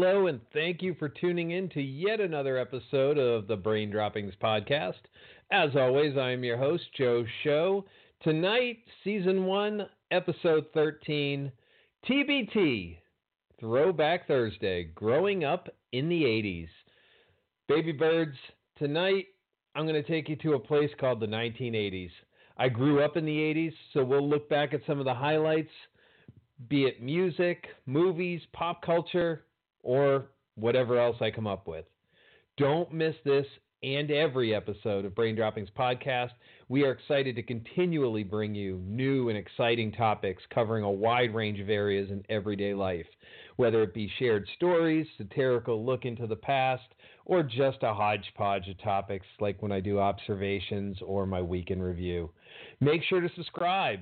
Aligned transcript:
Hello, 0.00 0.28
and 0.28 0.40
thank 0.52 0.80
you 0.80 0.94
for 0.94 1.08
tuning 1.08 1.50
in 1.50 1.68
to 1.70 1.82
yet 1.82 2.20
another 2.20 2.56
episode 2.56 3.18
of 3.18 3.48
the 3.48 3.56
Brain 3.56 3.90
Droppings 3.90 4.32
Podcast. 4.40 4.92
As 5.50 5.70
always, 5.74 6.16
I 6.16 6.30
am 6.30 6.44
your 6.44 6.56
host, 6.56 6.84
Joe 6.96 7.24
Show. 7.42 7.84
Tonight, 8.22 8.78
Season 9.02 9.44
1, 9.44 9.88
Episode 10.12 10.66
13, 10.72 11.50
TBT, 12.08 12.98
Throwback 13.58 14.28
Thursday, 14.28 14.84
Growing 14.94 15.42
Up 15.42 15.68
in 15.90 16.08
the 16.08 16.22
80s. 16.22 16.68
Baby 17.66 17.90
Birds, 17.90 18.36
tonight 18.78 19.26
I'm 19.74 19.84
going 19.84 20.00
to 20.00 20.08
take 20.08 20.28
you 20.28 20.36
to 20.36 20.52
a 20.52 20.60
place 20.60 20.90
called 21.00 21.18
the 21.18 21.26
1980s. 21.26 22.12
I 22.56 22.68
grew 22.68 23.02
up 23.02 23.16
in 23.16 23.24
the 23.24 23.36
80s, 23.36 23.72
so 23.92 24.04
we'll 24.04 24.28
look 24.28 24.48
back 24.48 24.72
at 24.74 24.82
some 24.86 25.00
of 25.00 25.06
the 25.06 25.14
highlights, 25.14 25.72
be 26.68 26.84
it 26.84 27.02
music, 27.02 27.66
movies, 27.84 28.40
pop 28.52 28.80
culture, 28.82 29.42
or 29.88 30.26
whatever 30.56 31.00
else 31.00 31.16
I 31.22 31.30
come 31.30 31.46
up 31.46 31.66
with. 31.66 31.86
Don't 32.58 32.92
miss 32.92 33.14
this 33.24 33.46
and 33.82 34.10
every 34.10 34.54
episode 34.54 35.06
of 35.06 35.14
Brain 35.14 35.34
Droppings 35.34 35.70
Podcast. 35.78 36.32
We 36.68 36.82
are 36.82 36.90
excited 36.90 37.36
to 37.36 37.42
continually 37.42 38.22
bring 38.22 38.54
you 38.54 38.82
new 38.84 39.30
and 39.30 39.38
exciting 39.38 39.92
topics 39.92 40.42
covering 40.52 40.84
a 40.84 40.90
wide 40.90 41.34
range 41.34 41.58
of 41.58 41.70
areas 41.70 42.10
in 42.10 42.22
everyday 42.28 42.74
life, 42.74 43.06
whether 43.56 43.82
it 43.82 43.94
be 43.94 44.12
shared 44.18 44.46
stories, 44.56 45.06
satirical 45.16 45.86
look 45.86 46.04
into 46.04 46.26
the 46.26 46.36
past, 46.36 46.92
or 47.24 47.42
just 47.42 47.78
a 47.82 47.94
hodgepodge 47.94 48.68
of 48.68 48.78
topics 48.82 49.26
like 49.40 49.62
when 49.62 49.72
I 49.72 49.80
do 49.80 49.98
observations 49.98 50.98
or 51.00 51.24
my 51.24 51.40
weekend 51.40 51.82
review. 51.82 52.28
Make 52.80 53.02
sure 53.04 53.22
to 53.22 53.30
subscribe 53.36 54.00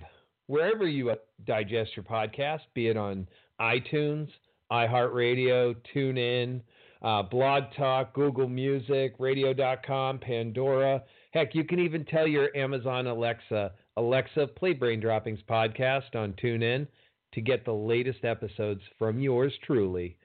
wherever 0.48 0.89
you 0.89 1.12
digest 1.46 1.92
your 1.94 2.05
podcast, 2.05 2.62
be 2.74 2.89
it 2.89 2.96
on 2.96 3.28
iTunes, 3.61 4.28
iHeartRadio, 4.70 5.77
TuneIn, 5.95 6.61
uh, 7.03 7.22
Blog 7.22 7.64
Talk, 7.77 8.14
Google 8.14 8.48
Music, 8.48 9.14
Radio.com, 9.19 10.19
Pandora. 10.19 11.03
Heck, 11.33 11.55
you 11.55 11.64
can 11.64 11.78
even 11.78 12.05
tell 12.05 12.27
your 12.27 12.55
Amazon 12.56 13.06
Alexa, 13.06 13.73
Alexa, 13.97 14.48
play 14.56 14.73
Brain 14.73 15.00
Droppings 15.00 15.41
podcast 15.48 16.14
on 16.14 16.33
TuneIn 16.42 16.86
to 17.34 17.41
get 17.41 17.64
the 17.64 17.73
latest 17.73 18.25
episodes 18.25 18.81
from 18.98 19.20
yours 19.20 19.53
truly, 19.64 20.17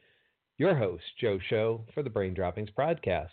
your 0.58 0.76
host, 0.76 1.04
Joe 1.20 1.40
Show, 1.50 1.86
for 1.94 2.04
the 2.04 2.10
Brain 2.10 2.34
Droppings 2.34 2.70
podcast. 2.78 3.30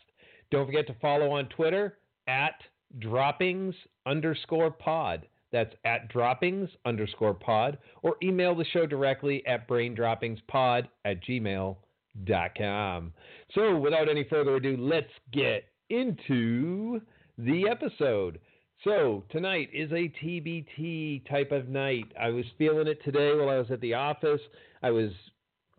Don't 0.50 0.66
forget 0.66 0.86
to 0.88 0.96
follow 1.00 1.30
on 1.30 1.48
Twitter 1.48 1.98
at 2.26 2.54
droppings 2.98 3.74
underscore 4.06 4.70
pod. 4.70 5.26
That's 5.52 5.74
at 5.84 6.08
droppings 6.08 6.68
underscore 6.84 7.34
pod, 7.34 7.78
or 8.02 8.16
email 8.22 8.54
the 8.54 8.64
show 8.66 8.86
directly 8.86 9.46
at 9.46 9.68
braindroppingspod 9.68 10.88
at 11.04 11.24
gmail.com. 11.24 13.12
So, 13.54 13.78
without 13.78 14.08
any 14.08 14.24
further 14.24 14.56
ado, 14.56 14.76
let's 14.78 15.12
get 15.32 15.64
into 15.90 17.00
the 17.38 17.68
episode. 17.68 18.40
So, 18.84 19.24
tonight 19.30 19.70
is 19.72 19.90
a 19.90 20.12
TBT 20.22 21.28
type 21.28 21.50
of 21.50 21.68
night. 21.68 22.12
I 22.20 22.28
was 22.28 22.44
feeling 22.58 22.86
it 22.86 23.02
today 23.02 23.34
while 23.34 23.48
I 23.48 23.58
was 23.58 23.70
at 23.70 23.80
the 23.80 23.94
office. 23.94 24.40
I 24.82 24.90
was 24.90 25.10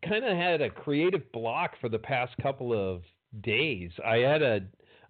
kind 0.07 0.25
of 0.25 0.35
had 0.35 0.61
a 0.61 0.69
creative 0.69 1.31
block 1.31 1.71
for 1.79 1.89
the 1.89 1.99
past 1.99 2.33
couple 2.41 2.73
of 2.73 3.03
days. 3.41 3.91
I 4.05 4.17
had 4.17 4.41
a 4.41 4.61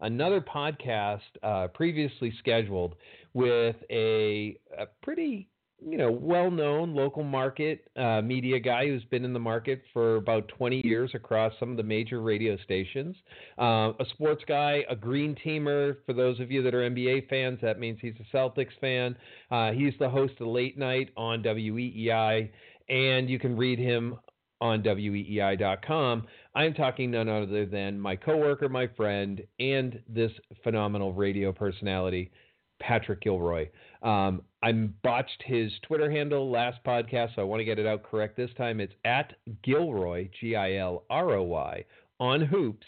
another 0.02 0.42
podcast 0.42 1.20
uh, 1.44 1.68
previously 1.68 2.34
scheduled 2.40 2.96
with 3.34 3.76
a, 3.90 4.58
a 4.78 4.86
pretty 5.02 5.48
you 5.82 5.98
know, 5.98 6.12
well-known 6.12 6.94
local 6.94 7.24
market 7.24 7.90
uh, 7.96 8.22
media 8.22 8.60
guy 8.60 8.86
who's 8.88 9.04
been 9.06 9.24
in 9.24 9.34
the 9.34 9.40
market 9.40 9.82
for 9.94 10.18
about 10.18 10.48
20 10.50 10.86
years 10.86 11.12
across 11.14 11.54
some 11.60 11.72
of 11.72 11.78
the 11.78 11.84
major 11.84 12.22
radio 12.22 12.58
stations. 12.64 13.16
Uh, 13.58 13.94
a 14.00 14.06
sports 14.10 14.44
guy, 14.48 14.84
a 14.90 14.96
green 14.96 15.36
teamer. 15.46 15.98
For 16.06 16.14
those 16.14 16.40
of 16.40 16.52
you 16.52 16.62
that 16.64 16.74
are 16.74 16.90
NBA 16.90 17.30
fans, 17.30 17.60
that 17.62 17.80
means 17.80 17.98
he's 18.02 18.16
a 18.20 18.36
Celtics 18.36 18.78
fan. 18.82 19.16
Uh, 19.52 19.72
he's 19.72 19.94
the 20.00 20.10
host 20.10 20.34
of 20.40 20.48
Late 20.48 20.78
Night 20.78 21.12
on 21.16 21.42
WEEI, 21.44 22.50
and 22.90 23.30
you 23.30 23.40
can 23.40 23.56
read 23.56 23.80
him 23.80 24.18
on 24.62 24.84
weei.com. 24.84 26.28
I'm 26.56 26.74
talking 26.74 27.12
none 27.12 27.30
other 27.30 27.66
than 27.66 28.00
my 28.00 28.16
coworker, 28.16 28.70
my 28.70 28.88
friend, 28.88 29.42
and 29.60 30.02
this 30.08 30.32
phenomenal 30.64 31.14
radio 31.14 31.52
personality, 31.52 32.32
Patrick 32.80 33.22
Gilroy. 33.22 33.70
Um, 34.04 34.42
I 34.62 34.72
botched 34.74 35.44
his 35.46 35.72
Twitter 35.88 36.12
handle 36.12 36.50
last 36.52 36.84
podcast, 36.86 37.36
so 37.36 37.42
I 37.42 37.46
want 37.46 37.62
to 37.62 37.66
get 37.66 37.80
it 37.80 37.88
out 37.88 38.04
correct 38.04 38.36
this 38.36 38.52
time. 38.58 38.80
It's 38.80 38.94
at 39.06 39.34
Gilroy, 39.64 40.30
G 40.40 40.56
I 40.56 40.76
L 40.76 41.04
R 41.10 41.34
O 41.34 41.44
Y, 41.44 41.86
on 42.20 42.42
Hoops. 42.42 42.88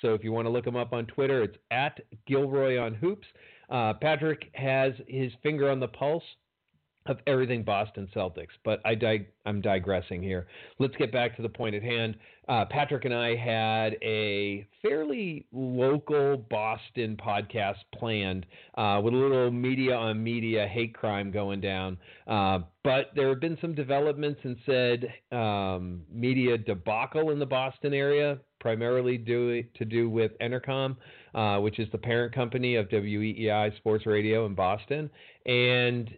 So 0.00 0.14
if 0.14 0.24
you 0.24 0.32
want 0.32 0.46
to 0.46 0.50
look 0.50 0.66
him 0.66 0.76
up 0.76 0.92
on 0.92 1.06
Twitter, 1.06 1.42
it's 1.42 1.56
at 1.70 2.00
Gilroy 2.26 2.78
on 2.78 2.94
Hoops. 2.94 3.26
Uh, 3.70 3.94
Patrick 3.94 4.50
has 4.54 4.92
his 5.06 5.32
finger 5.42 5.70
on 5.70 5.80
the 5.80 5.88
pulse 5.88 6.24
of 7.06 7.18
everything 7.26 7.62
Boston 7.62 8.08
Celtics. 8.14 8.52
But 8.64 8.80
I 8.84 8.94
dig- 8.94 9.28
I'm 9.44 9.60
digressing 9.60 10.22
here. 10.22 10.46
Let's 10.78 10.96
get 10.96 11.12
back 11.12 11.36
to 11.36 11.42
the 11.42 11.48
point 11.48 11.74
at 11.74 11.82
hand. 11.82 12.16
Uh, 12.48 12.64
Patrick 12.64 13.04
and 13.04 13.14
I 13.14 13.36
had 13.36 13.96
a 14.02 14.66
fairly 14.82 15.46
local 15.52 16.36
Boston 16.36 17.16
podcast 17.16 17.76
planned 17.94 18.46
uh, 18.76 19.00
with 19.02 19.14
a 19.14 19.16
little 19.16 19.50
media 19.50 19.94
on 19.94 20.22
media 20.22 20.66
hate 20.66 20.92
crime 20.92 21.30
going 21.30 21.60
down. 21.60 21.98
Uh, 22.26 22.60
but 22.82 23.10
there 23.14 23.28
have 23.28 23.40
been 23.40 23.56
some 23.60 23.74
developments 23.74 24.40
and 24.42 24.56
said 24.66 25.14
um, 25.30 26.02
media 26.12 26.58
debacle 26.58 27.30
in 27.30 27.38
the 27.38 27.46
Boston 27.46 27.94
area, 27.94 28.38
primarily 28.58 29.18
due, 29.18 29.62
to 29.74 29.84
do 29.84 30.10
with 30.10 30.32
Entercom, 30.40 30.96
uh, 31.36 31.58
which 31.60 31.78
is 31.78 31.88
the 31.92 31.98
parent 31.98 32.34
company 32.34 32.74
of 32.74 32.88
WEEI 32.88 33.76
Sports 33.76 34.04
Radio 34.04 34.46
in 34.46 34.54
Boston. 34.56 35.08
And 35.46 36.12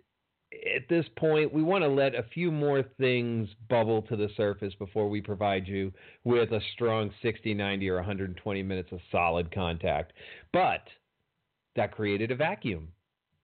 at 0.74 0.88
this 0.88 1.06
point, 1.16 1.52
we 1.52 1.62
want 1.62 1.82
to 1.82 1.88
let 1.88 2.14
a 2.14 2.22
few 2.22 2.50
more 2.50 2.82
things 2.98 3.48
bubble 3.68 4.02
to 4.02 4.16
the 4.16 4.28
surface 4.36 4.74
before 4.78 5.08
we 5.08 5.20
provide 5.20 5.66
you 5.66 5.92
with 6.24 6.52
a 6.52 6.60
strong 6.74 7.10
60, 7.22 7.54
90, 7.54 7.90
or 7.90 7.96
120 7.96 8.62
minutes 8.62 8.92
of 8.92 9.00
solid 9.10 9.52
contact. 9.54 10.12
But 10.52 10.82
that 11.76 11.92
created 11.92 12.30
a 12.30 12.36
vacuum. 12.36 12.88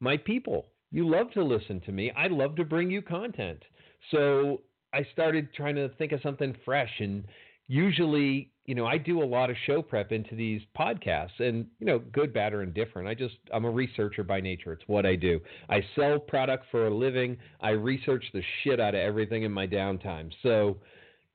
My 0.01 0.17
people, 0.17 0.67
you 0.91 1.09
love 1.09 1.31
to 1.33 1.43
listen 1.43 1.81
to 1.81 1.93
me. 1.93 2.11
I 2.17 2.29
love 2.29 2.57
to 2.57 2.65
bring 2.65 2.91
you 2.91 3.03
content. 3.03 3.63
So 4.11 4.63
I 4.93 5.07
started 5.13 5.53
trying 5.55 5.77
to 5.77 5.89
think 5.91 6.13
of 6.13 6.21
something 6.23 6.57
fresh. 6.65 6.93
And 6.99 7.25
usually 7.69 8.51
you 8.71 8.77
know, 8.77 8.87
I 8.87 8.99
do 8.99 9.21
a 9.21 9.25
lot 9.25 9.51
of 9.51 9.57
show 9.67 9.83
prep 9.83 10.13
into 10.13 10.37
these 10.37 10.63
podcasts 10.79 11.41
and, 11.41 11.67
you 11.81 11.87
know, 11.87 11.99
good, 11.99 12.33
bad, 12.33 12.53
or 12.53 12.63
indifferent. 12.63 13.09
I 13.09 13.15
just, 13.15 13.35
I'm 13.53 13.65
a 13.65 13.71
researcher 13.71 14.23
by 14.23 14.41
nature. 14.41 14.73
It's 14.73 14.85
what 14.87 15.05
I 15.05 15.17
do. 15.17 15.41
I 15.69 15.83
sell 15.97 16.21
product 16.21 16.67
for 16.71 16.87
a 16.87 16.95
living. 16.95 17.37
I 17.61 17.71
research 17.71 18.25
the 18.33 18.43
shit 18.63 18.79
out 18.79 18.95
of 18.95 19.01
everything 19.01 19.43
in 19.43 19.51
my 19.51 19.67
downtime. 19.67 20.31
So 20.45 20.77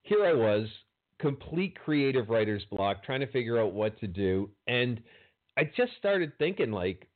here 0.04 0.26
I 0.26 0.32
was, 0.32 0.70
complete 1.20 1.78
creative 1.78 2.30
writer's 2.30 2.64
block, 2.72 3.04
trying 3.04 3.20
to 3.20 3.28
figure 3.28 3.60
out 3.60 3.74
what 3.74 4.00
to 4.00 4.08
do. 4.08 4.50
And 4.68 5.02
I 5.58 5.66
just 5.76 5.92
started 5.98 6.32
thinking, 6.40 6.72
like, 6.72 7.10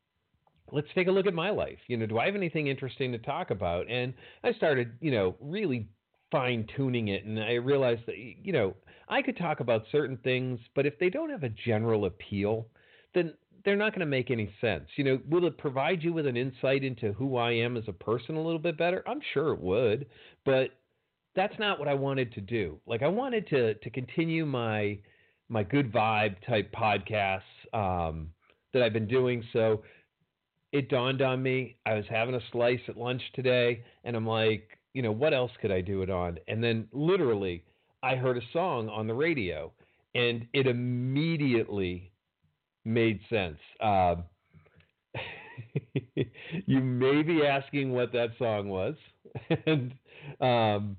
let's 0.74 0.89
take 0.95 1.07
a 1.07 1.12
look 1.12 1.27
at 1.27 1.33
my 1.33 1.50
life. 1.50 1.80
You 1.88 1.95
know, 1.95 2.07
do 2.07 2.19
I 2.19 2.25
have 2.25 2.36
anything 2.36 2.68
interesting 2.68 3.13
to 3.13 3.19
talk 3.19 3.51
about? 3.51 3.89
And 3.89 4.13
I 4.44 4.51
started, 4.51 4.92
you 5.00 5.12
know, 5.12 5.38
really 5.39 5.88
fine 6.31 6.67
tuning 6.75 7.09
it. 7.09 7.25
And 7.25 7.39
I 7.39 7.53
realized 7.53 8.01
that, 8.07 8.17
you 8.17 8.53
know, 8.53 8.75
I 9.07 9.21
could 9.21 9.37
talk 9.37 9.59
about 9.59 9.83
certain 9.91 10.17
things, 10.17 10.59
but 10.75 10.85
if 10.85 10.97
they 10.99 11.09
don't 11.09 11.31
have 11.31 11.43
a 11.43 11.49
general 11.49 12.05
appeal, 12.05 12.67
then 13.13 13.33
they're 13.65 13.75
not 13.75 13.91
going 13.91 14.01
to 14.01 14.05
make 14.05 14.31
any 14.31 14.53
sense. 14.61 14.85
You 14.95 15.03
know, 15.03 15.19
will 15.29 15.45
it 15.45 15.57
provide 15.57 16.03
you 16.03 16.13
with 16.13 16.27
an 16.27 16.37
insight 16.37 16.83
into 16.83 17.13
who 17.13 17.37
I 17.37 17.51
am 17.51 17.77
as 17.77 17.83
a 17.87 17.93
person 17.93 18.35
a 18.35 18.41
little 18.41 18.59
bit 18.59 18.77
better? 18.77 19.03
I'm 19.07 19.21
sure 19.33 19.53
it 19.53 19.59
would, 19.59 20.05
but 20.45 20.69
that's 21.35 21.57
not 21.59 21.79
what 21.79 21.87
I 21.87 21.93
wanted 21.93 22.33
to 22.33 22.41
do. 22.41 22.79
Like 22.85 23.01
I 23.01 23.07
wanted 23.07 23.47
to 23.49 23.73
to 23.75 23.89
continue 23.89 24.45
my 24.45 24.99
my 25.49 25.63
good 25.63 25.91
vibe 25.91 26.35
type 26.47 26.71
podcasts 26.71 27.41
um, 27.73 28.29
that 28.73 28.83
I've 28.83 28.93
been 28.93 29.07
doing. 29.07 29.43
So 29.51 29.83
it 30.71 30.89
dawned 30.89 31.21
on 31.21 31.41
me. 31.41 31.77
I 31.85 31.95
was 31.95 32.05
having 32.09 32.35
a 32.35 32.41
slice 32.51 32.81
at 32.87 32.97
lunch 32.97 33.21
today, 33.33 33.83
and 34.03 34.15
I'm 34.15 34.27
like, 34.27 34.78
you 35.00 35.04
know, 35.04 35.13
what 35.13 35.34
else 35.34 35.51
could 35.62 35.72
I 35.72 35.80
do 35.80 36.01
it 36.01 36.10
on? 36.10 36.40
And 36.50 36.62
then 36.62 36.86
literally 36.92 37.63
I 38.04 38.18
heard 38.18 38.36
a 38.36 38.42
song 38.51 38.90
on 38.90 39.07
the 39.07 39.13
radio, 39.13 39.72
and 40.13 40.46
it 40.51 40.68
immediately 40.68 42.12
made 42.84 43.22
sense. 43.30 43.60
Uh, 43.81 44.16
you 46.66 46.81
may 46.81 47.22
be 47.24 47.46
asking 47.46 47.94
what 47.94 48.12
that 48.12 48.31
song 48.38 48.68
was, 48.68 48.96
and 49.66 49.94
um, 50.42 50.98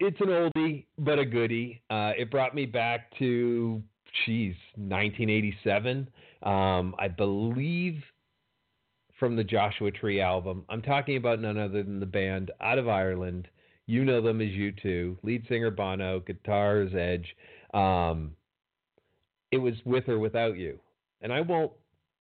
it's 0.00 0.20
an 0.20 0.26
oldie 0.26 0.86
but 0.98 1.20
a 1.20 1.24
goodie. 1.24 1.80
Uh, 1.90 2.10
it 2.18 2.28
brought 2.28 2.56
me 2.56 2.66
back 2.66 3.16
to, 3.20 3.80
geez, 4.26 4.56
1987. 4.74 6.08
Um, 6.42 6.96
I 6.98 7.06
believe 7.06 8.02
from 9.22 9.36
the 9.36 9.44
Joshua 9.44 9.92
Tree 9.92 10.20
album. 10.20 10.64
I'm 10.68 10.82
talking 10.82 11.16
about 11.16 11.40
none 11.40 11.56
other 11.56 11.84
than 11.84 12.00
the 12.00 12.06
band 12.06 12.50
out 12.60 12.76
of 12.76 12.88
Ireland, 12.88 13.46
You 13.86 14.04
know 14.04 14.20
them 14.20 14.40
as 14.40 14.48
U2. 14.48 15.18
Lead 15.22 15.44
singer 15.48 15.70
Bono, 15.70 16.18
guitars 16.18 16.92
Edge. 16.92 17.36
Um, 17.72 18.32
it 19.52 19.58
was 19.58 19.74
with 19.84 20.08
or 20.08 20.18
without 20.18 20.56
you. 20.56 20.76
And 21.20 21.32
I 21.32 21.40
won't 21.40 21.70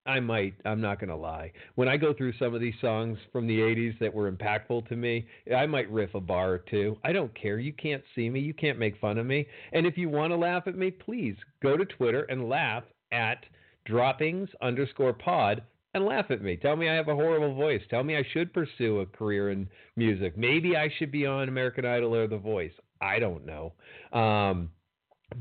I 0.05 0.19
might. 0.19 0.53
I'm 0.63 0.79
not 0.79 0.99
going 0.99 1.09
to 1.09 1.15
lie. 1.15 1.51
When 1.73 1.87
I 1.87 1.97
go 1.97 2.13
through 2.13 2.33
some 2.37 2.53
of 2.53 2.61
these 2.61 2.75
songs 2.81 3.17
from 3.31 3.47
the 3.47 3.57
80s 3.57 3.97
that 3.97 4.13
were 4.13 4.31
impactful 4.31 4.87
to 4.87 4.95
me, 4.95 5.25
I 5.57 5.65
might 5.65 5.91
riff 5.91 6.13
a 6.13 6.19
bar 6.21 6.51
or 6.51 6.57
two. 6.59 6.99
I 7.03 7.13
don't 7.13 7.33
care. 7.33 7.57
You 7.57 7.73
can't 7.73 8.03
see 8.13 8.29
me. 8.29 8.41
You 8.41 8.53
can't 8.53 8.77
make 8.77 8.99
fun 8.99 9.17
of 9.17 9.25
me. 9.25 9.47
And 9.73 9.87
if 9.87 9.97
you 9.97 10.07
want 10.07 10.33
to 10.33 10.37
laugh 10.37 10.67
at 10.67 10.77
me, 10.77 10.91
please 10.91 11.35
go 11.63 11.77
to 11.77 11.85
Twitter 11.85 12.25
and 12.29 12.47
laugh 12.47 12.83
at 13.11 13.43
droppings 13.85 14.49
underscore 14.61 15.13
pod 15.13 15.63
and 15.93 16.05
laugh 16.05 16.25
at 16.29 16.41
me. 16.41 16.57
Tell 16.57 16.75
me 16.75 16.89
I 16.89 16.95
have 16.95 17.07
a 17.07 17.15
horrible 17.15 17.53
voice. 17.53 17.81
Tell 17.89 18.03
me 18.03 18.15
I 18.15 18.23
should 18.31 18.53
pursue 18.53 18.99
a 18.99 19.05
career 19.05 19.51
in 19.51 19.67
music. 19.95 20.37
Maybe 20.37 20.75
I 20.75 20.89
should 20.97 21.11
be 21.11 21.25
on 21.25 21.49
American 21.49 21.85
Idol 21.85 22.15
or 22.15 22.27
The 22.27 22.37
Voice. 22.37 22.73
I 23.01 23.19
don't 23.19 23.45
know. 23.45 23.73
Um, 24.13 24.69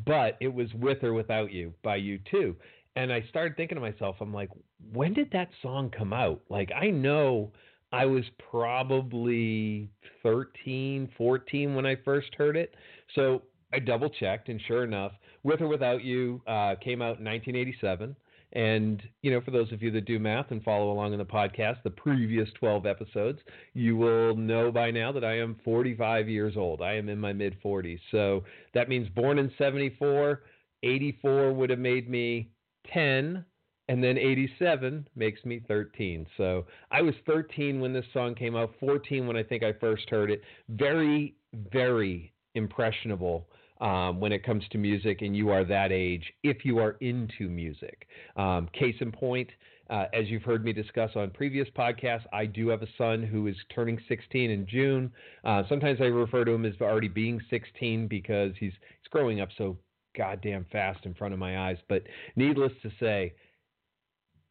but 0.06 0.36
it 0.40 0.52
was 0.52 0.68
with 0.74 1.02
or 1.02 1.12
without 1.12 1.52
you 1.52 1.74
by 1.82 1.98
U2 1.98 2.54
and 2.96 3.12
I 3.12 3.24
started 3.28 3.56
thinking 3.56 3.76
to 3.76 3.80
myself, 3.80 4.16
I'm 4.20 4.34
like, 4.34 4.50
when 4.92 5.14
did 5.14 5.30
that 5.32 5.48
song 5.62 5.90
come 5.96 6.12
out? 6.12 6.40
Like, 6.48 6.70
I 6.72 6.90
know 6.90 7.52
I 7.92 8.04
was 8.04 8.24
probably 8.50 9.90
13, 10.22 11.08
14 11.16 11.74
when 11.74 11.86
I 11.86 11.96
first 12.04 12.34
heard 12.36 12.56
it. 12.56 12.74
So 13.14 13.42
I 13.72 13.78
double 13.78 14.10
checked, 14.10 14.48
and 14.48 14.60
sure 14.66 14.84
enough, 14.84 15.12
With 15.44 15.60
or 15.60 15.68
Without 15.68 16.02
You 16.02 16.42
uh, 16.46 16.74
came 16.82 17.00
out 17.00 17.18
in 17.18 17.24
1987. 17.24 18.16
And, 18.52 19.02
you 19.22 19.30
know, 19.30 19.40
for 19.40 19.52
those 19.52 19.70
of 19.70 19.82
you 19.82 19.90
that 19.92 20.06
do 20.06 20.18
math 20.18 20.50
and 20.50 20.62
follow 20.62 20.90
along 20.90 21.12
in 21.12 21.18
the 21.18 21.24
podcast, 21.24 21.82
the 21.84 21.90
previous 21.90 22.48
12 22.58 22.84
episodes, 22.84 23.38
you 23.74 23.96
will 23.96 24.34
know 24.34 24.72
by 24.72 24.90
now 24.90 25.12
that 25.12 25.24
I 25.24 25.38
am 25.38 25.60
45 25.64 26.28
years 26.28 26.56
old. 26.56 26.82
I 26.82 26.94
am 26.94 27.08
in 27.08 27.18
my 27.18 27.32
mid 27.32 27.56
40s. 27.62 28.00
So 28.10 28.42
that 28.74 28.88
means 28.88 29.08
born 29.10 29.38
in 29.38 29.52
74, 29.56 30.42
84 30.82 31.52
would 31.52 31.70
have 31.70 31.78
made 31.78 32.10
me 32.10 32.50
10 32.92 33.44
and 33.88 34.04
then 34.04 34.18
87 34.18 35.08
makes 35.16 35.44
me 35.44 35.60
13. 35.66 36.26
So 36.36 36.66
I 36.90 37.02
was 37.02 37.14
13 37.26 37.80
when 37.80 37.92
this 37.92 38.04
song 38.12 38.34
came 38.34 38.56
out, 38.56 38.72
14 38.78 39.26
when 39.26 39.36
I 39.36 39.42
think 39.42 39.62
I 39.62 39.72
first 39.74 40.08
heard 40.08 40.30
it. 40.30 40.42
Very, 40.68 41.34
very 41.72 42.32
impressionable 42.54 43.48
um, 43.80 44.20
when 44.20 44.32
it 44.32 44.44
comes 44.44 44.64
to 44.70 44.78
music, 44.78 45.22
and 45.22 45.36
you 45.36 45.50
are 45.50 45.64
that 45.64 45.92
age 45.92 46.24
if 46.42 46.64
you 46.64 46.78
are 46.78 46.96
into 47.00 47.48
music. 47.48 48.06
Um, 48.36 48.68
case 48.72 48.96
in 49.00 49.12
point, 49.12 49.48
uh, 49.90 50.06
as 50.14 50.28
you've 50.28 50.42
heard 50.42 50.64
me 50.64 50.72
discuss 50.72 51.10
on 51.16 51.30
previous 51.30 51.68
podcasts, 51.76 52.24
I 52.32 52.46
do 52.46 52.68
have 52.68 52.82
a 52.82 52.88
son 52.96 53.22
who 53.22 53.48
is 53.48 53.56
turning 53.74 53.98
16 54.08 54.50
in 54.50 54.66
June. 54.66 55.12
Uh, 55.44 55.64
sometimes 55.68 56.00
I 56.00 56.04
refer 56.04 56.44
to 56.44 56.52
him 56.52 56.64
as 56.64 56.74
already 56.80 57.08
being 57.08 57.40
16 57.50 58.06
because 58.06 58.52
he's 58.58 58.72
he's 58.72 59.10
growing 59.10 59.40
up 59.40 59.48
so 59.58 59.76
goddamn 60.16 60.66
fast 60.70 61.04
in 61.04 61.14
front 61.14 61.34
of 61.34 61.40
my 61.40 61.68
eyes. 61.68 61.78
But 61.88 62.04
needless 62.36 62.72
to 62.82 62.90
say, 63.00 63.34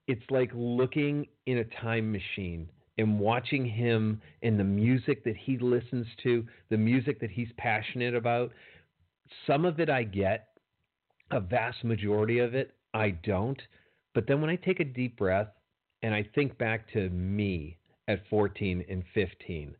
it's 0.07 0.23
like 0.29 0.51
looking 0.53 1.27
in 1.45 1.59
a 1.59 1.63
time 1.81 2.11
machine 2.11 2.67
and 2.97 3.19
watching 3.19 3.65
him 3.65 4.21
and 4.43 4.59
the 4.59 4.63
music 4.63 5.23
that 5.23 5.37
he 5.37 5.57
listens 5.57 6.05
to, 6.23 6.45
the 6.69 6.77
music 6.77 7.21
that 7.21 7.29
he's 7.29 7.49
passionate 7.57 8.15
about. 8.15 8.51
Some 9.47 9.65
of 9.65 9.79
it 9.79 9.89
I 9.89 10.03
get, 10.03 10.47
a 11.31 11.39
vast 11.39 11.83
majority 11.83 12.39
of 12.39 12.55
it 12.55 12.75
I 12.93 13.11
don't. 13.11 13.61
But 14.13 14.27
then 14.27 14.41
when 14.41 14.49
I 14.49 14.55
take 14.55 14.79
a 14.79 14.85
deep 14.85 15.17
breath 15.17 15.49
and 16.01 16.13
I 16.13 16.27
think 16.35 16.57
back 16.57 16.91
to 16.93 17.09
me 17.09 17.77
at 18.07 18.21
14 18.29 18.85
and 18.89 19.03
15, 19.13 19.75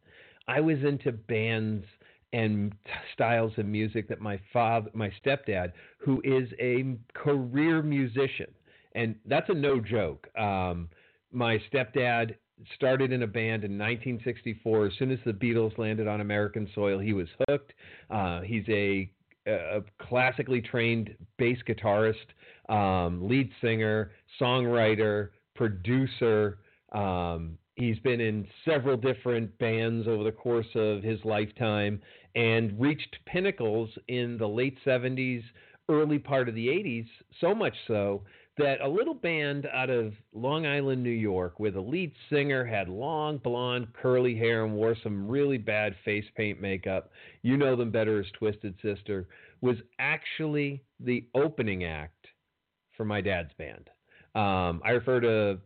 I 0.48 0.60
was 0.60 0.78
into 0.84 1.12
bands 1.12 1.86
and 2.34 2.74
styles 3.14 3.54
of 3.58 3.66
music 3.66 4.08
that 4.10 4.22
my 4.22 4.40
father, 4.54 4.90
my 4.94 5.12
stepdad, 5.24 5.72
who 5.98 6.22
is 6.24 6.50
a 6.60 6.96
career 7.14 7.82
musician, 7.82 8.54
and 8.94 9.16
that's 9.26 9.50
a 9.50 9.54
no 9.54 9.80
joke. 9.80 10.28
Um, 10.38 10.90
my 11.32 11.60
stepdad 11.72 12.36
started 12.76 13.12
in 13.12 13.24
a 13.24 13.28
band 13.28 13.64
in 13.64 13.78
1964. 13.78 14.88
As 14.88 14.94
soon 15.00 15.12
as 15.12 15.20
the 15.26 15.32
Beatles 15.32 15.78
landed 15.78 16.08
on 16.08 16.22
American 16.22 16.70
soil, 16.76 17.00
he 17.00 17.14
was 17.14 17.28
hooked. 17.48 17.74
Uh, 18.10 18.42
he's 18.42 18.66
a, 18.68 19.10
a, 19.48 19.82
classically 20.02 20.62
trained 20.62 21.16
bass 21.38 21.58
guitarist, 21.68 22.16
um, 22.70 23.28
lead 23.28 23.52
singer, 23.62 24.12
songwriter, 24.40 25.30
producer. 25.56 26.60
Um, 26.92 27.58
he's 27.76 28.00
been 28.00 28.22
in 28.22 28.48
several 28.66 28.98
different 28.98 29.58
bands 29.58 30.08
over 30.08 30.24
the 30.24 30.32
course 30.32 30.68
of 30.76 31.04
his 31.04 31.20
lifetime 31.24 32.02
and 32.36 32.80
reached 32.80 33.18
pinnacles 33.26 33.90
in 34.08 34.38
the 34.38 34.48
late 34.48 34.78
70s, 34.86 35.44
early 35.90 36.20
part 36.20 36.48
of 36.48 36.56
the 36.56 36.68
80s, 36.68 37.08
so 37.42 37.56
much 37.56 37.74
so 37.88 38.24
that 38.60 38.82
a 38.82 38.88
little 38.88 39.14
band 39.14 39.68
out 39.74 39.90
of 39.90 40.14
Long 40.34 40.68
Island, 40.68 41.02
New 41.02 41.10
York, 41.10 41.60
where 41.60 41.72
the 41.72 41.82
lead 41.82 42.12
singer 42.30 42.64
had 42.64 42.88
long 42.88 43.38
blonde 43.38 43.88
curly 43.94 44.36
hair 44.36 44.66
and 44.66 44.76
wore 44.76 44.96
some 45.02 45.28
really 45.28 45.58
bad 45.58 45.96
face 46.06 46.26
paint 46.36 46.62
makeup, 46.62 47.12
you 47.42 47.58
know 47.58 47.76
them 47.76 47.90
better 47.90 48.20
as 48.20 48.26
Twisted 48.38 48.76
Sister, 48.82 49.28
was 49.62 49.78
actually 49.98 50.84
the 51.00 51.26
opening 51.34 51.86
act 51.86 52.28
for 52.96 53.06
my 53.06 53.22
dad's 53.22 53.52
band. 53.58 53.90
Um, 54.36 54.82
I 54.86 54.92
refer 54.92 55.22
to 55.22 55.60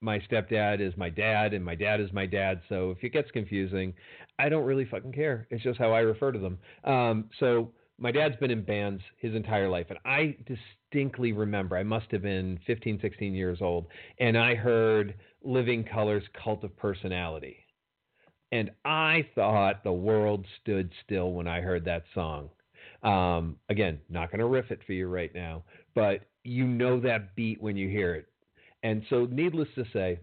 my 0.00 0.18
stepdad 0.20 0.80
is 0.80 0.96
my 0.96 1.10
dad 1.10 1.52
and 1.52 1.64
my 1.64 1.74
dad 1.74 2.00
is 2.00 2.12
my 2.12 2.26
dad. 2.26 2.62
So 2.68 2.90
if 2.90 3.04
it 3.04 3.10
gets 3.10 3.30
confusing, 3.30 3.92
I 4.38 4.48
don't 4.48 4.64
really 4.64 4.86
fucking 4.86 5.12
care. 5.12 5.46
It's 5.50 5.62
just 5.62 5.78
how 5.78 5.92
I 5.92 6.00
refer 6.00 6.32
to 6.32 6.38
them. 6.38 6.58
Um, 6.84 7.28
so 7.38 7.72
my 8.00 8.10
dad's 8.10 8.36
been 8.36 8.50
in 8.50 8.62
bands 8.62 9.02
his 9.18 9.34
entire 9.34 9.68
life, 9.68 9.86
and 9.90 9.98
I 10.04 10.36
distinctly 10.46 11.32
remember 11.32 11.76
I 11.76 11.82
must 11.82 12.10
have 12.10 12.22
been 12.22 12.58
15, 12.66 12.98
16 13.00 13.34
years 13.34 13.58
old, 13.60 13.86
and 14.18 14.36
I 14.36 14.54
heard 14.54 15.14
Living 15.44 15.84
Colour's 15.84 16.24
Cult 16.42 16.64
of 16.64 16.76
Personality. 16.76 17.58
And 18.52 18.70
I 18.84 19.26
thought 19.34 19.84
the 19.84 19.92
world 19.92 20.46
stood 20.60 20.90
still 21.04 21.32
when 21.32 21.46
I 21.46 21.60
heard 21.60 21.84
that 21.84 22.04
song. 22.14 22.48
Um, 23.02 23.56
again, 23.68 24.00
not 24.08 24.30
going 24.30 24.40
to 24.40 24.46
riff 24.46 24.70
it 24.70 24.80
for 24.86 24.92
you 24.92 25.06
right 25.06 25.32
now, 25.34 25.62
but 25.94 26.22
you 26.42 26.66
know 26.66 26.98
that 27.00 27.36
beat 27.36 27.62
when 27.62 27.76
you 27.76 27.88
hear 27.88 28.14
it. 28.14 28.26
And 28.82 29.04
so, 29.10 29.26
needless 29.30 29.68
to 29.74 29.84
say, 29.92 30.18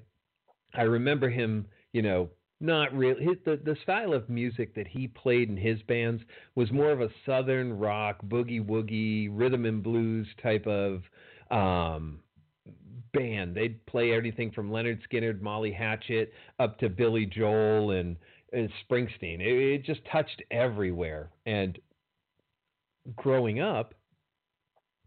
I 0.73 0.81
remember 0.81 1.29
him, 1.29 1.67
you 1.93 2.01
know, 2.01 2.29
not 2.59 2.93
really. 2.93 3.23
His, 3.23 3.37
the 3.45 3.59
the 3.63 3.77
style 3.83 4.13
of 4.13 4.29
music 4.29 4.73
that 4.75 4.87
he 4.87 5.07
played 5.07 5.49
in 5.49 5.57
his 5.57 5.81
bands 5.83 6.23
was 6.55 6.71
more 6.71 6.91
of 6.91 7.01
a 7.01 7.09
southern 7.25 7.77
rock, 7.77 8.17
boogie 8.27 8.65
woogie, 8.65 9.29
rhythm 9.31 9.65
and 9.65 9.83
blues 9.83 10.27
type 10.41 10.65
of 10.65 11.03
um, 11.51 12.19
band. 13.13 13.55
They'd 13.55 13.85
play 13.85 14.13
everything 14.13 14.51
from 14.51 14.69
Lynyrd 14.69 14.99
Skynyrd, 15.09 15.41
Molly 15.41 15.71
Hatchet, 15.71 16.33
up 16.59 16.79
to 16.79 16.89
Billy 16.89 17.25
Joel 17.25 17.91
and, 17.91 18.17
and 18.53 18.69
Springsteen. 18.89 19.39
It, 19.39 19.73
it 19.73 19.83
just 19.85 20.01
touched 20.11 20.41
everywhere. 20.51 21.29
And 21.45 21.77
growing 23.15 23.59
up, 23.59 23.93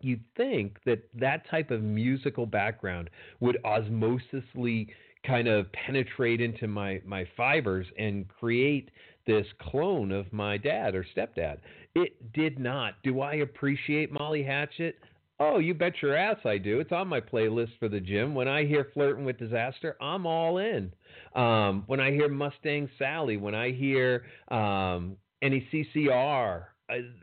you'd 0.00 0.24
think 0.36 0.78
that 0.86 1.02
that 1.14 1.48
type 1.50 1.70
of 1.70 1.82
musical 1.82 2.46
background 2.46 3.10
would 3.40 3.58
osmosisly 3.64 4.88
kind 5.26 5.48
of 5.48 5.66
penetrate 5.72 6.40
into 6.40 6.66
my 6.66 7.00
my 7.04 7.26
fibers 7.36 7.86
and 7.98 8.26
create 8.28 8.90
this 9.26 9.46
clone 9.60 10.12
of 10.12 10.32
my 10.32 10.56
dad 10.56 10.94
or 10.94 11.06
stepdad. 11.16 11.58
It 11.94 12.32
did 12.32 12.58
not. 12.58 12.94
Do 13.02 13.20
I 13.20 13.34
appreciate 13.34 14.12
Molly 14.12 14.42
Hatchet? 14.42 14.96
Oh, 15.38 15.58
you 15.58 15.72
bet 15.72 15.94
your 16.02 16.14
ass 16.14 16.36
I 16.44 16.58
do. 16.58 16.80
It's 16.80 16.92
on 16.92 17.08
my 17.08 17.20
playlist 17.20 17.70
for 17.78 17.88
the 17.88 17.98
gym. 17.98 18.34
When 18.34 18.46
I 18.46 18.66
hear 18.66 18.88
Flirting 18.92 19.24
with 19.24 19.38
Disaster, 19.38 19.96
I'm 20.00 20.26
all 20.26 20.58
in. 20.58 20.92
Um, 21.34 21.84
when 21.86 21.98
I 21.98 22.10
hear 22.10 22.28
Mustang 22.28 22.90
Sally, 22.98 23.38
when 23.38 23.54
I 23.54 23.70
hear 23.70 24.24
um, 24.48 25.16
any 25.40 25.66
CCR, 25.72 26.64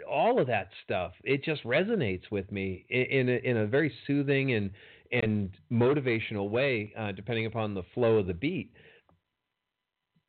all 0.10 0.40
of 0.40 0.48
that 0.48 0.70
stuff, 0.84 1.12
it 1.24 1.44
just 1.44 1.64
resonates 1.64 2.32
with 2.32 2.52
me 2.52 2.86
in, 2.90 3.04
in, 3.04 3.30
a, 3.30 3.50
in 3.50 3.58
a 3.58 3.68
very 3.68 3.94
soothing 4.08 4.54
and 4.54 4.72
and 5.12 5.50
motivational 5.72 6.50
way, 6.50 6.94
uh, 6.98 7.12
depending 7.12 7.46
upon 7.46 7.74
the 7.74 7.84
flow 7.94 8.18
of 8.18 8.28
the 8.28 8.34
beat. 8.34 8.72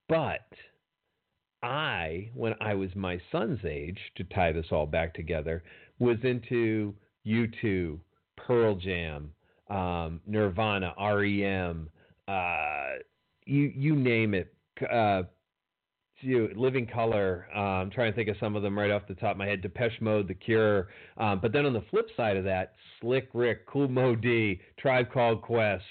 But 0.09 0.49
I, 1.63 2.31
when 2.35 2.55
I 2.61 2.75
was 2.75 2.91
my 2.95 3.21
son's 3.31 3.61
age, 3.65 3.99
to 4.17 4.25
tie 4.25 4.53
this 4.53 4.67
all 4.71 4.87
back 4.87 5.15
together, 5.15 5.63
was 5.99 6.17
into 6.23 6.95
U2, 7.27 7.99
Pearl 8.37 8.77
Jam, 8.77 9.33
um, 9.69 10.21
Nirvana, 10.27 10.95
REM, 10.99 11.91
uh, 12.27 12.99
you 13.45 13.73
you 13.75 13.97
name 13.97 14.35
it, 14.35 14.55
uh, 14.91 15.23
you, 16.21 16.51
Living 16.57 16.87
Colour. 16.87 17.47
Uh, 17.55 17.59
I'm 17.59 17.91
trying 17.91 18.13
to 18.13 18.17
think 18.17 18.29
of 18.29 18.37
some 18.41 18.57
of 18.57 18.63
them 18.63 18.79
right 18.79 18.91
off 18.91 19.03
the 19.09 19.15
top 19.15 19.33
of 19.33 19.37
my 19.37 19.47
head. 19.47 19.63
Depeche 19.63 20.01
Mode, 20.01 20.29
The 20.29 20.35
Cure. 20.35 20.89
Um, 21.17 21.41
but 21.41 21.53
then 21.53 21.67
on 21.67 21.73
the 21.73 21.85
flip 21.91 22.09
side 22.17 22.37
of 22.37 22.45
that, 22.45 22.75
Slick 23.01 23.29
Rick, 23.35 23.67
Kool 23.67 23.89
Moe 23.89 24.15
Dee, 24.15 24.61
Tribe 24.79 25.13
Called 25.13 25.43
Quest, 25.43 25.85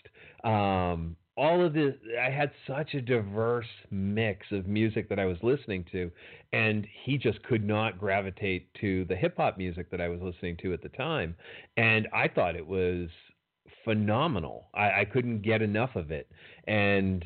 um, 0.43 1.15
all 1.37 1.63
of 1.63 1.73
this, 1.73 1.93
I 2.19 2.31
had 2.31 2.49
such 2.65 2.95
a 2.95 3.01
diverse 3.01 3.67
mix 3.91 4.47
of 4.51 4.65
music 4.65 5.07
that 5.09 5.19
I 5.19 5.25
was 5.25 5.37
listening 5.43 5.85
to, 5.91 6.11
and 6.51 6.87
he 7.03 7.17
just 7.17 7.41
could 7.43 7.63
not 7.63 7.99
gravitate 7.99 8.73
to 8.81 9.05
the 9.05 9.15
hip 9.15 9.37
hop 9.37 9.57
music 9.57 9.91
that 9.91 10.01
I 10.01 10.07
was 10.07 10.19
listening 10.19 10.57
to 10.63 10.73
at 10.73 10.81
the 10.81 10.89
time. 10.89 11.35
And 11.77 12.07
I 12.11 12.27
thought 12.27 12.55
it 12.55 12.65
was 12.65 13.09
phenomenal. 13.85 14.69
I, 14.73 15.01
I 15.01 15.05
couldn't 15.05 15.43
get 15.43 15.61
enough 15.61 15.95
of 15.95 16.09
it. 16.09 16.27
And 16.67 17.23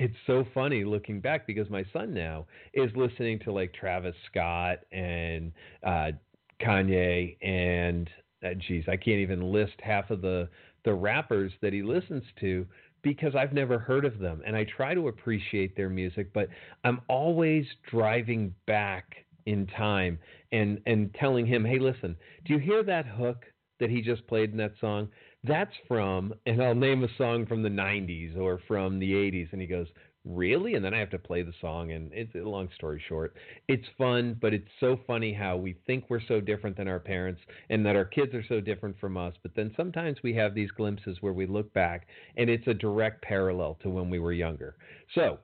it's 0.00 0.16
so 0.26 0.46
funny 0.54 0.82
looking 0.82 1.20
back 1.20 1.46
because 1.46 1.68
my 1.68 1.84
son 1.92 2.14
now 2.14 2.46
is 2.72 2.90
listening 2.96 3.38
to 3.40 3.52
like 3.52 3.74
Travis 3.74 4.14
Scott 4.30 4.78
and 4.92 5.52
uh, 5.86 6.12
Kanye 6.58 7.36
and 7.42 8.08
uh, 8.42 8.54
geez, 8.66 8.84
I 8.88 8.96
can't 8.96 9.18
even 9.18 9.52
list 9.52 9.74
half 9.80 10.10
of 10.10 10.22
the 10.22 10.48
the 10.86 10.94
rappers 10.94 11.52
that 11.60 11.74
he 11.74 11.82
listens 11.82 12.22
to 12.40 12.66
because 13.02 13.34
I've 13.34 13.52
never 13.52 13.78
heard 13.78 14.06
of 14.06 14.18
them 14.18 14.40
and 14.46 14.56
I 14.56 14.64
try 14.64 14.94
to 14.94 15.08
appreciate 15.08 15.76
their 15.76 15.90
music, 15.90 16.32
but 16.32 16.48
I'm 16.82 17.02
always 17.08 17.66
driving 17.90 18.54
back 18.66 19.16
in 19.44 19.66
time 19.66 20.18
and 20.50 20.80
and 20.86 21.14
telling 21.20 21.44
him, 21.44 21.62
"Hey, 21.62 21.78
listen, 21.78 22.16
do 22.46 22.54
you 22.54 22.58
hear 22.58 22.82
that 22.84 23.04
hook 23.04 23.44
that 23.80 23.90
he 23.90 24.00
just 24.00 24.26
played 24.26 24.50
in 24.50 24.56
that 24.56 24.72
song? 24.80 25.10
That's 25.44 25.72
from, 25.88 26.34
and 26.44 26.62
I'll 26.62 26.74
name 26.74 27.02
a 27.02 27.08
song 27.16 27.46
from 27.46 27.62
the 27.62 27.70
90s 27.70 28.36
or 28.36 28.60
from 28.68 28.98
the 28.98 29.12
80s. 29.12 29.52
And 29.52 29.60
he 29.60 29.66
goes, 29.66 29.86
Really? 30.26 30.74
And 30.74 30.84
then 30.84 30.92
I 30.92 30.98
have 30.98 31.10
to 31.10 31.18
play 31.18 31.42
the 31.42 31.54
song. 31.62 31.92
And 31.92 32.12
it's 32.12 32.34
a 32.34 32.38
long 32.38 32.68
story 32.74 33.02
short. 33.08 33.34
It's 33.68 33.86
fun, 33.96 34.36
but 34.38 34.52
it's 34.52 34.68
so 34.78 35.00
funny 35.06 35.32
how 35.32 35.56
we 35.56 35.76
think 35.86 36.04
we're 36.08 36.20
so 36.28 36.42
different 36.42 36.76
than 36.76 36.88
our 36.88 37.00
parents 37.00 37.40
and 37.70 37.86
that 37.86 37.96
our 37.96 38.04
kids 38.04 38.34
are 38.34 38.44
so 38.46 38.60
different 38.60 39.00
from 39.00 39.16
us. 39.16 39.32
But 39.42 39.54
then 39.54 39.72
sometimes 39.78 40.18
we 40.22 40.34
have 40.34 40.54
these 40.54 40.70
glimpses 40.72 41.16
where 41.22 41.32
we 41.32 41.46
look 41.46 41.72
back 41.72 42.06
and 42.36 42.50
it's 42.50 42.66
a 42.66 42.74
direct 42.74 43.22
parallel 43.22 43.78
to 43.82 43.88
when 43.88 44.10
we 44.10 44.18
were 44.18 44.32
younger. 44.34 44.76
So, 45.14 45.38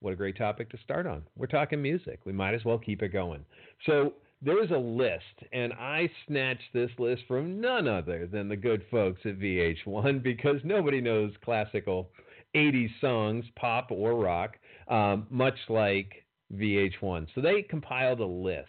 what 0.00 0.12
a 0.12 0.16
great 0.16 0.36
topic 0.36 0.68
to 0.70 0.78
start 0.84 1.06
on. 1.06 1.22
We're 1.34 1.46
talking 1.46 1.80
music. 1.80 2.20
We 2.26 2.32
might 2.32 2.52
as 2.52 2.66
well 2.66 2.76
keep 2.76 3.00
it 3.02 3.08
going. 3.08 3.46
So, 3.86 4.12
there's 4.44 4.70
a 4.70 4.78
list, 4.78 5.48
and 5.52 5.72
I 5.72 6.10
snatched 6.26 6.72
this 6.72 6.90
list 6.98 7.22
from 7.26 7.60
none 7.60 7.88
other 7.88 8.26
than 8.26 8.48
the 8.48 8.56
good 8.56 8.84
folks 8.90 9.20
at 9.24 9.38
VH1 9.38 10.22
because 10.22 10.56
nobody 10.64 11.00
knows 11.00 11.32
classical 11.44 12.10
80s 12.54 12.90
songs, 13.00 13.44
pop 13.56 13.90
or 13.90 14.14
rock, 14.14 14.56
um, 14.88 15.26
much 15.30 15.56
like 15.68 16.24
VH1. 16.54 17.26
So 17.34 17.40
they 17.40 17.62
compiled 17.62 18.20
a 18.20 18.26
list 18.26 18.68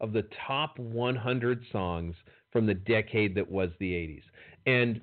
of 0.00 0.12
the 0.12 0.26
top 0.46 0.78
100 0.78 1.62
songs 1.70 2.14
from 2.52 2.66
the 2.66 2.74
decade 2.74 3.34
that 3.36 3.50
was 3.50 3.70
the 3.78 3.92
80s. 3.92 4.22
And 4.66 5.00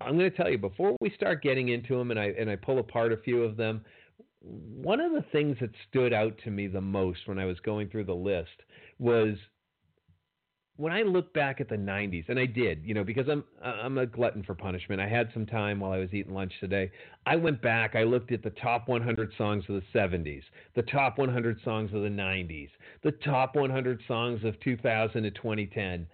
I'm 0.00 0.18
going 0.18 0.30
to 0.30 0.36
tell 0.36 0.50
you 0.50 0.58
before 0.58 0.96
we 1.00 1.10
start 1.14 1.42
getting 1.42 1.68
into 1.68 1.96
them, 1.96 2.10
and 2.10 2.18
I 2.18 2.26
and 2.38 2.50
I 2.50 2.56
pull 2.56 2.78
apart 2.78 3.12
a 3.12 3.18
few 3.18 3.42
of 3.42 3.56
them. 3.56 3.84
One 4.40 5.00
of 5.00 5.12
the 5.12 5.24
things 5.32 5.58
that 5.60 5.70
stood 5.88 6.12
out 6.12 6.38
to 6.44 6.50
me 6.50 6.66
the 6.66 6.80
most 6.80 7.20
when 7.26 7.38
I 7.38 7.44
was 7.44 7.60
going 7.60 7.90
through 7.90 8.04
the 8.04 8.14
list 8.14 8.48
was 8.98 9.36
when 10.80 10.94
I 10.94 11.02
look 11.02 11.34
back 11.34 11.60
at 11.60 11.68
the 11.68 11.76
90s, 11.76 12.30
and 12.30 12.38
I 12.38 12.46
did, 12.46 12.82
you 12.86 12.94
know, 12.94 13.04
because 13.04 13.28
I'm 13.28 13.44
I'm 13.62 13.98
a 13.98 14.06
glutton 14.06 14.42
for 14.42 14.54
punishment. 14.54 14.98
I 14.98 15.06
had 15.06 15.28
some 15.34 15.44
time 15.44 15.78
while 15.78 15.92
I 15.92 15.98
was 15.98 16.08
eating 16.14 16.32
lunch 16.32 16.54
today. 16.58 16.90
I 17.26 17.36
went 17.36 17.60
back. 17.60 17.94
I 17.94 18.04
looked 18.04 18.32
at 18.32 18.42
the 18.42 18.50
top 18.50 18.88
100 18.88 19.30
songs 19.36 19.62
of 19.68 19.74
the 19.74 19.98
70s, 19.98 20.42
the 20.74 20.82
top 20.82 21.18
100 21.18 21.58
songs 21.64 21.92
of 21.92 22.00
the 22.00 22.08
90s, 22.08 22.70
the 23.02 23.12
top 23.12 23.56
100 23.56 24.00
songs 24.08 24.42
of 24.42 24.58
2000 24.60 25.22
to 25.22 25.30
2010. 25.30 26.06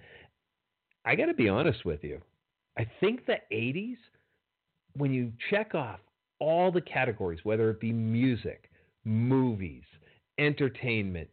I 1.05 1.15
got 1.15 1.27
to 1.27 1.35
be 1.35 1.49
honest 1.49 1.85
with 1.85 2.03
you. 2.03 2.21
I 2.77 2.89
think 2.99 3.25
the 3.25 3.39
80s, 3.53 3.99
when 4.97 5.13
you 5.13 5.33
check 5.49 5.77
off 5.77 6.01
all 6.41 6.73
the 6.73 6.81
categories, 6.81 7.39
whether 7.45 7.71
it 7.71 7.79
be 7.79 7.93
music, 7.93 8.69
movies, 9.05 9.85
entertainment, 10.39 11.29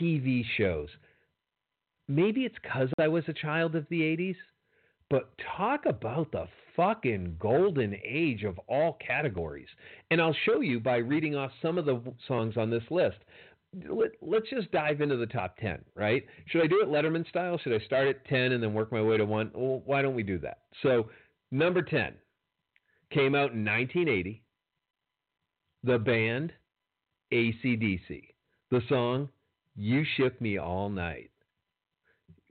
TV 0.00 0.44
shows 0.56 0.88
maybe 2.08 2.42
it's 2.42 2.56
because 2.62 2.88
I 2.98 3.08
was 3.08 3.24
a 3.28 3.32
child 3.32 3.74
of 3.74 3.86
the 3.88 4.00
80s, 4.00 4.36
but 5.08 5.32
talk 5.56 5.86
about 5.86 6.32
the 6.32 6.46
fucking 6.74 7.36
golden 7.38 7.96
age 8.04 8.44
of 8.44 8.58
all 8.68 8.98
categories. 9.04 9.68
And 10.10 10.20
I'll 10.20 10.36
show 10.44 10.60
you 10.60 10.80
by 10.80 10.96
reading 10.96 11.36
off 11.36 11.50
some 11.62 11.78
of 11.78 11.86
the 11.86 12.00
songs 12.26 12.56
on 12.56 12.70
this 12.70 12.82
list. 12.90 13.18
Let, 13.88 14.10
us 14.10 14.48
just 14.48 14.70
dive 14.72 15.00
into 15.00 15.16
the 15.16 15.26
top 15.26 15.56
10, 15.58 15.78
right? 15.94 16.24
Should 16.46 16.62
I 16.62 16.66
do 16.66 16.80
it 16.82 16.88
Letterman 16.88 17.28
style? 17.28 17.58
Should 17.58 17.74
I 17.80 17.84
start 17.84 18.08
at 18.08 18.24
10 18.26 18.52
and 18.52 18.62
then 18.62 18.74
work 18.74 18.90
my 18.90 19.02
way 19.02 19.16
to 19.16 19.24
1? 19.24 19.50
Well, 19.54 19.82
why 19.84 20.02
don't 20.02 20.14
we 20.14 20.22
do 20.22 20.38
that? 20.38 20.60
So, 20.82 21.10
number 21.50 21.82
10 21.82 22.14
came 23.10 23.34
out 23.34 23.52
in 23.52 23.64
1980. 23.64 24.42
The 25.84 25.98
band 25.98 26.52
ACDC. 27.32 28.34
The 28.70 28.80
song 28.88 29.28
You 29.76 30.04
Shook 30.16 30.40
Me 30.40 30.58
All 30.58 30.88
Night 30.88 31.30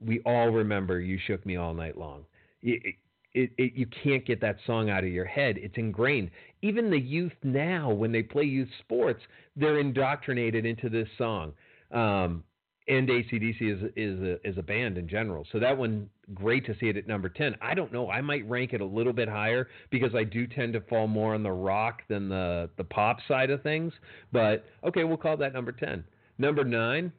we 0.04 0.20
all 0.20 0.48
remember 0.48 1.00
"You 1.00 1.18
Shook 1.26 1.44
Me 1.46 1.56
All 1.56 1.74
Night 1.74 1.96
Long." 1.96 2.24
It, 2.62 2.94
it, 3.34 3.50
it, 3.58 3.74
you 3.74 3.86
can't 4.02 4.24
get 4.24 4.40
that 4.40 4.56
song 4.66 4.88
out 4.88 5.04
of 5.04 5.10
your 5.10 5.26
head. 5.26 5.58
It's 5.58 5.76
ingrained. 5.76 6.30
Even 6.62 6.90
the 6.90 6.98
youth 6.98 7.34
now, 7.42 7.90
when 7.92 8.10
they 8.10 8.22
play 8.22 8.44
youth 8.44 8.70
sports, 8.80 9.22
they're 9.56 9.78
indoctrinated 9.78 10.64
into 10.64 10.88
this 10.88 11.08
song. 11.18 11.52
Um, 11.92 12.42
and 12.88 13.08
ACDC 13.08 13.60
is 13.60 13.90
is 13.96 14.20
a, 14.20 14.48
is 14.48 14.58
a 14.58 14.62
band 14.62 14.96
in 14.96 15.08
general. 15.08 15.46
So 15.50 15.58
that 15.58 15.76
one, 15.76 16.08
great 16.34 16.64
to 16.66 16.74
see 16.78 16.86
it 16.86 16.96
at 16.96 17.06
number 17.06 17.28
ten. 17.28 17.56
I 17.60 17.74
don't 17.74 17.92
know. 17.92 18.10
I 18.10 18.20
might 18.20 18.48
rank 18.48 18.72
it 18.72 18.80
a 18.80 18.84
little 18.84 19.12
bit 19.12 19.28
higher 19.28 19.68
because 19.90 20.14
I 20.14 20.24
do 20.24 20.46
tend 20.46 20.72
to 20.74 20.80
fall 20.82 21.08
more 21.08 21.34
on 21.34 21.42
the 21.42 21.50
rock 21.50 22.02
than 22.08 22.28
the 22.28 22.70
the 22.76 22.84
pop 22.84 23.18
side 23.26 23.50
of 23.50 23.62
things. 23.62 23.92
But 24.32 24.64
okay, 24.84 25.04
we'll 25.04 25.16
call 25.16 25.36
that 25.38 25.52
number 25.52 25.72
ten. 25.72 26.04
Number 26.38 26.64
nine, 26.64 27.12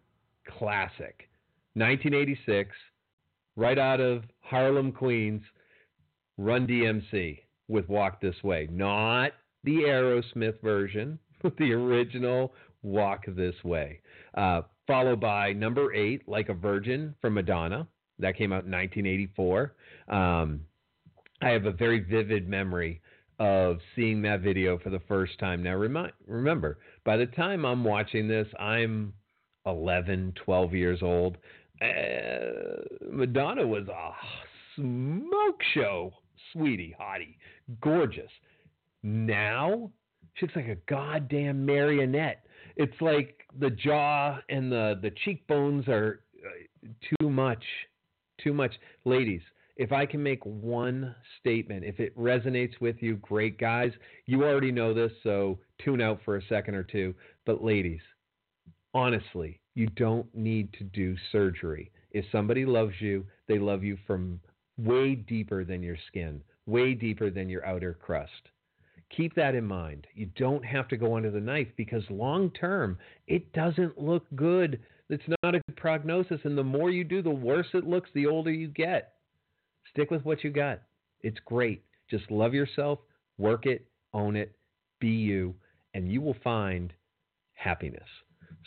classic. 0.57 1.27
1986, 1.77 2.75
right 3.55 3.77
out 3.77 3.99
of 3.99 4.23
Harlem, 4.39 4.91
Queens, 4.91 5.43
Run 6.39 6.65
DMC 6.65 7.39
with 7.67 7.87
Walk 7.87 8.19
This 8.19 8.35
Way. 8.43 8.67
Not 8.71 9.33
the 9.63 9.83
Aerosmith 9.87 10.59
version, 10.61 11.19
the 11.59 11.73
original 11.73 12.53
Walk 12.81 13.25
This 13.27 13.55
Way. 13.63 13.99
Uh, 14.35 14.61
followed 14.87 15.19
by 15.19 15.53
number 15.53 15.93
eight, 15.93 16.27
Like 16.27 16.49
a 16.49 16.53
Virgin 16.53 17.13
from 17.21 17.35
Madonna. 17.35 17.87
That 18.19 18.35
came 18.35 18.51
out 18.51 18.65
in 18.65 18.71
1984. 18.71 19.73
Um, 20.09 20.61
I 21.43 21.49
have 21.49 21.65
a 21.65 21.71
very 21.71 21.99
vivid 21.99 22.49
memory 22.49 23.01
of 23.39 23.77
seeing 23.95 24.23
that 24.23 24.41
video 24.41 24.79
for 24.79 24.89
the 24.89 25.01
first 25.07 25.37
time. 25.37 25.61
Now, 25.61 25.75
remember, 26.25 26.79
by 27.05 27.17
the 27.17 27.27
time 27.27 27.65
I'm 27.65 27.83
watching 27.83 28.27
this, 28.27 28.47
I'm 28.59 29.13
11, 29.67 30.33
12 30.43 30.73
years 30.73 30.99
old 31.03 31.37
uh, 31.81 33.07
Madonna 33.11 33.65
was 33.65 33.87
a 33.87 34.11
smoke 34.75 35.61
show, 35.73 36.13
sweetie, 36.51 36.95
hottie, 36.99 37.37
gorgeous. 37.81 38.31
Now 39.03 39.91
she 40.35 40.45
looks 40.45 40.55
like 40.55 40.67
a 40.67 40.77
goddamn 40.89 41.65
marionette. 41.65 42.45
It's 42.75 42.99
like 43.01 43.41
the 43.59 43.69
jaw 43.69 44.39
and 44.49 44.71
the 44.71 44.99
the 45.01 45.11
cheekbones 45.23 45.87
are 45.87 46.21
uh, 46.45 46.87
too 47.19 47.29
much, 47.29 47.63
too 48.43 48.53
much. 48.53 48.73
Ladies, 49.05 49.41
if 49.77 49.91
I 49.91 50.05
can 50.05 50.21
make 50.21 50.43
one 50.45 51.15
statement, 51.39 51.83
if 51.83 51.99
it 51.99 52.17
resonates 52.17 52.79
with 52.81 52.97
you, 53.01 53.15
great 53.17 53.59
guys. 53.59 53.91
You 54.25 54.43
already 54.43 54.71
know 54.71 54.93
this, 54.93 55.11
so 55.23 55.59
tune 55.83 56.01
out 56.01 56.19
for 56.25 56.37
a 56.37 56.45
second 56.47 56.75
or 56.75 56.83
two. 56.83 57.13
But 57.45 57.63
ladies, 57.63 58.01
honestly, 58.93 59.59
you 59.77 59.85
don't 59.95 60.25
need 60.33 60.73
to 60.73 60.83
do 60.83 61.15
surgery. 61.31 61.91
If 62.09 62.25
somebody 62.31 62.65
loves 62.65 62.95
you, 62.99 63.23
they 63.47 63.59
love 63.59 63.83
you 63.83 63.95
from 64.07 64.39
way 64.75 65.13
deeper 65.13 65.63
than 65.63 65.83
your 65.83 65.97
skin, 66.07 66.41
way 66.65 66.95
deeper 66.95 67.29
than 67.29 67.47
your 67.47 67.63
outer 67.63 67.93
crust. 67.93 68.31
Keep 69.15 69.35
that 69.35 69.53
in 69.53 69.63
mind. 69.63 70.07
You 70.15 70.31
don't 70.35 70.65
have 70.65 70.87
to 70.87 70.97
go 70.97 71.15
under 71.15 71.29
the 71.29 71.39
knife 71.39 71.67
because 71.77 72.01
long 72.09 72.49
term, 72.59 72.97
it 73.27 73.53
doesn't 73.53 74.01
look 74.01 74.25
good. 74.35 74.79
It's 75.11 75.23
not 75.43 75.53
a 75.53 75.61
good 75.67 75.77
prognosis. 75.77 76.41
And 76.43 76.57
the 76.57 76.63
more 76.63 76.89
you 76.89 77.03
do, 77.03 77.21
the 77.21 77.29
worse 77.29 77.67
it 77.75 77.85
looks 77.87 78.09
the 78.15 78.25
older 78.25 78.51
you 78.51 78.69
get. 78.69 79.13
Stick 79.91 80.09
with 80.09 80.25
what 80.25 80.43
you 80.43 80.49
got. 80.49 80.81
It's 81.21 81.39
great. 81.45 81.83
Just 82.09 82.31
love 82.31 82.55
yourself, 82.55 82.97
work 83.37 83.67
it, 83.67 83.85
own 84.11 84.35
it, 84.35 84.55
be 84.99 85.09
you, 85.09 85.53
and 85.93 86.11
you 86.11 86.19
will 86.19 86.37
find 86.43 86.93
happiness. 87.53 88.09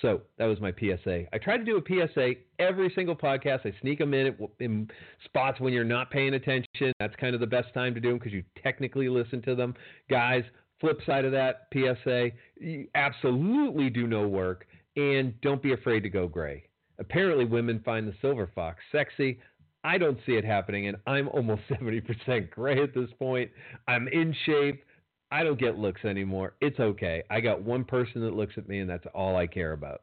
So 0.01 0.23
that 0.39 0.47
was 0.47 0.61
my 0.61 0.73
PSA. 0.73 1.25
I 1.33 1.39
try 1.39 1.57
to 1.57 1.65
do 1.65 1.77
a 1.77 1.83
PSA 2.09 2.33
every 2.59 2.91
single 2.95 3.17
podcast. 3.17 3.67
I 3.67 3.73
sneak 3.81 3.99
them 3.99 4.15
in 4.15 4.35
in 4.59 4.89
spots 5.25 5.61
when 5.61 5.73
you're 5.73 5.85
not 5.85 6.11
paying 6.11 6.35
attention. 6.35 6.93
That's 6.99 7.15
kind 7.17 7.35
of 7.35 7.41
the 7.41 7.47
best 7.47 7.73
time 7.75 7.95
to 7.95 8.01
do 8.01 8.09
them 8.09 8.19
because 8.19 8.33
you 8.33 8.43
technically 8.63 9.09
listen 9.09 9.43
to 9.43 9.55
them. 9.55 9.75
Guys, 10.09 10.45
flip 10.81 11.01
side 11.05 11.25
of 11.25 11.33
that 11.33 11.69
PSA, 11.73 12.31
you 12.59 12.89
absolutely 12.95 13.91
do 13.91 14.07
no 14.07 14.27
work 14.27 14.67
and 14.97 15.39
don't 15.43 15.63
be 15.63 15.73
afraid 15.73 16.01
to 16.01 16.09
go 16.09 16.27
gray. 16.27 16.65
Apparently, 16.99 17.45
women 17.45 17.81
find 17.85 18.07
the 18.07 18.15
silver 18.21 18.51
fox 18.55 18.83
sexy. 18.93 19.39
I 19.83 19.97
don't 19.97 20.19
see 20.27 20.33
it 20.33 20.45
happening, 20.45 20.89
and 20.89 20.97
I'm 21.07 21.29
almost 21.29 21.63
70% 21.71 22.51
gray 22.51 22.83
at 22.83 22.95
this 22.95 23.11
point. 23.19 23.51
I'm 23.89 24.09
in 24.09 24.35
shape. 24.45 24.85
I 25.31 25.45
don't 25.45 25.59
get 25.59 25.79
looks 25.79 26.05
anymore. 26.05 26.55
It's 26.61 26.81
okay. 26.81 27.23
I 27.31 27.41
got 27.41 27.63
one 27.63 27.85
person 27.85 28.23
that 28.23 28.35
looks 28.35 28.55
at 28.57 28.69
me, 28.69 28.81
and 28.81 28.91
that's 28.91 29.07
all 29.15 29.37
I 29.37 29.47
care 29.47 29.73
about. 29.73 30.03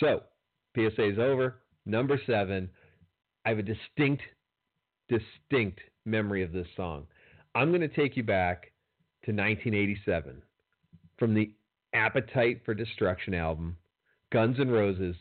So, 0.00 0.22
PSA 0.76 1.12
is 1.12 1.18
over. 1.18 1.56
Number 1.84 2.20
seven, 2.26 2.68
I 3.44 3.50
have 3.50 3.58
a 3.58 3.62
distinct, 3.62 4.22
distinct 5.08 5.80
memory 6.04 6.42
of 6.42 6.52
this 6.52 6.66
song. 6.76 7.06
I'm 7.54 7.70
going 7.70 7.80
to 7.80 7.88
take 7.88 8.16
you 8.16 8.22
back 8.22 8.72
to 9.24 9.32
1987 9.32 10.42
from 11.18 11.34
the 11.34 11.50
Appetite 11.94 12.60
for 12.64 12.74
Destruction 12.74 13.34
album, 13.34 13.76
Guns 14.30 14.60
N' 14.60 14.70
Roses, 14.70 15.16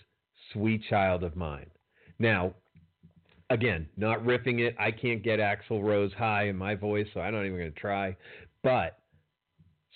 Sweet 0.53 0.83
Child 0.89 1.23
of 1.23 1.35
Mine. 1.35 1.69
Now, 2.19 2.53
again, 3.49 3.87
not 3.97 4.23
riffing 4.23 4.59
it. 4.59 4.75
I 4.77 4.91
can't 4.91 5.23
get 5.23 5.39
Axl 5.39 5.83
Rose 5.83 6.11
high 6.13 6.47
in 6.47 6.57
my 6.57 6.75
voice, 6.75 7.07
so 7.13 7.21
I'm 7.21 7.33
not 7.33 7.45
even 7.45 7.57
going 7.57 7.73
to 7.73 7.79
try. 7.79 8.15
But 8.63 8.99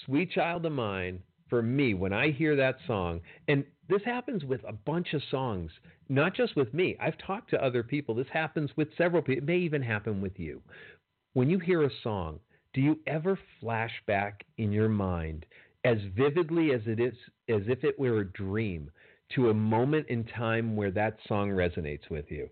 Sweet 0.06 0.32
Child 0.32 0.66
of 0.66 0.72
Mine, 0.72 1.22
for 1.50 1.62
me, 1.62 1.94
when 1.94 2.14
I 2.14 2.32
hear 2.32 2.56
that 2.56 2.78
song, 2.88 3.22
and 3.48 3.66
this 3.90 4.04
happens 4.04 4.44
with 4.46 4.64
a 4.64 4.74
bunch 4.74 5.14
of 5.14 5.22
songs, 5.30 5.72
not 6.10 6.34
just 6.34 6.56
with 6.56 6.74
me. 6.74 6.96
I've 7.00 7.18
talked 7.18 7.50
to 7.52 7.64
other 7.64 7.84
people. 7.84 8.16
This 8.16 8.28
happens 8.32 8.72
with 8.78 8.88
several 8.98 9.22
people. 9.22 9.44
It 9.44 9.48
may 9.48 9.58
even 9.58 9.82
happen 9.82 10.22
with 10.22 10.40
you. 10.40 10.62
When 11.34 11.50
you 11.50 11.60
hear 11.60 11.84
a 11.84 11.90
song, 12.04 12.40
do 12.74 12.82
you 12.82 13.00
ever 13.06 13.38
flash 13.60 13.92
back 14.08 14.46
in 14.58 14.72
your 14.72 14.90
mind 14.90 15.46
as 15.84 15.98
vividly 16.16 16.74
as 16.74 16.82
it 16.86 17.00
is 17.00 17.14
as 17.50 17.64
if 17.68 17.84
it 17.84 18.00
were 18.00 18.20
a 18.20 18.32
dream 18.32 18.90
to 19.36 19.50
a 19.50 19.54
moment 19.54 20.08
in 20.08 20.24
time 20.24 20.76
where 20.76 20.92
that 20.92 21.18
song 21.28 21.50
resonates 21.50 22.10
with 22.10 22.32
you? 22.32 22.50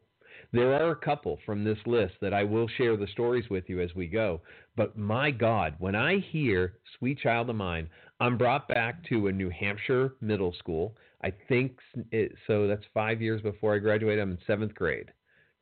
There 0.51 0.73
are 0.73 0.91
a 0.91 0.95
couple 0.95 1.37
from 1.45 1.63
this 1.63 1.77
list 1.85 2.15
that 2.21 2.33
I 2.33 2.43
will 2.43 2.67
share 2.67 2.97
the 2.97 3.07
stories 3.07 3.49
with 3.49 3.69
you 3.69 3.81
as 3.81 3.93
we 3.93 4.07
go. 4.07 4.41
But 4.75 4.97
my 4.97 5.29
God, 5.29 5.75
when 5.77 5.95
I 5.95 6.19
hear 6.31 6.73
Sweet 6.97 7.19
Child 7.19 7.51
of 7.51 7.55
Mine, 7.55 7.87
I'm 8.19 8.37
brought 8.37 8.67
back 8.67 9.03
to 9.09 9.27
a 9.27 9.31
New 9.31 9.49
Hampshire 9.49 10.15
middle 10.21 10.53
school. 10.57 10.95
I 11.23 11.33
think 11.47 11.77
it, 12.11 12.33
so. 12.47 12.67
That's 12.67 12.83
five 12.93 13.21
years 13.21 13.41
before 13.41 13.75
I 13.75 13.79
graduated. 13.79 14.21
I'm 14.21 14.31
in 14.31 14.37
seventh 14.47 14.73
grade, 14.73 15.11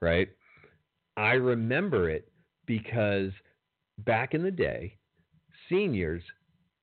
right? 0.01 0.29
I 1.17 1.33
remember 1.33 2.09
it 2.09 2.31
because 2.65 3.31
back 3.99 4.33
in 4.33 4.43
the 4.43 4.51
day, 4.51 4.95
seniors 5.67 6.23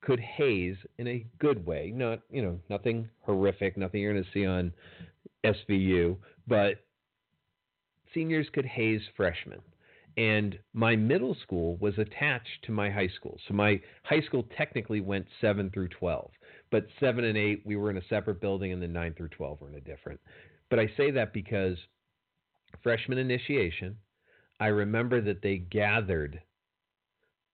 could 0.01 0.19
haze 0.19 0.75
in 0.99 1.07
a 1.07 1.25
good 1.39 1.65
way. 1.65 1.91
Not, 1.95 2.19
you 2.29 2.41
know, 2.41 2.59
nothing 2.69 3.09
horrific, 3.21 3.77
nothing 3.77 4.01
you're 4.01 4.13
going 4.13 4.23
to 4.23 4.31
see 4.31 4.45
on 4.45 4.71
SVU, 5.45 6.17
but 6.47 6.84
seniors 8.15 8.47
could 8.53 8.65
haze 8.65 9.01
freshmen. 9.15 9.61
And 10.17 10.57
my 10.73 10.95
middle 10.95 11.35
school 11.43 11.75
was 11.77 11.93
attached 11.97 12.63
to 12.63 12.71
my 12.71 12.89
high 12.89 13.09
school. 13.09 13.37
So 13.47 13.53
my 13.53 13.81
high 14.03 14.21
school 14.21 14.47
technically 14.57 15.01
went 15.01 15.27
7 15.41 15.69
through 15.71 15.89
12. 15.89 16.31
But 16.71 16.87
7 16.99 17.23
and 17.25 17.37
8, 17.37 17.63
we 17.65 17.75
were 17.75 17.89
in 17.89 17.97
a 17.97 18.07
separate 18.09 18.39
building, 18.39 18.71
and 18.71 18.81
then 18.81 18.93
9 18.93 19.13
through 19.15 19.29
12 19.29 19.61
were 19.61 19.69
in 19.69 19.75
a 19.75 19.81
different. 19.81 20.19
But 20.69 20.79
I 20.79 20.89
say 20.97 21.11
that 21.11 21.33
because 21.33 21.77
freshman 22.81 23.17
initiation, 23.17 23.97
I 24.59 24.67
remember 24.67 25.21
that 25.21 25.41
they 25.41 25.57
gathered, 25.57 26.41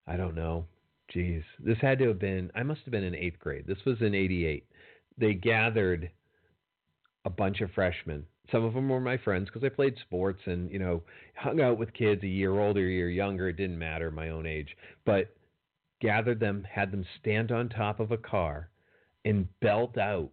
I 0.08 0.16
don't 0.16 0.36
know, 0.36 0.68
geez, 1.12 1.44
this 1.60 1.80
had 1.82 1.98
to 2.00 2.10
have 2.10 2.20
been, 2.20 2.52
I 2.56 2.62
must 2.64 2.82
have 2.86 2.92
been 2.92 3.04
in 3.04 3.16
eighth 3.16 3.40
grade. 3.40 3.66
This 3.66 3.84
was 3.86 3.98
in 4.02 4.14
88. 4.14 4.66
They 5.18 5.34
gathered 5.34 6.12
a 7.26 7.30
bunch 7.30 7.62
of 7.62 7.72
freshmen 7.72 8.26
some 8.52 8.64
of 8.64 8.74
them 8.74 8.90
were 8.90 9.00
my 9.00 9.18
friends 9.18 9.46
because 9.46 9.64
I 9.64 9.70
played 9.70 9.96
sports 10.02 10.42
and 10.46 10.70
you 10.72 10.80
know 10.80 11.04
hung 11.36 11.62
out 11.62 11.78
with 11.78 11.94
kids 11.94 12.24
a 12.24 12.28
year 12.28 12.60
older, 12.60 12.86
a 12.86 12.92
year 12.92 13.10
younger. 13.10 13.50
It 13.50 13.58
didn't 13.58 13.80
matter 13.80 14.12
my 14.12 14.30
own 14.30 14.46
age, 14.46 14.76
but 15.06 15.34
gathered 16.02 16.40
them, 16.40 16.66
had 16.70 16.92
them 16.92 17.06
stand 17.20 17.52
on 17.52 17.70
top 17.70 18.00
of 18.00 18.12
a 18.12 18.18
car, 18.18 18.70
and 19.26 19.48
belt 19.60 19.98
out 19.98 20.30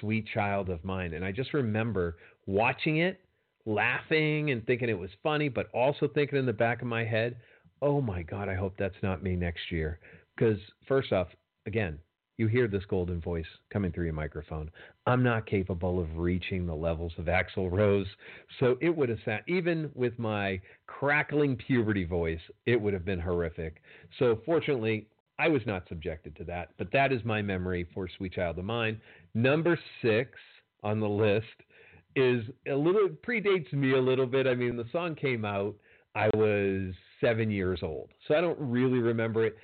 "Sweet 0.00 0.26
Child 0.32 0.68
of 0.68 0.84
Mine." 0.84 1.14
And 1.14 1.24
I 1.24 1.32
just 1.32 1.54
remember 1.54 2.16
watching 2.46 2.98
it, 2.98 3.20
laughing 3.64 4.50
and 4.50 4.64
thinking 4.66 4.88
it 4.88 4.98
was 4.98 5.10
funny, 5.22 5.48
but 5.48 5.70
also 5.72 6.08
thinking 6.08 6.38
in 6.38 6.46
the 6.46 6.52
back 6.52 6.82
of 6.82 6.88
my 6.88 7.04
head, 7.04 7.36
"Oh 7.82 8.00
my 8.00 8.22
God, 8.22 8.48
I 8.48 8.54
hope 8.54 8.76
that's 8.76 9.02
not 9.02 9.22
me 9.22 9.36
next 9.36 9.72
year." 9.72 9.98
Because 10.36 10.58
first 10.86 11.12
off, 11.12 11.28
again, 11.66 11.98
you 12.38 12.46
hear 12.46 12.68
this 12.68 12.84
golden 12.88 13.20
voice 13.20 13.46
coming 13.72 13.92
through 13.92 14.04
your 14.04 14.14
microphone. 14.14 14.70
I'm 15.06 15.22
not 15.22 15.46
capable 15.46 15.98
of 16.00 16.18
reaching 16.18 16.66
the 16.66 16.74
levels 16.74 17.12
of 17.18 17.26
Axl 17.26 17.70
Rose. 17.70 18.06
So 18.60 18.76
it 18.80 18.94
would 18.94 19.08
have 19.08 19.18
sound, 19.24 19.42
even 19.48 19.90
with 19.94 20.18
my 20.18 20.60
crackling 20.86 21.56
puberty 21.56 22.04
voice, 22.04 22.40
it 22.66 22.80
would 22.80 22.92
have 22.92 23.04
been 23.04 23.20
horrific. 23.20 23.82
So 24.18 24.40
fortunately, 24.44 25.06
I 25.38 25.48
was 25.48 25.62
not 25.66 25.88
subjected 25.88 26.36
to 26.36 26.44
that. 26.44 26.70
But 26.78 26.92
that 26.92 27.12
is 27.12 27.24
my 27.24 27.42
memory 27.42 27.86
for 27.94 28.08
Sweet 28.16 28.32
Child 28.34 28.58
of 28.58 28.64
Mine. 28.64 29.00
Number 29.34 29.78
six 30.02 30.30
on 30.82 31.00
the 31.00 31.08
list 31.08 31.46
is 32.14 32.44
a 32.68 32.74
little, 32.74 33.08
predates 33.26 33.72
me 33.72 33.92
a 33.92 34.00
little 34.00 34.26
bit. 34.26 34.46
I 34.46 34.54
mean, 34.54 34.76
the 34.76 34.86
song 34.92 35.14
came 35.14 35.44
out, 35.44 35.74
I 36.14 36.28
was 36.34 36.94
seven 37.20 37.50
years 37.50 37.80
old. 37.82 38.10
So 38.26 38.34
I 38.34 38.40
don't 38.40 38.58
really 38.58 38.98
remember 38.98 39.44
it. 39.44 39.56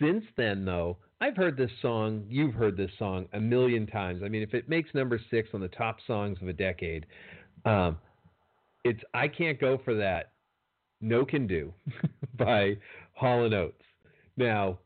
Since 0.00 0.24
then, 0.36 0.64
though, 0.64 0.98
I've 1.20 1.36
heard 1.36 1.56
this 1.56 1.70
song, 1.82 2.24
you've 2.28 2.54
heard 2.54 2.76
this 2.76 2.90
song 2.98 3.26
a 3.32 3.40
million 3.40 3.86
times. 3.86 4.22
I 4.24 4.28
mean, 4.28 4.42
if 4.42 4.54
it 4.54 4.68
makes 4.68 4.94
number 4.94 5.20
six 5.30 5.48
on 5.52 5.60
the 5.60 5.68
top 5.68 5.98
songs 6.06 6.38
of 6.40 6.46
a 6.46 6.52
decade, 6.52 7.06
um, 7.64 7.98
it's 8.84 9.00
I 9.14 9.26
Can't 9.26 9.60
Go 9.60 9.80
For 9.84 9.94
That, 9.94 10.32
No 11.00 11.24
Can 11.24 11.48
Do 11.48 11.74
by 12.38 12.76
Hall 13.14 13.52
& 13.52 13.54
Oates. 13.54 13.82
Now, 14.36 14.78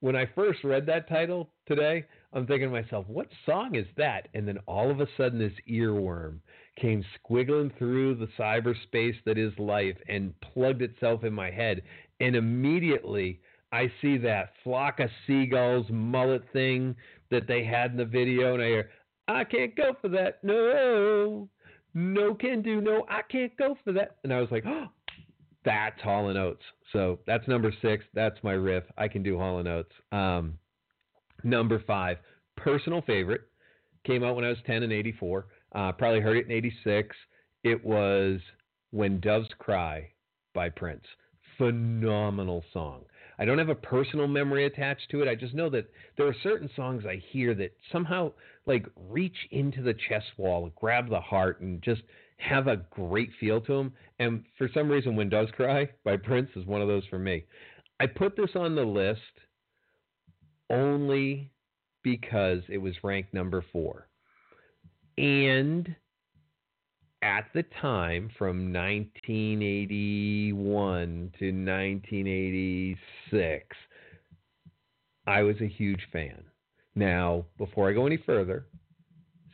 when 0.00 0.16
I 0.16 0.26
first 0.34 0.64
read 0.64 0.86
that 0.86 1.06
title 1.06 1.50
today, 1.66 2.06
I'm 2.32 2.46
thinking 2.46 2.70
to 2.70 2.82
myself, 2.82 3.06
what 3.06 3.28
song 3.44 3.74
is 3.74 3.86
that? 3.98 4.28
And 4.32 4.48
then 4.48 4.58
all 4.66 4.90
of 4.90 5.00
a 5.00 5.06
sudden, 5.18 5.38
this 5.38 5.52
earworm 5.70 6.38
came 6.80 7.04
squiggling 7.20 7.76
through 7.76 8.14
the 8.14 8.28
cyberspace 8.38 9.16
that 9.26 9.36
is 9.36 9.52
life 9.58 9.96
and 10.08 10.32
plugged 10.40 10.80
itself 10.80 11.24
in 11.24 11.32
my 11.34 11.50
head. 11.50 11.82
And 12.20 12.34
immediately, 12.34 13.40
I 13.72 13.90
see 14.02 14.18
that 14.18 14.52
flock 14.62 15.00
of 15.00 15.08
seagulls 15.26 15.86
mullet 15.90 16.42
thing 16.52 16.94
that 17.30 17.46
they 17.48 17.64
had 17.64 17.92
in 17.92 17.96
the 17.96 18.04
video, 18.04 18.54
and 18.54 18.62
I 18.62 18.66
hear, 18.66 18.90
I 19.28 19.44
can't 19.44 19.74
go 19.74 19.96
for 20.00 20.08
that. 20.08 20.44
No, 20.44 21.48
no 21.94 22.34
can 22.34 22.60
do. 22.60 22.80
No, 22.80 23.06
I 23.08 23.22
can't 23.22 23.56
go 23.56 23.76
for 23.82 23.92
that. 23.92 24.16
And 24.24 24.32
I 24.32 24.40
was 24.40 24.50
like, 24.50 24.64
oh, 24.66 24.86
that's 25.64 26.00
Hall 26.02 26.28
and 26.28 26.38
Oates. 26.38 26.62
So 26.92 27.20
that's 27.26 27.46
number 27.48 27.72
six. 27.80 28.04
That's 28.14 28.36
my 28.42 28.52
riff. 28.52 28.84
I 28.98 29.08
can 29.08 29.22
do 29.22 29.38
Hall 29.38 29.58
and 29.58 29.68
Oates. 29.68 29.92
Um, 30.10 30.58
number 31.42 31.82
five, 31.86 32.18
personal 32.56 33.00
favorite, 33.02 33.42
came 34.04 34.22
out 34.22 34.36
when 34.36 34.44
I 34.44 34.48
was 34.48 34.58
10 34.66 34.82
in 34.82 34.92
84. 34.92 35.46
Uh, 35.74 35.92
probably 35.92 36.20
heard 36.20 36.36
it 36.36 36.46
in 36.46 36.52
86. 36.52 37.16
It 37.64 37.82
was 37.84 38.40
When 38.90 39.20
Doves 39.20 39.48
Cry 39.58 40.10
by 40.52 40.68
Prince. 40.68 41.04
Phenomenal 41.56 42.64
song. 42.72 43.04
I 43.38 43.44
don't 43.44 43.58
have 43.58 43.68
a 43.68 43.74
personal 43.74 44.28
memory 44.28 44.66
attached 44.66 45.10
to 45.10 45.22
it. 45.22 45.28
I 45.28 45.34
just 45.34 45.54
know 45.54 45.70
that 45.70 45.90
there 46.16 46.26
are 46.26 46.36
certain 46.42 46.70
songs 46.76 47.04
I 47.06 47.22
hear 47.32 47.54
that 47.54 47.74
somehow 47.90 48.32
like 48.66 48.86
reach 49.08 49.36
into 49.50 49.82
the 49.82 49.94
chest 50.08 50.26
wall, 50.36 50.70
grab 50.76 51.08
the 51.08 51.20
heart, 51.20 51.60
and 51.60 51.82
just 51.82 52.02
have 52.36 52.66
a 52.66 52.82
great 52.90 53.30
feel 53.40 53.60
to 53.62 53.76
them. 53.76 53.92
And 54.18 54.44
for 54.58 54.68
some 54.74 54.88
reason, 54.88 55.16
When 55.16 55.28
Doves 55.28 55.52
Cry 55.52 55.88
by 56.04 56.16
Prince 56.16 56.50
is 56.56 56.66
one 56.66 56.82
of 56.82 56.88
those 56.88 57.06
for 57.08 57.18
me. 57.18 57.44
I 58.00 58.06
put 58.06 58.36
this 58.36 58.50
on 58.54 58.74
the 58.74 58.84
list 58.84 59.20
only 60.70 61.50
because 62.02 62.62
it 62.68 62.78
was 62.78 62.94
ranked 63.04 63.32
number 63.32 63.64
four. 63.72 64.08
And 65.18 65.94
at 67.22 67.46
the 67.54 67.62
time 67.80 68.28
from 68.36 68.72
1981 68.72 71.32
to 71.38 71.46
1986, 71.46 73.76
I 75.26 75.42
was 75.42 75.56
a 75.60 75.68
huge 75.68 76.06
fan. 76.12 76.44
Now, 76.94 77.46
before 77.58 77.88
I 77.88 77.92
go 77.92 78.06
any 78.06 78.18
further, 78.18 78.66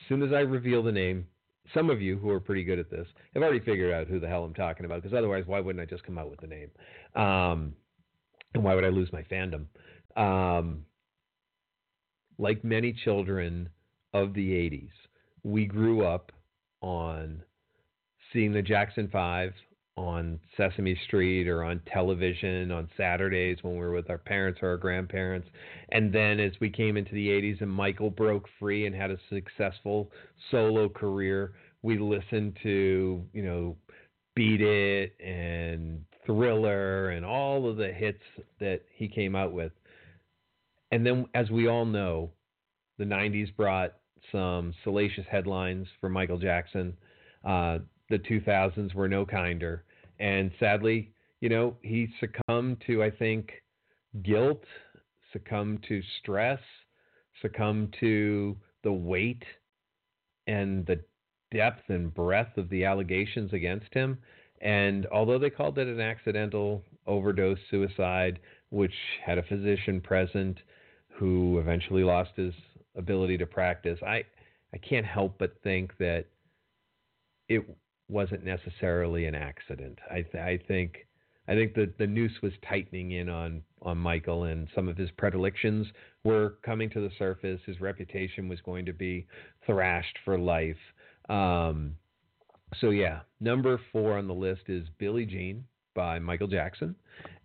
as 0.00 0.08
soon 0.08 0.22
as 0.22 0.32
I 0.32 0.40
reveal 0.40 0.82
the 0.82 0.92
name, 0.92 1.26
some 1.74 1.90
of 1.90 2.00
you 2.00 2.16
who 2.16 2.30
are 2.30 2.40
pretty 2.40 2.64
good 2.64 2.78
at 2.78 2.90
this 2.90 3.06
have 3.34 3.42
already 3.42 3.60
figured 3.60 3.92
out 3.92 4.06
who 4.06 4.18
the 4.18 4.28
hell 4.28 4.44
I'm 4.44 4.54
talking 4.54 4.86
about, 4.86 5.02
because 5.02 5.14
otherwise, 5.16 5.44
why 5.46 5.60
wouldn't 5.60 5.82
I 5.82 5.86
just 5.86 6.04
come 6.04 6.16
out 6.16 6.30
with 6.30 6.40
the 6.40 6.46
name? 6.46 6.70
Um, 7.14 7.74
and 8.54 8.64
why 8.64 8.74
would 8.74 8.84
I 8.84 8.88
lose 8.88 9.12
my 9.12 9.24
fandom? 9.24 9.66
Um, 10.16 10.86
like 12.38 12.64
many 12.64 12.94
children 13.04 13.68
of 14.14 14.32
the 14.32 14.52
80s, 14.52 14.88
we 15.42 15.66
grew 15.66 16.02
up 16.04 16.32
on 16.80 17.42
seeing 18.32 18.52
the 18.52 18.62
Jackson 18.62 19.08
Five 19.10 19.52
on 19.96 20.38
Sesame 20.56 20.96
Street 21.06 21.48
or 21.48 21.64
on 21.64 21.80
television 21.92 22.70
on 22.70 22.88
Saturdays 22.96 23.58
when 23.62 23.74
we 23.74 23.80
were 23.80 23.92
with 23.92 24.10
our 24.10 24.18
parents 24.18 24.60
or 24.62 24.68
our 24.68 24.76
grandparents. 24.76 25.48
And 25.90 26.12
then 26.12 26.38
as 26.38 26.52
we 26.60 26.70
came 26.70 26.96
into 26.96 27.12
the 27.14 27.28
80s 27.28 27.60
and 27.60 27.70
Michael 27.70 28.10
broke 28.10 28.48
free 28.60 28.86
and 28.86 28.94
had 28.94 29.10
a 29.10 29.18
successful 29.28 30.10
solo 30.50 30.88
career, 30.88 31.52
we 31.82 31.98
listened 31.98 32.56
to, 32.62 33.24
you 33.32 33.42
know, 33.42 33.76
Beat 34.36 34.60
It 34.60 35.16
and 35.20 36.04
Thriller 36.24 37.10
and 37.10 37.26
all 37.26 37.68
of 37.68 37.76
the 37.76 37.92
hits 37.92 38.22
that 38.60 38.82
he 38.94 39.08
came 39.08 39.34
out 39.34 39.52
with. 39.52 39.72
and 40.92 41.04
then, 41.04 41.26
as 41.34 41.50
we 41.50 41.66
all 41.68 41.84
know, 41.84 42.30
the 42.98 43.04
90s 43.04 43.54
brought 43.56 43.94
some 44.32 44.74
salacious 44.84 45.26
headlines 45.30 45.86
for 46.00 46.08
Michael 46.08 46.38
Jackson. 46.38 46.96
Uh, 47.44 47.78
the 48.08 48.18
2000s 48.18 48.94
were 48.94 49.08
no 49.08 49.24
kinder. 49.24 49.84
And 50.18 50.50
sadly, 50.58 51.12
you 51.40 51.48
know, 51.48 51.76
he 51.82 52.08
succumbed 52.20 52.82
to, 52.86 53.02
I 53.02 53.10
think, 53.10 53.52
guilt, 54.22 54.64
succumbed 55.32 55.84
to 55.88 56.02
stress, 56.20 56.60
succumbed 57.40 57.94
to 58.00 58.56
the 58.82 58.92
weight 58.92 59.44
and 60.46 60.86
the 60.86 61.00
depth 61.52 61.88
and 61.88 62.12
breadth 62.12 62.56
of 62.56 62.68
the 62.70 62.84
allegations 62.84 63.52
against 63.52 63.92
him. 63.92 64.18
And 64.60 65.06
although 65.12 65.38
they 65.38 65.50
called 65.50 65.78
it 65.78 65.86
an 65.86 66.00
accidental 66.00 66.82
overdose 67.06 67.58
suicide, 67.70 68.40
which 68.70 68.94
had 69.24 69.38
a 69.38 69.42
physician 69.42 70.00
present 70.00 70.58
who 71.10 71.58
eventually 71.58 72.02
lost 72.02 72.30
his 72.36 72.54
ability 72.96 73.38
to 73.38 73.46
practice, 73.46 73.98
I, 74.04 74.24
I 74.74 74.78
can't 74.78 75.06
help 75.06 75.36
but 75.38 75.54
think 75.62 75.96
that 75.98 76.26
it 77.48 77.64
wasn't 78.08 78.44
necessarily 78.44 79.26
an 79.26 79.34
accident. 79.34 79.98
I, 80.10 80.22
th- 80.22 80.34
I 80.34 80.58
think 80.66 81.06
I 81.48 81.54
think 81.54 81.74
the 81.74 81.90
the 81.98 82.06
noose 82.06 82.32
was 82.42 82.52
tightening 82.68 83.12
in 83.12 83.28
on 83.28 83.62
on 83.82 83.96
Michael, 83.96 84.44
and 84.44 84.68
some 84.74 84.88
of 84.88 84.96
his 84.96 85.10
predilections 85.16 85.86
were 86.24 86.58
coming 86.62 86.90
to 86.90 87.00
the 87.00 87.10
surface. 87.18 87.60
His 87.64 87.80
reputation 87.80 88.48
was 88.48 88.60
going 88.60 88.84
to 88.86 88.92
be 88.92 89.26
thrashed 89.66 90.18
for 90.24 90.38
life. 90.38 90.76
Um, 91.28 91.94
so 92.80 92.90
yeah, 92.90 93.20
number 93.40 93.80
four 93.92 94.18
on 94.18 94.26
the 94.26 94.34
list 94.34 94.62
is 94.68 94.86
Billie 94.98 95.24
Jean 95.24 95.64
by 95.94 96.18
Michael 96.18 96.48
Jackson, 96.48 96.94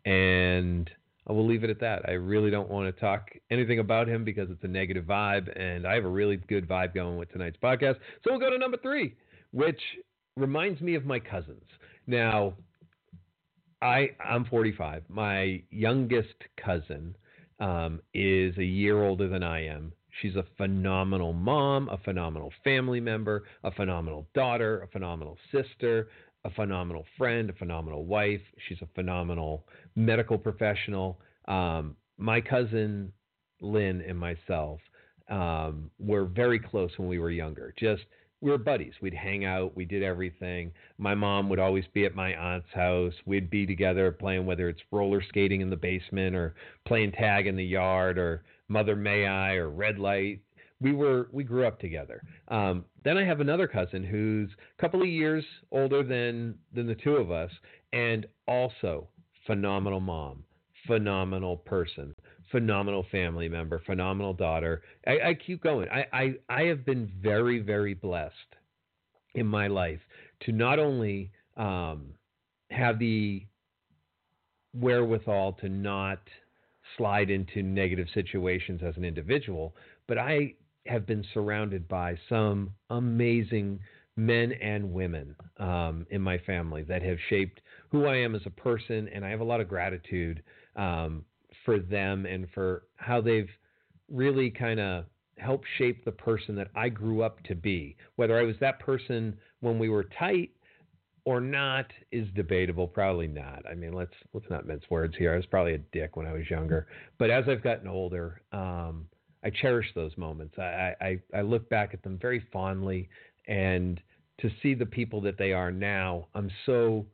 and 0.05 0.89
I 1.25 1.31
will 1.31 1.47
leave 1.47 1.63
it 1.63 1.69
at 1.69 1.79
that. 1.79 2.01
I 2.07 2.13
really 2.13 2.51
don't 2.51 2.69
want 2.69 2.93
to 2.93 2.99
talk 2.99 3.29
anything 3.49 3.79
about 3.79 4.09
him 4.09 4.25
because 4.25 4.49
it's 4.49 4.63
a 4.63 4.67
negative 4.67 5.05
vibe, 5.05 5.49
and 5.57 5.87
I 5.87 5.95
have 5.95 6.03
a 6.03 6.09
really 6.09 6.35
good 6.35 6.67
vibe 6.67 6.93
going 6.93 7.17
with 7.17 7.31
tonight's 7.31 7.57
podcast. 7.63 7.95
So 8.23 8.31
we'll 8.31 8.39
go 8.39 8.49
to 8.49 8.57
number 8.57 8.77
three, 8.77 9.15
which 9.51 9.79
reminds 10.37 10.81
me 10.81 10.95
of 10.95 11.05
my 11.05 11.19
cousins. 11.19 11.65
Now, 12.07 12.53
I 13.81 14.11
I'm 14.23 14.45
45. 14.45 15.03
My 15.09 15.61
youngest 15.69 16.35
cousin 16.63 17.15
um, 17.59 18.01
is 18.13 18.57
a 18.57 18.63
year 18.63 19.03
older 19.03 19.27
than 19.27 19.43
I 19.43 19.65
am. 19.65 19.93
She's 20.21 20.35
a 20.35 20.45
phenomenal 20.57 21.33
mom, 21.33 21.89
a 21.89 21.97
phenomenal 21.97 22.51
family 22.63 22.99
member, 22.99 23.43
a 23.63 23.71
phenomenal 23.71 24.27
daughter, 24.35 24.81
a 24.81 24.87
phenomenal 24.87 25.37
sister, 25.51 26.09
a 26.45 26.51
phenomenal 26.51 27.05
friend, 27.17 27.49
a 27.49 27.53
phenomenal 27.53 28.05
wife. 28.05 28.41
She's 28.67 28.81
a 28.81 28.87
phenomenal 28.95 29.65
medical 29.95 30.37
professional. 30.37 31.19
Um, 31.47 31.95
my 32.17 32.41
cousin 32.41 33.11
Lynn 33.59 34.01
and 34.07 34.19
myself 34.19 34.79
um, 35.29 35.89
were 35.99 36.25
very 36.25 36.59
close 36.59 36.91
when 36.97 37.07
we 37.07 37.17
were 37.17 37.31
younger. 37.31 37.73
Just 37.77 38.03
we 38.43 38.51
were 38.51 38.57
buddies. 38.57 38.91
We'd 39.01 39.13
hang 39.13 39.45
out. 39.45 39.73
We 39.73 39.85
did 39.85 40.03
everything. 40.03 40.73
My 40.97 41.15
mom 41.15 41.47
would 41.47 41.59
always 41.59 41.85
be 41.93 42.03
at 42.03 42.13
my 42.13 42.35
aunt's 42.35 42.67
house. 42.73 43.13
We'd 43.25 43.49
be 43.49 43.65
together 43.65 44.11
playing, 44.11 44.45
whether 44.45 44.67
it's 44.67 44.81
roller 44.91 45.23
skating 45.29 45.61
in 45.61 45.69
the 45.69 45.77
basement 45.77 46.35
or 46.35 46.53
playing 46.85 47.13
tag 47.13 47.47
in 47.47 47.55
the 47.55 47.63
yard 47.63 48.17
or 48.17 48.43
Mother 48.67 48.97
May 48.97 49.25
I 49.25 49.53
or 49.53 49.69
Red 49.69 49.97
Light. 49.97 50.41
We 50.81 50.91
were 50.91 51.29
we 51.31 51.45
grew 51.45 51.65
up 51.65 51.79
together. 51.79 52.21
Um, 52.49 52.83
then 53.05 53.17
I 53.17 53.23
have 53.23 53.39
another 53.39 53.65
cousin 53.65 54.03
who's 54.03 54.49
a 54.77 54.81
couple 54.81 55.01
of 55.01 55.07
years 55.07 55.45
older 55.71 56.03
than 56.03 56.55
than 56.73 56.85
the 56.85 56.95
two 56.95 57.15
of 57.15 57.31
us, 57.31 57.51
and 57.93 58.25
also 58.45 59.07
phenomenal 59.47 60.01
mom, 60.01 60.43
phenomenal 60.85 61.55
person 61.55 62.13
phenomenal 62.53 63.03
family 63.11 63.49
member, 63.49 63.81
phenomenal 63.85 64.33
daughter. 64.33 64.83
I, 65.07 65.29
I 65.29 65.33
keep 65.33 65.61
going. 65.61 65.89
I, 65.89 66.05
I, 66.13 66.33
I 66.47 66.61
have 66.67 66.85
been 66.85 67.11
very, 67.21 67.59
very 67.59 67.95
blessed 67.95 68.33
in 69.33 69.47
my 69.47 69.67
life 69.67 69.99
to 70.41 70.51
not 70.51 70.77
only 70.77 71.31
um, 71.57 72.13
have 72.69 72.99
the 72.99 73.45
wherewithal 74.73 75.53
to 75.53 75.67
not 75.67 76.19
slide 76.95 77.31
into 77.31 77.63
negative 77.63 78.07
situations 78.13 78.81
as 78.85 78.95
an 78.97 79.03
individual, 79.03 79.75
but 80.07 80.19
I 80.19 80.53
have 80.85 81.07
been 81.07 81.25
surrounded 81.33 81.87
by 81.87 82.15
some 82.29 82.71
amazing 82.91 83.79
men 84.15 84.51
and 84.61 84.93
women 84.93 85.35
um, 85.57 86.05
in 86.11 86.21
my 86.21 86.37
family 86.39 86.83
that 86.83 87.01
have 87.01 87.17
shaped 87.29 87.61
who 87.89 88.05
I 88.05 88.17
am 88.17 88.35
as 88.35 88.41
a 88.45 88.51
person, 88.51 89.09
and 89.11 89.25
I 89.25 89.29
have 89.29 89.39
a 89.39 89.45
lot 89.45 89.59
of 89.59 89.67
gratitude 89.67 90.43
um, 90.75 91.25
for 91.65 91.79
them 91.79 92.25
and 92.25 92.47
for 92.53 92.83
how 92.95 93.21
they've 93.21 93.49
really 94.09 94.49
kind 94.49 94.79
of 94.79 95.05
helped 95.37 95.65
shape 95.77 96.05
the 96.05 96.11
person 96.11 96.55
that 96.55 96.69
I 96.75 96.89
grew 96.89 97.23
up 97.23 97.41
to 97.43 97.55
be. 97.55 97.95
Whether 98.15 98.37
I 98.37 98.43
was 98.43 98.55
that 98.59 98.79
person 98.79 99.37
when 99.61 99.79
we 99.79 99.89
were 99.89 100.05
tight 100.19 100.51
or 101.25 101.39
not 101.39 101.85
is 102.11 102.27
debatable. 102.35 102.87
Probably 102.87 103.27
not. 103.27 103.63
I 103.69 103.75
mean, 103.75 103.93
let's 103.93 104.13
let's 104.33 104.49
not 104.49 104.67
mince 104.67 104.83
words 104.89 105.15
here. 105.17 105.33
I 105.33 105.37
was 105.37 105.45
probably 105.45 105.73
a 105.75 105.79
dick 105.91 106.15
when 106.15 106.27
I 106.27 106.33
was 106.33 106.49
younger, 106.49 106.87
but 107.17 107.29
as 107.29 107.45
I've 107.47 107.63
gotten 107.63 107.87
older, 107.87 108.41
um, 108.51 109.07
I 109.43 109.49
cherish 109.49 109.87
those 109.95 110.15
moments. 110.17 110.57
I, 110.57 110.93
I 111.01 111.19
I 111.33 111.41
look 111.41 111.69
back 111.69 111.93
at 111.93 112.03
them 112.03 112.17
very 112.21 112.45
fondly, 112.51 113.09
and 113.47 114.01
to 114.39 114.49
see 114.61 114.73
the 114.73 114.85
people 114.85 115.21
that 115.21 115.37
they 115.37 115.53
are 115.53 115.71
now, 115.71 116.27
I'm 116.35 116.51
so 116.65 117.05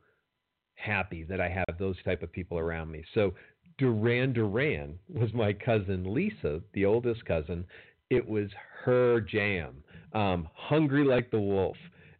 happy 0.74 1.22
that 1.24 1.40
I 1.40 1.48
have 1.48 1.78
those 1.78 1.96
type 2.04 2.22
of 2.22 2.32
people 2.32 2.58
around 2.58 2.90
me. 2.90 3.04
So 3.14 3.34
Duran 3.80 4.34
Duran 4.34 4.98
was 5.08 5.32
my 5.32 5.54
cousin 5.54 6.12
Lisa, 6.14 6.60
the 6.74 6.84
oldest 6.84 7.24
cousin. 7.24 7.64
It 8.10 8.28
was 8.28 8.50
her 8.84 9.22
jam. 9.22 9.82
Um, 10.12 10.48
Hungry 10.54 11.02
like 11.02 11.30
the 11.30 11.40
Wolf. 11.40 11.78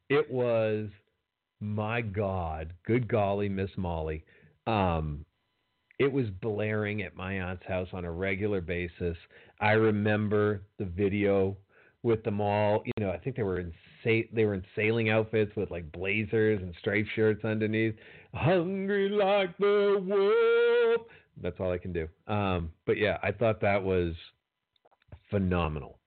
It 0.09 0.31
was, 0.31 0.89
my 1.61 2.01
God, 2.01 2.73
good 2.87 3.07
golly, 3.07 3.51
Miss 3.51 3.71
Molly. 3.77 4.25
Um, 4.67 5.27
it 5.99 6.11
was 6.11 6.27
blaring 6.41 7.03
at 7.03 7.15
my 7.15 7.35
aunt's 7.35 7.67
house 7.67 7.89
on 7.93 8.07
a 8.07 8.11
regular 8.11 8.63
basis. 8.63 9.19
I 9.61 9.73
remember 9.73 10.63
the 10.79 10.87
video 10.87 11.59
with 12.03 12.25
them 12.25 12.41
all. 12.41 12.83
You 12.87 12.93
know, 13.05 13.11
I 13.11 13.19
think 13.19 13.37
they 13.37 13.43
were 13.43 13.61
in 13.61 13.73
sa- 14.03 14.29
they 14.33 14.47
were 14.47 14.55
in 14.55 14.65
sailing 14.75 15.11
outfits 15.11 15.55
with 15.57 15.71
like 15.71 15.93
blazers 15.93 16.63
and 16.63 16.75
striped 16.79 17.11
shirts 17.15 17.45
underneath. 17.45 17.95
Hungry 18.33 19.11
like 19.11 19.57
the 19.59 19.99
wolf. 20.01 21.07
That's 21.43 21.59
all 21.61 21.73
I 21.73 21.79
can 21.79 21.93
do. 21.93 22.09
Um, 22.27 22.71
but 22.87 22.99
yeah, 22.99 23.19
I 23.23 23.33
thought 23.33 23.61
that 23.61 23.83
was 23.83 24.15
phenomenal. 25.31 25.99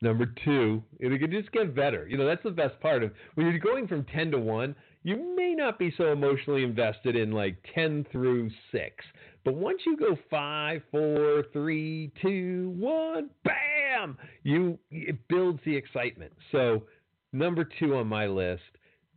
Number 0.00 0.26
two, 0.44 0.82
it 1.00 1.18
could 1.20 1.32
just 1.32 1.50
get 1.50 1.74
better. 1.74 2.06
You 2.08 2.18
know, 2.18 2.26
that's 2.26 2.42
the 2.44 2.50
best 2.50 2.78
part 2.80 3.02
of 3.02 3.10
when 3.34 3.46
you're 3.46 3.58
going 3.58 3.88
from 3.88 4.04
ten 4.04 4.30
to 4.30 4.38
one. 4.38 4.76
You 5.02 5.34
may 5.36 5.54
not 5.54 5.78
be 5.78 5.92
so 5.96 6.12
emotionally 6.12 6.62
invested 6.62 7.16
in 7.16 7.32
like 7.32 7.56
ten 7.74 8.06
through 8.12 8.50
six, 8.70 9.04
but 9.44 9.54
once 9.54 9.80
you 9.86 9.96
go 9.96 10.16
five, 10.30 10.82
four, 10.92 11.44
three, 11.52 12.12
two, 12.22 12.74
one, 12.78 13.30
bam! 13.44 14.16
You 14.44 14.78
it 14.90 15.16
builds 15.28 15.60
the 15.64 15.74
excitement. 15.74 16.32
So 16.52 16.84
number 17.32 17.68
two 17.78 17.96
on 17.96 18.06
my 18.06 18.26
list, 18.26 18.62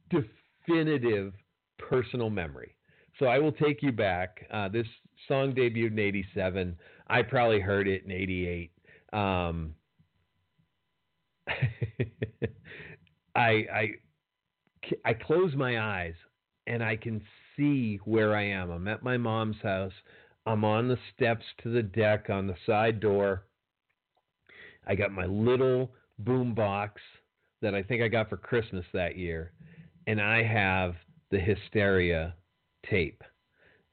definitive 0.10 1.34
personal 1.78 2.32
memory. 2.32 2.76
So 3.20 3.28
I 3.28 3.38
will 3.38 3.52
take 3.52 3.84
you 3.84 3.92
back. 3.92 4.48
Uh, 4.52 4.68
this 4.68 4.88
song 5.28 5.54
debuted 5.54 5.92
in 5.92 6.00
87. 6.00 6.78
I 7.08 7.22
probably 7.22 7.60
heard 7.60 7.88
it 7.88 8.04
in 8.06 8.12
88. 8.12 8.72
Um, 9.14 9.76
I, 13.36 13.36
I, 13.36 13.90
I 15.06 15.14
close 15.14 15.56
my 15.56 15.80
eyes 15.80 16.14
and 16.68 16.84
I 16.84 16.96
can 16.96 17.22
see 17.56 18.00
where 18.06 18.36
I 18.36 18.44
am. 18.44 18.70
I'm 18.72 18.88
at 18.88 19.04
my 19.04 19.18
mom's 19.18 19.58
house. 19.62 19.94
I'm 20.46 20.64
on 20.66 20.88
the 20.88 20.98
steps 21.14 21.46
to 21.64 21.70
the 21.70 21.84
deck 21.84 22.30
on 22.30 22.48
the 22.48 22.56
side 22.66 23.00
door. 23.00 23.46
I 24.88 24.96
got 24.96 25.12
my 25.12 25.26
little 25.26 25.92
boom 26.20 26.56
box 26.56 27.02
that 27.62 27.76
I 27.76 27.84
think 27.84 28.02
I 28.02 28.08
got 28.08 28.30
for 28.30 28.38
Christmas 28.38 28.86
that 28.94 29.18
year, 29.18 29.52
and 30.08 30.20
I 30.20 30.44
have 30.44 30.96
the 31.30 31.40
Hysteria 31.40 32.34
tape, 32.90 33.24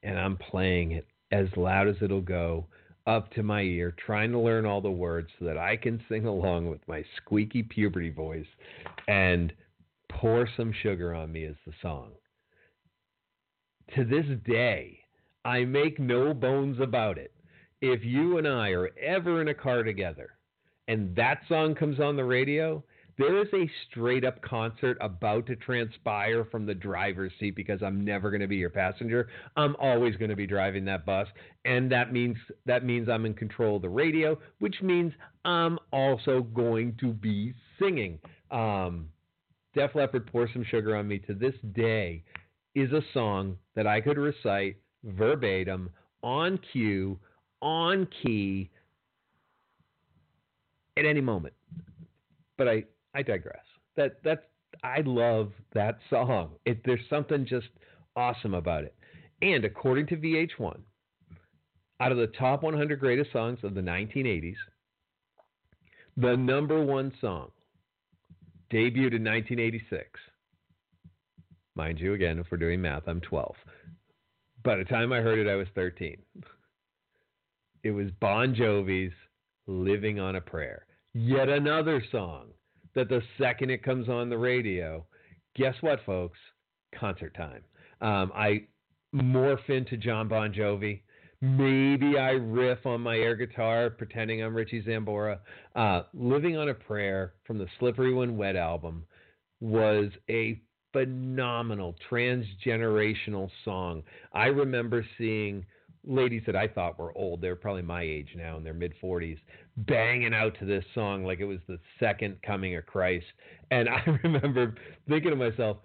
and 0.01 0.17
I'm 0.17 0.37
playing 0.37 0.93
it 0.93 1.07
as 1.31 1.47
loud 1.55 1.87
as 1.87 1.95
it'll 2.01 2.21
go 2.21 2.65
up 3.07 3.31
to 3.31 3.43
my 3.43 3.61
ear, 3.61 3.95
trying 4.05 4.31
to 4.31 4.39
learn 4.39 4.65
all 4.65 4.81
the 4.81 4.91
words 4.91 5.29
so 5.39 5.45
that 5.45 5.57
I 5.57 5.77
can 5.77 6.01
sing 6.09 6.25
along 6.25 6.69
with 6.69 6.87
my 6.87 7.03
squeaky 7.17 7.63
puberty 7.63 8.09
voice 8.09 8.45
and 9.07 9.51
pour 10.09 10.47
some 10.57 10.73
sugar 10.83 11.13
on 11.13 11.31
me 11.31 11.45
as 11.45 11.55
the 11.65 11.73
song. 11.81 12.11
To 13.95 14.05
this 14.05 14.25
day, 14.45 14.99
I 15.45 15.65
make 15.65 15.99
no 15.99 16.33
bones 16.33 16.79
about 16.79 17.17
it. 17.17 17.33
If 17.81 18.03
you 18.03 18.37
and 18.37 18.47
I 18.47 18.69
are 18.69 18.89
ever 19.01 19.41
in 19.41 19.47
a 19.47 19.53
car 19.53 19.83
together 19.83 20.31
and 20.87 21.15
that 21.15 21.41
song 21.47 21.75
comes 21.75 21.99
on 21.99 22.15
the 22.15 22.25
radio, 22.25 22.83
there 23.19 23.41
is 23.41 23.49
a 23.53 23.69
straight 23.89 24.23
up 24.23 24.41
concert 24.41 24.97
about 25.01 25.45
to 25.47 25.55
transpire 25.57 26.45
from 26.45 26.65
the 26.65 26.73
driver's 26.73 27.33
seat 27.37 27.53
because 27.53 27.83
I'm 27.83 28.05
never 28.05 28.31
going 28.31 28.39
to 28.39 28.47
be 28.47 28.55
your 28.55 28.69
passenger. 28.69 29.27
I'm 29.57 29.75
always 29.77 30.15
going 30.15 30.29
to 30.29 30.37
be 30.37 30.47
driving 30.47 30.85
that 30.85 31.05
bus, 31.05 31.27
and 31.65 31.91
that 31.91 32.13
means 32.13 32.37
that 32.65 32.85
means 32.85 33.09
I'm 33.09 33.25
in 33.25 33.33
control 33.33 33.75
of 33.75 33.81
the 33.81 33.89
radio, 33.89 34.39
which 34.59 34.81
means 34.81 35.11
I'm 35.43 35.77
also 35.91 36.43
going 36.43 36.95
to 37.01 37.11
be 37.11 37.53
singing. 37.77 38.19
Um, 38.51 39.09
Def 39.75 39.93
Leppard, 39.95 40.31
Pour 40.31 40.49
Some 40.53 40.63
Sugar 40.63 40.95
on 40.95 41.07
Me 41.07 41.19
to 41.19 41.33
this 41.33 41.53
day 41.73 42.23
is 42.73 42.91
a 42.93 43.01
song 43.13 43.57
that 43.75 43.85
I 43.85 43.99
could 43.99 44.17
recite 44.17 44.77
verbatim 45.03 45.89
on 46.23 46.57
cue, 46.71 47.19
on 47.61 48.07
key, 48.23 48.69
at 50.97 51.05
any 51.05 51.21
moment. 51.21 51.53
But 52.57 52.67
I, 52.67 52.83
I 53.15 53.23
digress. 53.23 53.63
That 53.95 54.17
that's 54.23 54.41
I 54.83 55.01
love 55.01 55.51
that 55.73 55.97
song. 56.09 56.51
It, 56.65 56.81
there's 56.85 56.99
something 57.09 57.45
just 57.45 57.67
awesome 58.15 58.53
about 58.53 58.83
it. 58.83 58.95
And 59.41 59.65
according 59.65 60.07
to 60.07 60.17
VH1, 60.17 60.79
out 62.01 62.11
of 62.11 62.17
the 62.17 62.27
top 62.27 62.63
100 62.63 62.99
greatest 62.99 63.31
songs 63.31 63.59
of 63.63 63.73
the 63.73 63.81
1980s, 63.81 64.55
the 66.17 66.35
number 66.35 66.83
one 66.83 67.11
song 67.19 67.51
debuted 68.71 69.15
in 69.15 69.23
1986. 69.23 70.19
Mind 71.75 71.99
you, 71.99 72.13
again, 72.13 72.39
if 72.39 72.47
we're 72.51 72.57
doing 72.57 72.81
math, 72.81 73.03
I'm 73.07 73.21
12. 73.21 73.55
By 74.63 74.75
the 74.75 74.83
time 74.83 75.13
I 75.13 75.21
heard 75.21 75.39
it, 75.39 75.49
I 75.49 75.55
was 75.55 75.67
13. 75.75 76.17
It 77.83 77.91
was 77.91 78.11
Bon 78.19 78.53
Jovi's 78.53 79.13
Living 79.67 80.19
on 80.19 80.35
a 80.35 80.41
Prayer. 80.41 80.85
Yet 81.13 81.47
another 81.47 82.03
song 82.11 82.47
that 82.99 83.07
the 83.07 83.21
second 83.37 83.69
it 83.69 83.81
comes 83.81 84.09
on 84.09 84.29
the 84.29 84.37
radio, 84.37 85.05
guess 85.55 85.73
what, 85.79 85.99
folks? 86.05 86.37
Concert 86.93 87.33
time. 87.33 87.63
Um, 88.01 88.31
I 88.35 88.63
morph 89.15 89.69
into 89.69 89.95
John 89.95 90.27
Bon 90.27 90.53
Jovi. 90.53 91.01
Maybe 91.41 92.17
I 92.17 92.31
riff 92.31 92.85
on 92.85 92.99
my 92.99 93.15
air 93.15 93.37
guitar, 93.37 93.89
pretending 93.89 94.43
I'm 94.43 94.53
Richie 94.53 94.83
Sambora. 94.83 95.39
Uh, 95.77 96.01
Living 96.13 96.57
on 96.57 96.67
a 96.67 96.73
Prayer 96.73 97.35
from 97.47 97.57
the 97.57 97.67
Slippery 97.79 98.13
When 98.13 98.35
Wet 98.35 98.57
album 98.57 99.05
was 99.61 100.11
a 100.29 100.61
phenomenal 100.91 101.95
transgenerational 102.11 103.49
song. 103.63 104.03
I 104.33 104.47
remember 104.47 105.05
seeing 105.17 105.65
ladies 106.09 106.41
that 106.47 106.55
I 106.55 106.67
thought 106.67 106.99
were 106.99 107.15
old, 107.17 107.41
they're 107.41 107.55
probably 107.55 107.83
my 107.83 108.01
age 108.01 108.29
now 108.35 108.57
in 108.57 108.63
their 108.63 108.73
mid 108.73 108.93
40s, 109.01 109.37
banging 109.77 110.33
out 110.33 110.57
to 110.59 110.65
this 110.65 110.83
song 110.93 111.23
like 111.23 111.39
it 111.39 111.45
was 111.45 111.59
the 111.67 111.79
second 111.99 112.37
coming 112.45 112.75
of 112.75 112.85
Christ. 112.85 113.25
And 113.71 113.87
I 113.89 114.01
remember 114.23 114.75
thinking 115.07 115.29
to 115.29 115.35
myself, 115.35 115.77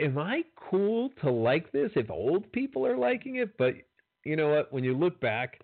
am 0.00 0.18
I 0.18 0.42
cool 0.56 1.10
to 1.22 1.30
like 1.30 1.72
this 1.72 1.90
if 1.96 2.10
old 2.10 2.50
people 2.52 2.86
are 2.86 2.96
liking 2.96 3.36
it? 3.36 3.56
But 3.58 3.74
you 4.24 4.36
know 4.36 4.48
what? 4.48 4.72
When 4.72 4.84
you 4.84 4.96
look 4.96 5.20
back, 5.20 5.60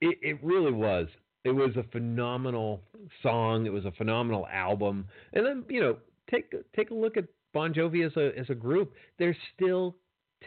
it, 0.00 0.18
it 0.20 0.38
really 0.42 0.72
was. 0.72 1.08
It 1.44 1.54
was 1.54 1.76
a 1.76 1.84
phenomenal 1.92 2.82
song. 3.22 3.66
It 3.66 3.72
was 3.72 3.84
a 3.84 3.92
phenomenal 3.92 4.46
album. 4.52 5.06
And 5.32 5.46
then, 5.46 5.64
you 5.68 5.80
know, 5.80 5.96
take 6.28 6.52
take 6.74 6.90
a 6.90 6.94
look 6.94 7.16
at 7.16 7.24
Bon 7.54 7.72
Jovi 7.72 8.04
as 8.04 8.16
a 8.16 8.36
as 8.38 8.50
a 8.50 8.54
group, 8.54 8.94
they're 9.18 9.36
still 9.54 9.96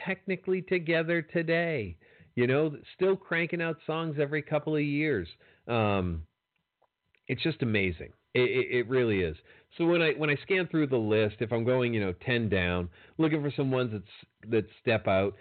technically 0.06 0.62
together 0.62 1.22
today. 1.22 1.98
You 2.36 2.48
know, 2.48 2.76
still 2.96 3.16
cranking 3.16 3.62
out 3.62 3.78
songs 3.86 4.18
every 4.20 4.42
couple 4.42 4.76
of 4.76 4.84
years. 4.84 5.28
Um, 5.68 6.24
it's 7.28 7.44
just 7.44 7.62
amazing. 7.62 8.12
It, 8.34 8.42
it, 8.42 8.78
it, 8.78 8.90
really 8.90 9.22
is. 9.22 9.36
So 9.78 9.86
when 9.86 10.02
I 10.02 10.12
when 10.12 10.30
I 10.30 10.36
scan 10.44 10.68
through 10.68 10.88
the 10.88 10.98
list, 10.98 11.38
if 11.40 11.52
I'm 11.52 11.64
going, 11.64 11.94
you 11.94 12.00
know, 12.00 12.14
ten 12.26 12.50
down, 12.50 12.90
looking 13.18 13.42
for 13.42 13.52
some 13.56 13.72
ones 13.72 13.92
that's 13.92 14.52
that 14.52 14.66
step 14.82 15.08
out, 15.08 15.36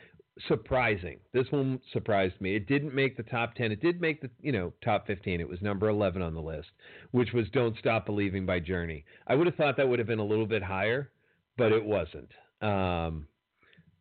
surprising. 0.47 1.19
This 1.33 1.47
one 1.51 1.81
surprised 1.93 2.41
me. 2.41 2.55
It 2.55 2.67
didn't 2.67 2.95
make 2.95 3.17
the 3.17 3.23
top 3.25 3.55
ten. 3.55 3.73
It 3.73 3.83
did 3.83 4.01
make 4.01 4.21
the 4.21 4.31
you 4.41 4.53
know 4.53 4.73
top 4.83 5.07
fifteen. 5.07 5.41
It 5.41 5.49
was 5.49 5.61
number 5.61 5.89
eleven 5.89 6.23
on 6.23 6.35
the 6.35 6.41
list, 6.41 6.69
which 7.11 7.33
was 7.33 7.49
"Don't 7.53 7.77
Stop 7.79 8.07
Believing" 8.07 8.47
by 8.47 8.61
Journey. 8.61 9.05
I 9.27 9.35
would 9.35 9.47
have 9.47 9.57
thought 9.57 9.77
that 9.77 9.89
would 9.89 9.99
have 9.99 10.09
been 10.09 10.19
a 10.19 10.25
little 10.25 10.47
bit 10.47 10.63
higher, 10.63 11.11
but 11.57 11.73
it 11.73 11.85
wasn't. 11.85 12.31
Um, 12.63 13.27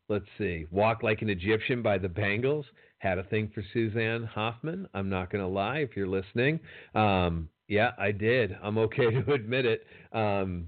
let's 0.10 0.26
see. 0.38 0.66
Walk 0.72 1.04
Like 1.04 1.22
an 1.22 1.30
Egyptian 1.30 1.82
by 1.82 1.98
the 1.98 2.10
Bangles. 2.10 2.66
Had 3.00 3.20
a 3.20 3.24
thing 3.24 3.52
for 3.54 3.64
Suzanne 3.74 4.24
Hoffman. 4.24 4.88
I'm 4.94 5.10
not 5.10 5.32
going 5.32 5.44
to 5.44 5.48
lie 5.48 5.80
if 5.80 5.96
you're 5.96 6.08
listening. 6.08 6.60
Um, 6.96 7.50
yeah, 7.68 7.92
I 7.98 8.12
did. 8.12 8.58
I'm 8.64 8.78
okay 8.80 9.12
to 9.26 9.34
admit 9.34 9.66
it. 9.66 9.86
Um, 10.14 10.68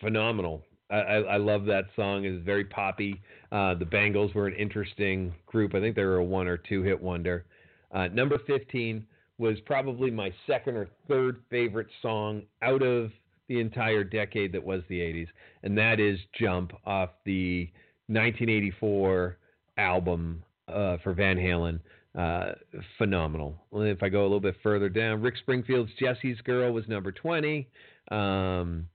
phenomenal. 0.00 0.62
I, 0.90 0.96
I, 0.96 1.16
I, 1.20 1.36
love 1.38 1.64
that 1.66 1.86
song. 1.96 2.24
It's 2.24 2.44
very 2.44 2.64
poppy. 2.64 3.20
Uh, 3.50 3.74
the 3.74 3.84
Bangles 3.84 4.34
were 4.34 4.46
an 4.46 4.54
interesting 4.54 5.34
group. 5.46 5.74
I 5.74 5.80
think 5.80 5.96
they 5.96 6.04
were 6.04 6.18
a 6.18 6.24
one 6.24 6.46
or 6.46 6.56
two 6.56 6.82
hit 6.82 7.00
wonder. 7.00 7.46
Uh, 7.92 8.08
number 8.08 8.38
15 8.46 9.04
was 9.38 9.56
probably 9.66 10.10
my 10.10 10.32
second 10.46 10.76
or 10.76 10.88
third 11.08 11.42
favorite 11.50 11.88
song 12.02 12.42
out 12.62 12.82
of 12.82 13.10
the 13.48 13.60
entire 13.60 14.04
decade 14.04 14.52
that 14.52 14.64
was 14.64 14.82
the 14.88 14.98
80s, 14.98 15.28
and 15.62 15.76
that 15.78 16.00
is 16.00 16.18
Jump 16.38 16.72
off 16.84 17.10
the 17.24 17.70
1984 18.08 19.36
album 19.78 20.42
uh, 20.68 20.96
for 21.02 21.12
Van 21.14 21.36
Halen. 21.36 21.80
Uh, 22.16 22.52
phenomenal. 22.96 23.62
If 23.72 24.02
I 24.02 24.08
go 24.08 24.22
a 24.22 24.22
little 24.22 24.40
bit 24.40 24.56
further 24.62 24.88
down, 24.88 25.20
Rick 25.20 25.36
Springfield's 25.38 25.92
Jesse's 25.98 26.40
Girl 26.42 26.72
was 26.72 26.88
number 26.88 27.12
20. 27.12 27.68
Um, 28.10 28.88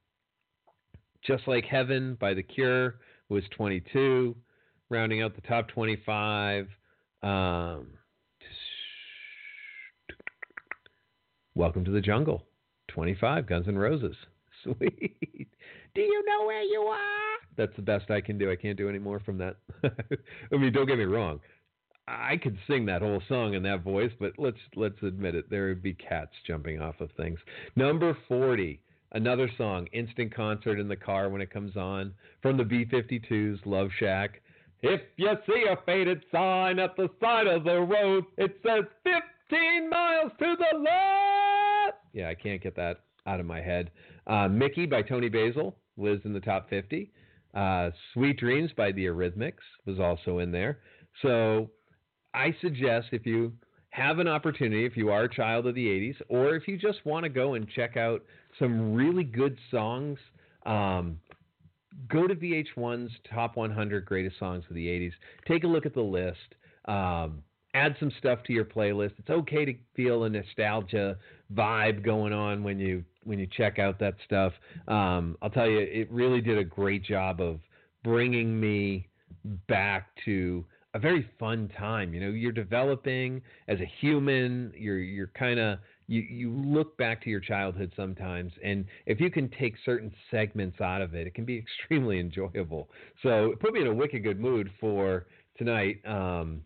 Just 1.24 1.48
Like 1.48 1.66
Heaven 1.66 2.18
by 2.20 2.34
The 2.34 2.42
Cure 2.42 2.96
was 3.30 3.44
22. 3.56 4.36
Rounding 4.90 5.22
out 5.22 5.36
the 5.36 5.42
top 5.42 5.68
25. 5.68 6.68
Um, 7.22 7.88
Welcome 11.54 11.84
to 11.84 11.92
the 11.92 12.00
Jungle, 12.00 12.46
25, 12.88 13.46
Guns 13.46 13.68
N' 13.68 13.78
Roses. 13.78 14.16
Sweet. 14.64 15.50
Do 15.94 16.02
you 16.02 16.24
know 16.26 16.46
where 16.46 16.62
you 16.62 16.82
are? 16.82 17.38
That's 17.58 17.76
the 17.76 17.82
best 17.82 18.10
I 18.10 18.22
can 18.22 18.38
do. 18.38 18.50
I 18.50 18.56
can't 18.56 18.78
do 18.78 18.90
any 18.90 19.00
more 19.00 19.20
from 19.20 19.38
that. 19.40 19.58
I 19.84 20.56
mean, 20.56 20.72
don't 20.72 20.88
get 20.88 20.98
me 20.98 21.04
wrong. 21.04 21.40
I 22.08 22.38
could 22.38 22.58
sing 22.68 22.86
that 22.88 23.02
whole 23.02 23.22
song 23.28 23.54
in 23.54 23.64
that 23.64 23.84
voice, 23.84 24.12
but 24.20 24.34
let's 24.38 24.58
let's 24.76 25.02
admit 25.04 25.36
it. 25.36 25.50
There 25.50 25.68
would 25.68 25.84
be 25.84 25.94
cats 25.94 26.32
jumping 26.48 26.82
off 26.82 27.00
of 27.00 27.10
things. 27.12 27.40
Number 27.76 28.18
40, 28.28 28.82
another 29.14 29.50
song, 29.58 29.88
instant 29.94 30.34
concert 30.34 30.80
in 30.80 30.88
the 30.88 30.96
car 30.96 31.30
when 31.30 31.42
it 31.42 31.52
comes 31.52 31.76
on 31.78 32.14
from 32.42 32.58
the 32.58 32.64
B52s, 32.64 33.60
Love 33.66 33.90
Shack. 34.00 34.42
If 34.82 35.02
you 35.18 35.30
see 35.46 35.66
a 35.70 35.78
faded 35.86 36.24
sign 36.32 36.80
at 36.80 36.96
the 36.96 37.10
side 37.22 37.48
of 37.48 37.64
the 37.64 37.80
road, 37.80 38.26
it 38.38 38.58
says 38.66 38.84
15 39.04 39.90
miles 39.90 40.32
to 40.40 40.56
the 40.58 40.78
left. 40.80 41.98
Yeah, 42.14 42.30
I 42.30 42.36
can't 42.36 42.62
get 42.62 42.76
that 42.78 43.02
out 43.26 43.40
of 43.40 43.46
my 43.46 43.62
head. 43.62 43.92
Uh, 44.28 44.48
Mickey 44.48 44.86
by 44.86 45.02
Toni 45.02 45.30
Basil 45.30 45.76
was 45.96 46.20
in 46.26 46.34
the 46.34 46.40
top 46.40 46.70
50. 46.70 47.12
Uh, 47.54 47.92
Sweet 48.14 48.40
Dreams 48.40 48.72
by 48.76 48.92
the 48.92 49.06
Eurythmics 49.06 49.64
was 49.86 50.00
also 50.00 50.40
in 50.40 50.52
there. 50.52 50.80
So 51.22 51.70
I 52.34 52.56
suggest 52.62 53.08
if 53.12 53.26
you 53.26 53.54
have 53.90 54.20
an 54.20 54.28
opportunity, 54.28 54.86
if 54.86 54.96
you 54.96 55.12
are 55.12 55.24
a 55.24 55.34
child 55.34 55.68
of 55.68 55.76
the 55.76 55.86
80s, 55.86 56.16
or 56.30 56.56
if 56.56 56.68
you 56.68 56.78
just 56.78 57.06
want 57.06 57.24
to 57.24 57.30
go 57.30 57.56
and 57.56 57.68
check 57.70 57.98
out 57.98 58.24
some 58.58 58.94
really 58.94 59.26
good 59.26 59.58
songs, 59.70 60.18
um, 60.66 61.20
go 62.08 62.26
to 62.26 62.36
VH1's 62.36 63.12
Top 63.30 63.58
100 63.58 64.06
Greatest 64.06 64.40
Songs 64.40 64.64
of 64.70 64.76
the 64.76 64.88
80s. 64.88 65.12
Take 65.46 65.66
a 65.66 65.68
look 65.68 65.86
at 65.86 65.94
the 65.94 66.02
list. 66.02 66.38
Um, 66.86 67.44
add 67.74 67.96
some 68.00 68.12
stuff 68.18 68.44
to 68.44 68.54
your 68.54 68.66
playlist. 68.66 69.12
It's 69.18 69.30
okay 69.30 69.66
to 69.66 69.74
feel 69.96 70.24
a 70.24 70.30
nostalgia 70.30 71.18
vibe 71.54 72.04
going 72.04 72.32
on 72.32 72.64
when 72.64 72.80
you 72.80 73.04
when 73.24 73.40
you 73.40 73.48
check 73.48 73.80
out 73.80 74.00
that 74.00 74.16
stuff. 74.26 74.54
Um, 74.88 75.38
I'll 75.42 75.50
tell 75.50 75.70
you, 75.70 75.80
it 75.80 76.12
really 76.12 76.42
did 76.42 76.58
a 76.58 76.64
great 76.64 77.04
job 77.04 77.42
of 77.42 77.60
bringing 78.04 78.60
me 78.60 79.08
back 79.68 80.08
to 80.26 80.66
a 80.94 81.00
very 81.00 81.30
fun 81.40 81.70
time. 81.78 82.14
You 82.14 82.20
know, 82.22 82.30
you're 82.30 82.52
developing 82.52 83.42
as 83.68 83.80
a 83.80 83.90
human. 84.00 84.74
You're 84.76 85.00
you're 85.00 85.32
kind 85.38 85.60
of 85.60 85.80
you 86.08 86.22
you 86.22 86.52
look 86.52 86.98
back 86.98 87.24
to 87.24 87.30
your 87.30 87.40
childhood 87.40 87.94
sometimes, 87.96 88.52
and 88.64 88.86
if 89.06 89.20
you 89.20 89.32
can 89.32 89.50
take 89.60 89.76
certain 89.86 90.12
segments 90.30 90.82
out 90.82 91.02
of 91.02 91.16
it, 91.16 91.28
it 91.28 91.34
can 91.34 91.46
be 91.46 91.58
extremely 91.82 92.20
enjoyable. 92.20 92.90
So 93.24 93.52
it 93.52 93.60
put 93.60 93.74
me 93.74 93.82
in 93.82 93.88
a 93.88 93.94
wicked 93.94 94.24
good 94.24 94.40
mood 94.40 94.70
for 94.80 95.28
tonight. 95.58 96.02
Um, 96.06 96.62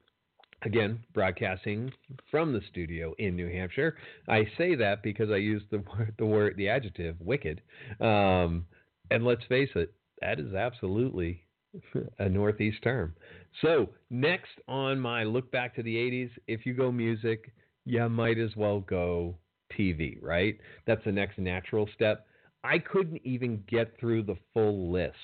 again, 0.64 1.04
broadcasting 1.14 1.92
from 2.32 2.54
the 2.54 2.62
studio 2.70 3.14
in 3.18 3.36
New 3.36 3.48
Hampshire. 3.48 3.96
I 4.28 4.46
say 4.58 4.76
that 4.76 5.04
because 5.04 5.30
I 5.30 5.38
use 5.38 5.64
the 5.72 5.78
word, 5.98 6.14
the 6.18 6.26
word, 6.26 6.56
the 6.58 6.70
adjective 6.70 7.16
"wicked," 7.20 7.62
um, 8.00 8.66
and 9.12 9.24
let's 9.24 9.44
face 9.48 9.70
it, 9.76 9.94
that 10.22 10.40
is 10.40 10.54
absolutely 10.54 11.44
a 12.20 12.30
Northeast 12.30 12.78
term. 12.84 13.16
So, 13.62 13.90
next 14.10 14.52
on 14.68 15.00
my 15.00 15.24
look 15.24 15.52
back 15.52 15.76
to 15.76 15.84
the 15.84 15.96
80s, 15.96 16.32
if 16.48 16.66
you 16.66 16.74
go 16.74 16.92
music, 16.92 17.54
you 17.86 18.08
might 18.10 18.38
as 18.38 18.56
well 18.56 18.82
go 18.82 19.38
TV, 19.78 20.18
right? 20.22 20.58
That's 20.86 21.04
the 21.06 21.12
next 21.12 21.38
natural 21.38 21.88
step. 21.94 22.28
I 22.64 22.80
couldn't 22.80 23.22
even 23.24 23.64
get 23.68 23.98
through 24.00 24.24
the 24.24 24.38
full 24.54 24.92
list. 24.92 25.16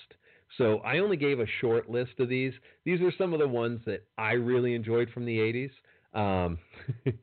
So 0.58 0.80
I 0.80 1.00
only 1.00 1.18
gave 1.18 1.40
a 1.40 1.46
short 1.60 1.90
list 1.90 2.20
of 2.20 2.30
these. 2.30 2.54
These 2.86 3.02
are 3.02 3.12
some 3.18 3.34
of 3.34 3.40
the 3.40 3.48
ones 3.48 3.82
that 3.86 4.06
I 4.18 4.34
really 4.34 4.76
enjoyed 4.76 5.10
from 5.14 5.26
the 5.26 5.38
80s. 5.38 5.72
Um, 6.14 6.58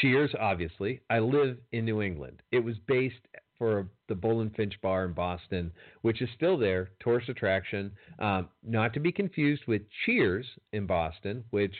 Cheers, 0.00 0.32
obviously. 0.38 1.00
I 1.10 1.18
live 1.18 1.58
in 1.72 1.84
New 1.84 2.02
England. 2.02 2.42
It 2.50 2.64
was 2.64 2.76
based 2.86 3.16
for 3.58 3.88
the 4.08 4.18
and 4.28 4.54
Finch 4.56 4.74
Bar 4.82 5.04
in 5.04 5.12
Boston, 5.12 5.70
which 6.00 6.20
is 6.20 6.28
still 6.34 6.58
there, 6.58 6.90
tourist 7.00 7.28
attraction. 7.28 7.92
Um, 8.18 8.48
not 8.64 8.92
to 8.94 9.00
be 9.00 9.12
confused 9.12 9.62
with 9.68 9.82
Cheers 10.04 10.46
in 10.72 10.86
Boston, 10.86 11.44
which 11.50 11.74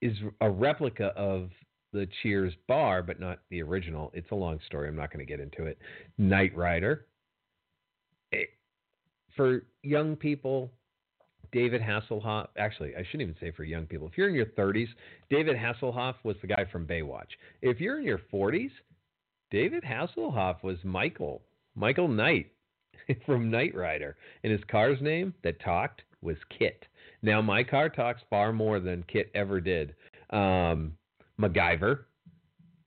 is 0.00 0.16
a 0.40 0.48
replica 0.48 1.06
of 1.16 1.50
the 1.92 2.06
Cheers 2.22 2.52
bar, 2.68 3.02
but 3.02 3.18
not 3.18 3.40
the 3.50 3.62
original. 3.62 4.12
It's 4.14 4.30
a 4.30 4.36
long 4.36 4.60
story. 4.66 4.88
I'm 4.88 4.96
not 4.96 5.12
going 5.12 5.26
to 5.26 5.30
get 5.30 5.40
into 5.40 5.64
it. 5.64 5.78
Knight 6.16 6.56
Rider. 6.56 7.06
For 9.38 9.62
young 9.84 10.16
people, 10.16 10.68
David 11.52 11.80
Hasselhoff. 11.80 12.48
Actually, 12.58 12.96
I 12.96 13.04
shouldn't 13.04 13.22
even 13.22 13.36
say 13.40 13.52
for 13.52 13.62
young 13.62 13.86
people. 13.86 14.08
If 14.08 14.18
you're 14.18 14.28
in 14.28 14.34
your 14.34 14.46
30s, 14.46 14.88
David 15.30 15.56
Hasselhoff 15.56 16.16
was 16.24 16.34
the 16.40 16.48
guy 16.48 16.64
from 16.72 16.88
Baywatch. 16.88 17.28
If 17.62 17.80
you're 17.80 18.00
in 18.00 18.04
your 18.04 18.20
40s, 18.32 18.72
David 19.52 19.84
Hasselhoff 19.84 20.64
was 20.64 20.78
Michael, 20.82 21.42
Michael 21.76 22.08
Knight 22.08 22.50
from 23.26 23.48
Knight 23.48 23.76
Rider. 23.76 24.16
And 24.42 24.50
his 24.50 24.60
car's 24.68 25.00
name 25.00 25.32
that 25.44 25.60
talked 25.60 26.02
was 26.20 26.36
KITT. 26.58 26.86
Now, 27.22 27.40
my 27.40 27.62
car 27.62 27.88
talks 27.88 28.20
far 28.28 28.52
more 28.52 28.80
than 28.80 29.04
KITT 29.04 29.30
ever 29.36 29.60
did. 29.60 29.94
Um, 30.30 30.94
MacGyver. 31.40 32.00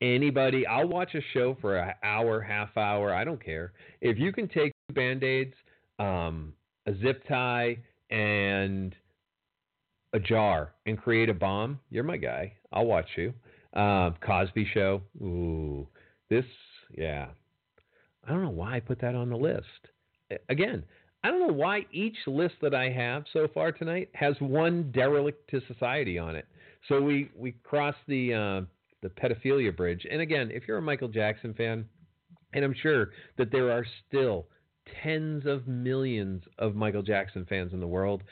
Anybody, 0.02 0.68
I'll 0.68 0.90
watch 0.90 1.16
a 1.16 1.22
show 1.34 1.56
for 1.62 1.78
an 1.78 1.94
hour, 2.04 2.42
half 2.42 2.76
hour. 2.76 3.14
I 3.14 3.24
don't 3.24 3.42
care. 3.42 3.72
If 4.02 4.18
you 4.18 4.34
can 4.34 4.50
take 4.50 4.74
band 4.94 5.24
aids, 5.24 5.54
um, 6.00 6.54
a 6.86 6.94
zip 7.02 7.24
tie, 7.28 7.78
and 8.10 8.96
a 10.14 10.20
jar 10.20 10.74
and 10.86 10.98
create 10.98 11.30
a 11.30 11.34
bomb, 11.34 11.80
you're 11.90 12.04
my 12.04 12.18
guy. 12.18 12.54
I'll 12.72 12.86
watch 12.86 13.08
you. 13.16 13.34
Um, 13.74 14.16
Cosby 14.26 14.68
Show. 14.74 15.02
Ooh, 15.22 15.88
this, 16.30 16.46
yeah. 16.98 17.28
I 18.28 18.32
don't 18.32 18.44
know 18.44 18.50
why 18.50 18.76
I 18.76 18.80
put 18.80 19.00
that 19.02 19.16
on 19.16 19.30
the 19.30 19.38
list. 19.38 19.66
Again, 20.50 20.84
I 21.24 21.30
don't 21.30 21.48
know 21.48 21.54
why 21.54 21.86
each 21.92 22.18
list 22.28 22.56
that 22.62 22.74
I 22.74 22.90
have 22.90 23.24
so 23.32 23.48
far 23.54 23.72
tonight 23.72 24.10
has 24.14 24.36
one 24.40 24.92
derelict 24.92 25.50
to 25.52 25.62
society 25.68 26.18
on 26.18 26.36
it. 26.36 26.48
So 26.88 27.02
we 27.02 27.30
we 27.36 27.54
cross 27.64 27.96
the 28.08 28.34
uh, 28.34 28.62
the 29.02 29.10
pedophilia 29.10 29.76
bridge. 29.76 30.06
And 30.10 30.22
again, 30.22 30.50
if 30.52 30.64
you're 30.68 30.78
a 30.78 30.82
Michael 30.82 31.10
Jackson 31.10 31.54
fan, 31.54 31.86
and 32.54 32.66
I'm 32.66 32.76
sure 32.82 33.10
that 33.38 33.52
there 33.52 33.72
are 33.72 33.86
still 34.08 34.48
tens 35.04 35.46
of 35.46 35.68
millions 35.68 36.44
of 36.58 36.76
Michael 36.76 37.04
Jackson 37.04 37.46
fans 37.46 37.74
in 37.74 37.80
the 37.80 37.88
world, 37.88 38.24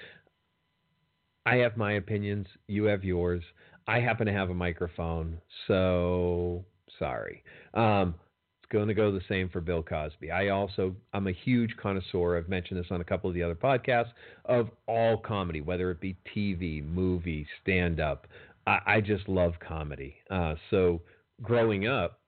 I 1.46 1.56
have 1.58 1.78
my 1.78 1.94
opinions. 1.94 2.48
You 2.68 2.86
have 2.86 3.04
yours. 3.04 3.44
I 3.88 4.00
happen 4.00 4.28
to 4.28 4.34
have 4.34 4.50
a 4.50 4.54
microphone, 4.54 5.42
so 5.68 6.64
sorry. 7.00 7.44
Um, 7.74 8.14
it's 8.62 8.72
going 8.72 8.88
to 8.88 8.94
go 8.94 9.12
the 9.12 9.22
same 9.28 9.50
for 9.50 9.62
Bill 9.62 9.82
Cosby. 9.82 10.30
I 10.30 10.50
also 10.50 10.96
I'm 11.14 11.28
a 11.28 11.32
huge 11.32 11.76
connoisseur. 11.82 12.38
I've 12.38 12.50
mentioned 12.50 12.80
this 12.80 12.92
on 12.92 13.02
a 13.02 13.04
couple 13.06 13.30
of 13.30 13.34
the 13.34 13.42
other 13.42 13.56
podcasts 13.56 14.12
of 14.46 14.70
all 14.88 15.18
comedy, 15.18 15.62
whether 15.62 15.90
it 15.90 16.00
be 16.00 16.16
TV, 16.36 16.86
movie, 16.86 17.48
stand 17.64 18.00
up. 18.00 18.28
I, 18.68 18.80
I, 18.86 19.02
just 19.02 19.28
love 19.28 19.54
comedy. 19.60 20.18
Uh, 20.30 20.54
so 20.70 21.02
growing 21.42 21.88
up, 21.88 22.20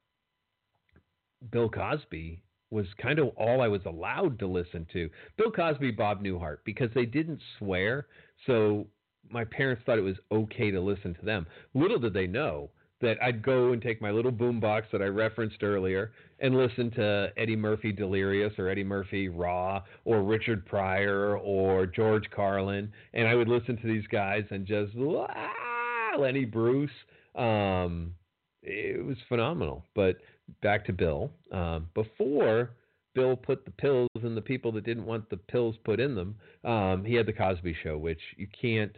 Bill 1.52 1.70
Cosby 1.70 2.42
was 2.72 2.88
kind 3.02 3.20
of 3.20 3.30
all 3.38 3.62
I 3.62 3.68
was 3.68 3.82
allowed 3.86 4.40
to 4.40 4.48
listen 4.48 4.88
to. 4.94 5.10
Bill 5.38 5.52
Cosby, 5.52 5.92
Bob 5.92 6.24
Newhart, 6.24 6.58
because 6.66 6.90
they 6.96 7.06
didn't 7.06 7.42
swear, 7.60 8.08
so 8.48 8.88
my 9.30 9.44
parents 9.46 9.84
thought 9.86 9.98
it 9.98 10.02
was 10.02 10.16
okay 10.32 10.72
to 10.72 10.82
listen 10.82 11.14
to 11.16 11.26
them. 11.26 11.46
Little 11.74 12.00
did 12.00 12.14
they 12.14 12.28
know 12.28 12.70
that 13.02 13.18
I'd 13.22 13.44
go 13.44 13.74
and 13.74 13.82
take 13.82 14.02
my 14.02 14.12
little 14.12 14.32
boombox 14.32 14.84
that 14.92 15.02
I 15.02 15.06
referenced 15.06 15.64
earlier 15.64 16.12
and 16.40 16.56
listen 16.56 16.92
to 16.92 17.32
Eddie 17.36 17.56
Murphy 17.56 17.92
Delirious 17.92 18.54
or 18.58 18.70
Eddie 18.70 18.84
Murphy 18.84 19.28
Raw 19.28 19.82
or 20.06 20.24
Richard 20.24 20.66
Pryor 20.66 21.38
or 21.38 21.86
George 21.86 22.26
Carlin, 22.34 22.92
and 23.14 23.28
I 23.28 23.36
would 23.36 23.48
listen 23.48 23.78
to 23.78 23.88
these 23.88 24.08
guys 24.08 24.44
and 24.50 24.66
just 24.66 24.94
ah, 24.98 26.18
Lenny 26.18 26.46
Bruce. 26.46 26.90
Um, 27.36 28.14
it 28.64 29.04
was 29.04 29.18
phenomenal. 29.28 29.84
But 29.96 30.18
back 30.62 30.86
to 30.86 30.94
Bill. 30.94 31.32
Um, 31.52 31.88
before 31.94 32.72
Bill 33.14 33.36
put 33.36 33.66
the 33.66 33.72
pills 33.72 34.10
in 34.24 34.36
the 34.36 34.42
people 34.42 34.72
that 34.74 34.86
didn't 34.86 35.06
want 35.06 35.30
the 35.30 35.38
pills 35.38 35.76
put 35.84 36.00
in 36.00 36.16
them, 36.16 36.36
um, 36.64 37.04
he 37.04 37.16
had 37.16 37.26
the 37.26 37.34
Cosby 37.34 37.76
Show, 37.84 37.98
which 37.98 38.22
you 38.38 38.48
can't. 38.60 38.96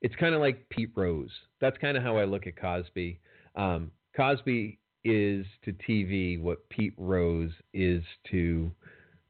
It's 0.00 0.14
kind 0.16 0.34
of 0.34 0.40
like 0.40 0.68
Pete 0.68 0.90
Rose. 0.94 1.30
That's 1.60 1.78
kind 1.78 1.96
of 1.96 2.02
how 2.02 2.16
I 2.16 2.24
look 2.24 2.46
at 2.46 2.60
Cosby. 2.60 3.20
Um, 3.56 3.90
Cosby 4.16 4.78
is 5.04 5.46
to 5.64 5.72
TV 5.72 6.40
what 6.40 6.68
Pete 6.68 6.94
Rose 6.96 7.52
is 7.72 8.02
to 8.30 8.70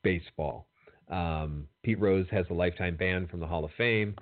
baseball. 0.03 0.69
Um, 1.09 1.69
Pete 1.83 2.01
Rose 2.01 2.27
has 2.31 2.47
a 2.51 2.55
lifetime 2.55 2.97
ban 2.97 3.27
from 3.29 3.40
the 3.40 3.47
Hall 3.47 3.64
of 3.64 3.71
Fame. 3.77 4.17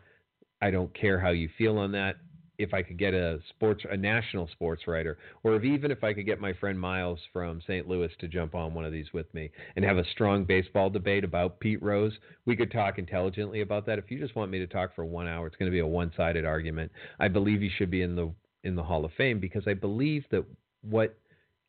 I 0.60 0.70
don't 0.70 0.92
care 0.94 1.18
how 1.18 1.30
you 1.30 1.48
feel 1.58 1.78
on 1.78 1.92
that. 1.92 2.16
If 2.62 2.74
I 2.74 2.82
could 2.82 2.98
get 2.98 3.14
a 3.14 3.38
sports, 3.50 3.84
a 3.90 3.96
national 3.96 4.48
sports 4.48 4.86
writer, 4.86 5.18
or 5.42 5.56
if 5.56 5.64
even 5.64 5.90
if 5.90 6.02
I 6.02 6.12
could 6.12 6.26
get 6.26 6.40
my 6.40 6.52
friend 6.54 6.78
Miles 6.78 7.18
from 7.32 7.60
St. 7.62 7.88
Louis 7.88 8.10
to 8.20 8.28
jump 8.28 8.54
on 8.54 8.74
one 8.74 8.84
of 8.84 8.92
these 8.92 9.12
with 9.12 9.32
me 9.34 9.50
and 9.76 9.84
have 9.84 9.98
a 9.98 10.04
strong 10.12 10.44
baseball 10.44 10.90
debate 10.90 11.24
about 11.24 11.60
Pete 11.60 11.82
Rose, 11.82 12.12
we 12.46 12.56
could 12.56 12.72
talk 12.72 12.98
intelligently 12.98 13.60
about 13.60 13.86
that. 13.86 13.98
If 13.98 14.10
you 14.10 14.18
just 14.18 14.36
want 14.36 14.50
me 14.50 14.58
to 14.58 14.66
talk 14.66 14.94
for 14.94 15.04
one 15.04 15.28
hour, 15.28 15.46
it's 15.46 15.56
going 15.56 15.70
to 15.70 15.74
be 15.74 15.80
a 15.80 15.86
one-sided 15.86 16.44
argument. 16.44 16.90
I 17.20 17.28
believe 17.28 17.60
he 17.60 17.70
should 17.76 17.90
be 17.90 18.02
in 18.02 18.16
the 18.16 18.32
in 18.64 18.76
the 18.76 18.82
Hall 18.82 19.04
of 19.04 19.12
Fame 19.14 19.40
because 19.40 19.64
I 19.66 19.74
believe 19.74 20.24
that 20.30 20.44
what 20.82 21.16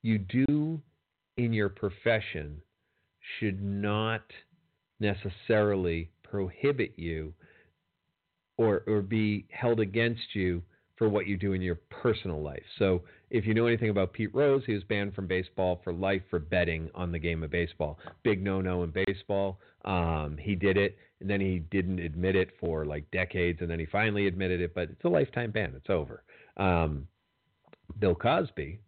you 0.04 0.20
do 0.20 0.80
in 1.38 1.54
your 1.54 1.70
profession 1.70 2.62
should 3.40 3.64
not 3.64 4.22
necessarily 5.00 6.10
prohibit 6.24 6.94
you 6.98 7.34
or 8.58 8.84
or 8.88 9.02
be 9.02 9.46
held 9.50 9.80
against 9.80 10.34
you 10.34 10.62
for 10.98 11.10
what 11.10 11.28
you 11.28 11.38
do 11.38 11.54
in 11.54 11.62
your 11.62 11.80
personal 11.90 12.42
life. 12.42 12.64
So, 12.78 13.02
if 13.30 13.48
you 13.48 13.54
know 13.54 13.66
anything 13.66 13.90
about 13.90 14.14
Pete 14.14 14.34
Rose, 14.34 14.64
he 14.66 14.74
was 14.74 14.84
banned 14.84 15.16
from 15.16 15.26
baseball 15.26 15.82
for 15.84 15.92
life 15.92 16.22
for 16.30 16.38
betting 16.40 16.90
on 16.94 17.12
the 17.12 17.20
game 17.20 17.42
of 17.42 17.50
baseball. 17.50 17.98
Big 18.24 18.44
no 18.44 18.62
no 18.62 18.84
in 18.84 18.92
baseball. 18.92 19.60
Um, 19.86 20.38
he 20.40 20.56
did 20.56 20.78
it, 20.78 20.98
and 21.20 21.30
then 21.30 21.42
he 21.42 21.60
didn't 21.72 22.00
admit 22.00 22.36
it 22.36 22.50
for 22.60 22.86
like 22.86 23.10
decades, 23.12 23.60
and 23.62 23.70
then 23.70 23.80
he 23.80 23.86
finally 23.88 24.28
admitted 24.28 24.62
it. 24.62 24.76
But 24.76 24.90
it's 24.92 25.04
a 25.04 25.10
lifetime 25.10 25.52
ban. 25.52 25.74
It's 25.76 25.90
over. 25.90 26.24
Um, 26.58 27.08
Bill 28.00 28.16
Cosby. 28.16 28.80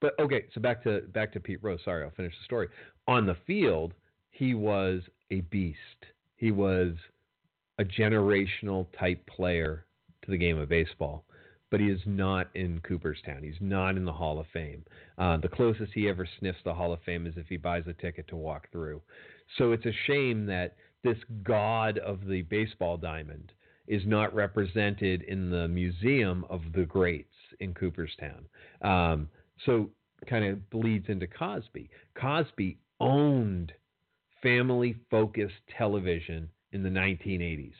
But 0.00 0.18
okay, 0.18 0.46
so 0.54 0.60
back 0.60 0.82
to 0.84 1.02
back 1.12 1.32
to 1.32 1.40
Pete 1.40 1.62
Rose. 1.62 1.80
Sorry, 1.84 2.04
I'll 2.04 2.10
finish 2.10 2.34
the 2.38 2.44
story. 2.44 2.68
On 3.08 3.26
the 3.26 3.36
field, 3.46 3.94
he 4.30 4.54
was 4.54 5.02
a 5.30 5.40
beast. 5.42 5.78
He 6.36 6.50
was 6.50 6.94
a 7.78 7.84
generational 7.84 8.86
type 8.98 9.24
player 9.26 9.86
to 10.24 10.30
the 10.30 10.36
game 10.36 10.58
of 10.58 10.68
baseball, 10.68 11.24
but 11.72 11.80
he 11.80 11.86
is 11.86 12.02
not 12.04 12.48
in 12.54 12.78
Cooperstown. 12.80 13.42
He's 13.42 13.54
not 13.58 13.96
in 13.96 14.04
the 14.04 14.12
Hall 14.12 14.38
of 14.38 14.46
Fame. 14.52 14.84
Uh, 15.16 15.38
the 15.38 15.48
closest 15.48 15.90
he 15.94 16.06
ever 16.06 16.28
sniffs 16.38 16.58
the 16.66 16.74
Hall 16.74 16.92
of 16.92 17.00
Fame 17.06 17.26
is 17.26 17.32
if 17.38 17.46
he 17.48 17.56
buys 17.56 17.84
a 17.86 17.94
ticket 17.94 18.28
to 18.28 18.36
walk 18.36 18.70
through. 18.70 19.00
So 19.56 19.72
it's 19.72 19.86
a 19.86 19.92
shame 20.06 20.44
that 20.46 20.76
this 21.02 21.16
god 21.42 21.96
of 21.96 22.26
the 22.26 22.42
baseball 22.42 22.98
diamond 22.98 23.52
is 23.86 24.02
not 24.04 24.34
represented 24.34 25.22
in 25.22 25.48
the 25.48 25.66
Museum 25.66 26.44
of 26.50 26.60
the 26.74 26.84
Greats 26.84 27.34
in 27.58 27.72
Cooperstown. 27.72 28.44
Um, 28.82 29.30
so 29.64 29.88
kind 30.28 30.44
of 30.44 30.68
bleeds 30.68 31.06
into 31.08 31.26
Cosby. 31.26 31.88
Cosby 32.20 32.76
owned 33.00 33.72
family 34.42 34.94
focused 35.10 35.54
television 35.78 36.50
in 36.72 36.82
the 36.82 36.90
1980s. 36.90 37.72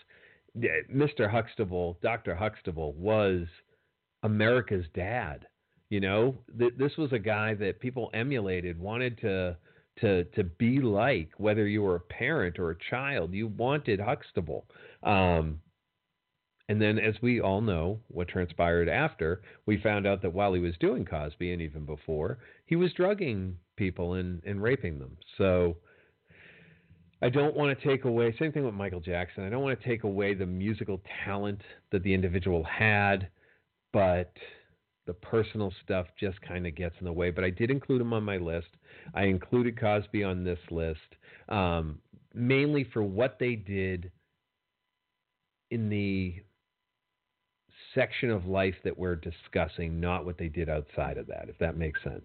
Mr. 0.91 1.31
Huxtable, 1.31 1.99
Dr. 2.03 2.35
Huxtable 2.35 2.95
was 2.95 3.47
America's 4.23 4.87
dad. 4.95 5.47
You 5.91 6.01
know, 6.01 6.39
th- 6.59 6.75
this 6.79 6.97
was 6.97 7.13
a 7.13 7.19
guy 7.19 7.55
that 7.55 7.81
people 7.81 8.11
emulated, 8.15 8.79
wanted 8.79 9.19
to 9.21 9.57
to 10.01 10.25
to 10.25 10.45
be 10.45 10.81
like, 10.81 11.31
whether 11.37 11.67
you 11.67 11.83
were 11.83 11.97
a 11.97 12.01
parent 12.01 12.59
or 12.59 12.71
a 12.71 12.79
child. 12.91 13.35
You 13.35 13.49
wanted 13.49 14.01
Huxtable. 14.01 14.67
Um, 15.03 15.61
and 16.69 16.81
then, 16.81 16.99
as 16.99 17.15
we 17.21 17.41
all 17.41 17.61
know, 17.61 18.01
what 18.09 18.29
transpired 18.29 18.89
after, 18.89 19.43
we 19.67 19.77
found 19.77 20.07
out 20.07 20.23
that 20.23 20.33
while 20.33 20.55
he 20.55 20.61
was 20.61 20.75
doing 20.79 21.05
Cosby 21.05 21.53
and 21.53 21.61
even 21.61 21.85
before, 21.85 22.39
he 22.65 22.77
was 22.77 22.93
drugging 22.95 23.57
people 23.77 24.15
and, 24.15 24.43
and 24.47 24.63
raping 24.63 24.99
them. 24.99 25.17
So 25.37 25.77
I 27.21 27.29
don't 27.29 27.55
want 27.55 27.79
to 27.79 27.87
take 27.87 28.05
away, 28.05 28.35
same 28.39 28.53
thing 28.53 28.65
with 28.65 28.75
Michael 28.75 29.01
Jackson, 29.01 29.45
I 29.45 29.51
don't 29.51 29.63
want 29.63 29.79
to 29.79 29.87
take 29.87 30.05
away 30.05 30.35
the 30.35 30.47
musical 30.47 31.03
talent 31.25 31.61
that 31.91 32.03
the 32.03 32.15
individual 32.15 32.65
had, 32.65 33.29
but 33.93 34.33
the 35.07 35.15
personal 35.15 35.73
stuff 35.83 36.07
just 36.19 36.41
kind 36.43 36.67
of 36.67 36.75
gets 36.75 36.95
in 37.01 37.07
the 37.07 37.13
way. 37.13 37.31
But 37.31 37.45
I 37.45 37.51
did 37.51 37.71
include 37.71 38.01
him 38.01 38.13
on 38.13 38.23
my 38.23 38.37
list. 38.37 38.69
I 39.15 39.25
included 39.25 39.79
Cosby 39.79 40.23
on 40.23 40.45
this 40.45 40.61
list, 40.71 41.01
um, 41.49 41.99
mainly 42.35 42.85
for 42.93 43.03
what 43.03 43.39
they 43.39 43.57
did 43.57 44.11
in 45.71 45.89
the 45.89 46.35
section 47.95 48.31
of 48.31 48.47
life 48.47 48.75
that 48.85 48.97
we're 48.97 49.17
discussing, 49.17 50.01
not 50.01 50.25
what 50.25 50.39
they 50.39 50.49
did 50.49 50.69
outside 50.69 51.19
of 51.19 51.27
that, 51.27 51.47
if 51.49 51.59
that 51.59 51.77
makes 51.77 52.03
sense. 52.03 52.25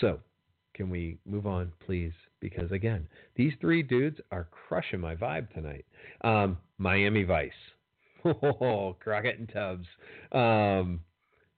So, 0.00 0.20
can 0.74 0.88
we 0.90 1.18
move 1.26 1.46
on, 1.46 1.72
please? 1.84 2.12
Because 2.40 2.72
again, 2.72 3.06
these 3.36 3.52
three 3.60 3.82
dudes 3.82 4.18
are 4.30 4.48
crushing 4.68 5.00
my 5.00 5.14
vibe 5.14 5.52
tonight. 5.52 5.84
Um, 6.22 6.58
Miami 6.78 7.24
Vice. 7.24 7.50
Oh, 8.24 8.96
Crockett 9.00 9.38
and 9.38 9.48
Tubbs. 9.48 9.86
Um, 10.32 11.00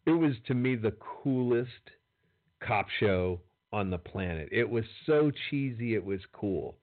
it 0.07 0.13
was 0.13 0.33
to 0.47 0.55
me 0.55 0.77
the 0.77 0.95
coolest 1.23 1.71
cop 2.63 2.87
show 3.01 3.41
on 3.73 3.91
the 3.91 3.99
planet. 3.99 4.49
It 4.53 4.69
was 4.69 4.85
so 5.07 5.31
cheesy, 5.51 5.95
it 5.95 6.05
was 6.05 6.21
cool. 6.33 6.77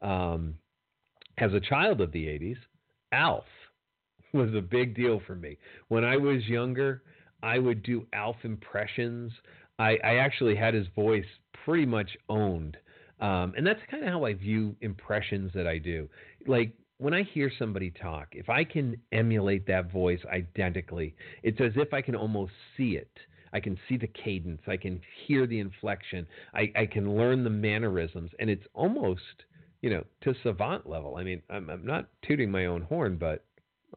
Um, 0.00 0.54
as 1.36 1.52
a 1.52 1.60
child 1.60 2.00
of 2.00 2.12
the 2.12 2.26
80s, 2.26 2.56
Alf 3.12 3.44
was 4.32 4.54
a 4.54 4.60
big 4.60 4.94
deal 4.94 5.20
for 5.26 5.34
me. 5.34 5.58
When 5.88 6.04
I 6.04 6.16
was 6.16 6.46
younger, 6.46 7.02
I 7.42 7.58
would 7.58 7.82
do 7.82 8.06
Alf 8.12 8.36
impressions. 8.44 9.32
I, 9.78 9.98
I 10.04 10.16
actually 10.16 10.56
had 10.56 10.74
his 10.74 10.86
voice 10.94 11.24
pretty 11.64 11.86
much 11.86 12.10
owned. 12.28 12.76
Um, 13.20 13.54
and 13.56 13.66
that's 13.66 13.80
kind 13.90 14.04
of 14.04 14.10
how 14.10 14.24
I 14.24 14.34
view 14.34 14.76
impressions 14.80 15.50
that 15.54 15.66
I 15.66 15.78
do. 15.78 16.08
Like 16.46 16.72
when 16.98 17.14
I 17.14 17.22
hear 17.22 17.50
somebody 17.58 17.90
talk, 17.90 18.28
if 18.32 18.48
I 18.48 18.64
can 18.64 18.96
emulate 19.12 19.66
that 19.68 19.90
voice 19.90 20.20
identically, 20.32 21.14
it's 21.42 21.60
as 21.60 21.72
if 21.76 21.94
I 21.94 22.02
can 22.02 22.16
almost 22.16 22.52
see 22.76 22.96
it. 22.96 23.10
I 23.52 23.60
can 23.60 23.78
see 23.88 23.96
the 23.96 24.08
cadence. 24.08 24.60
I 24.66 24.76
can 24.76 25.00
hear 25.26 25.46
the 25.46 25.60
inflection. 25.60 26.26
I, 26.54 26.72
I 26.76 26.86
can 26.86 27.16
learn 27.16 27.44
the 27.44 27.50
mannerisms. 27.50 28.30
And 28.40 28.50
it's 28.50 28.66
almost, 28.74 29.22
you 29.80 29.90
know, 29.90 30.04
to 30.22 30.34
savant 30.42 30.88
level. 30.88 31.16
I 31.16 31.22
mean, 31.22 31.40
I'm, 31.48 31.70
I'm 31.70 31.86
not 31.86 32.08
tooting 32.26 32.50
my 32.50 32.66
own 32.66 32.82
horn, 32.82 33.16
but 33.16 33.44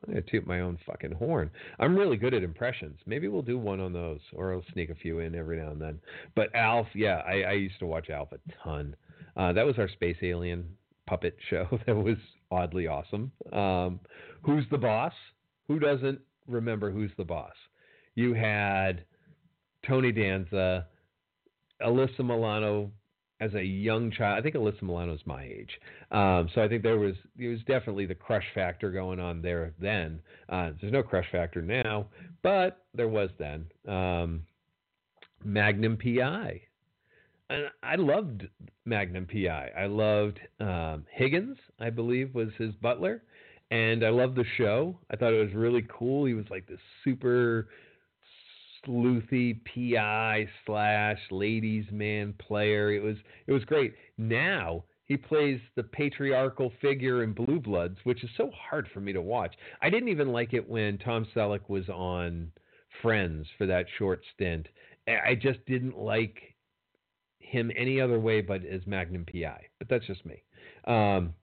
I'm 0.06 0.14
going 0.14 0.24
to 0.24 0.32
toot 0.32 0.48
my 0.48 0.62
own 0.62 0.78
fucking 0.86 1.14
horn. 1.14 1.52
I'm 1.80 1.98
really 1.98 2.18
good 2.18 2.34
at 2.34 2.44
impressions. 2.44 3.00
Maybe 3.06 3.28
we'll 3.28 3.42
do 3.42 3.58
one 3.58 3.82
on 3.82 3.92
those, 3.92 4.22
or 4.34 4.54
I'll 4.54 4.64
sneak 4.72 4.90
a 4.90 4.96
few 4.96 5.20
in 5.20 5.36
every 5.36 5.60
now 5.60 5.72
and 5.72 5.82
then. 5.82 6.00
But 6.36 6.56
Alf, 6.56 6.88
yeah, 6.96 7.22
I, 7.28 7.42
I 7.42 7.52
used 7.54 7.80
to 7.80 7.88
watch 7.88 8.10
Alf 8.10 8.30
a 8.32 8.40
ton. 8.64 8.96
Uh, 9.36 9.52
that 9.54 9.66
was 9.66 9.78
our 9.78 9.90
space 9.90 10.18
alien 10.22 10.66
puppet 11.08 11.36
show 11.50 11.68
that 11.86 11.96
was 11.96 12.18
oddly 12.52 12.88
awesome. 12.88 13.32
Um, 13.54 14.00
who's 14.44 14.66
the 14.70 14.78
boss? 14.78 15.14
Who 15.68 15.80
doesn't 15.80 16.20
remember 16.48 16.92
who's 16.92 17.12
the 17.18 17.24
boss? 17.24 17.54
You 18.16 18.34
had 18.34 19.06
Tony 19.88 20.12
Danza, 20.12 20.88
Alyssa 21.82 22.20
Milano 22.20 22.92
as 23.40 23.54
a 23.56 23.64
young 23.64 24.12
child. 24.12 24.38
I 24.38 24.42
think 24.42 24.56
Alyssa 24.56 24.84
Milano 24.84 25.14
is 25.14 25.22
my 25.26 25.44
age, 25.44 25.72
um, 26.12 26.50
so 26.54 26.62
I 26.62 26.68
think 26.68 26.84
there 26.84 27.00
was 27.00 27.16
there 27.38 27.50
was 27.50 27.62
definitely 27.62 28.06
the 28.06 28.16
crush 28.16 28.46
factor 28.54 28.92
going 28.92 29.20
on 29.20 29.42
there 29.42 29.74
then. 29.80 30.22
Uh, 30.50 30.72
there's 30.80 30.94
no 30.94 31.02
crush 31.02 31.26
factor 31.32 31.62
now, 31.62 32.08
but 32.44 32.86
there 32.94 33.08
was 33.08 33.30
then. 33.40 33.66
Um, 33.88 34.44
Magnum 35.44 35.98
PI 35.98 36.62
and 37.52 37.66
I 37.84 37.96
loved 37.96 38.48
Magnum 38.86 39.28
PI. 39.28 39.72
I 39.78 39.86
loved 39.86 40.40
um, 40.60 41.06
Higgins, 41.12 41.58
I 41.80 41.90
believe, 41.90 42.34
was 42.34 42.50
his 42.58 42.74
butler, 42.76 43.24
and 43.70 44.06
I 44.06 44.10
loved 44.10 44.36
the 44.36 44.46
show. 44.58 44.98
I 45.12 45.16
thought 45.18 45.34
it 45.34 45.44
was 45.44 45.54
really 45.54 45.86
cool. 45.90 46.26
He 46.26 46.34
was 46.34 46.46
like 46.50 46.68
this 46.68 46.80
super 47.04 47.68
sleuthy 48.86 49.60
PI 49.66 50.48
slash 50.66 51.20
ladies 51.30 51.86
man 51.92 52.34
player. 52.40 52.92
It 52.92 53.04
was 53.04 53.18
it 53.48 53.52
was 53.52 53.64
great. 53.66 53.94
Now 54.18 54.84
he 55.06 55.18
plays 55.18 55.60
the 55.76 55.84
patriarchal 55.84 56.72
figure 56.82 57.24
in 57.24 57.34
Blue 57.34 57.60
Bloods, 57.60 57.98
which 58.06 58.24
is 58.24 58.30
so 58.38 58.50
hard 58.56 58.88
for 58.94 59.02
me 59.02 59.12
to 59.14 59.22
watch. 59.22 59.54
I 59.82 59.90
didn't 59.90 60.10
even 60.10 60.30
like 60.30 60.54
it 60.54 60.68
when 60.68 60.98
Tom 61.00 61.28
Selleck 61.36 61.70
was 61.70 61.90
on 61.90 62.52
Friends 63.02 63.48
for 63.58 63.66
that 63.68 63.86
short 63.98 64.22
stint. 64.34 64.68
I 65.08 65.36
just 65.36 65.66
didn't 65.66 65.98
like 65.98 66.51
him 67.52 67.70
any 67.76 68.00
other 68.00 68.20
way 68.20 68.42
but 68.42 68.66
as 68.66 68.82
Magnum 68.88 69.26
PI. 69.32 69.68
But 69.78 69.90
that's 69.90 70.08
just 70.08 70.26
me. 70.26 70.42
Um, 70.86 71.34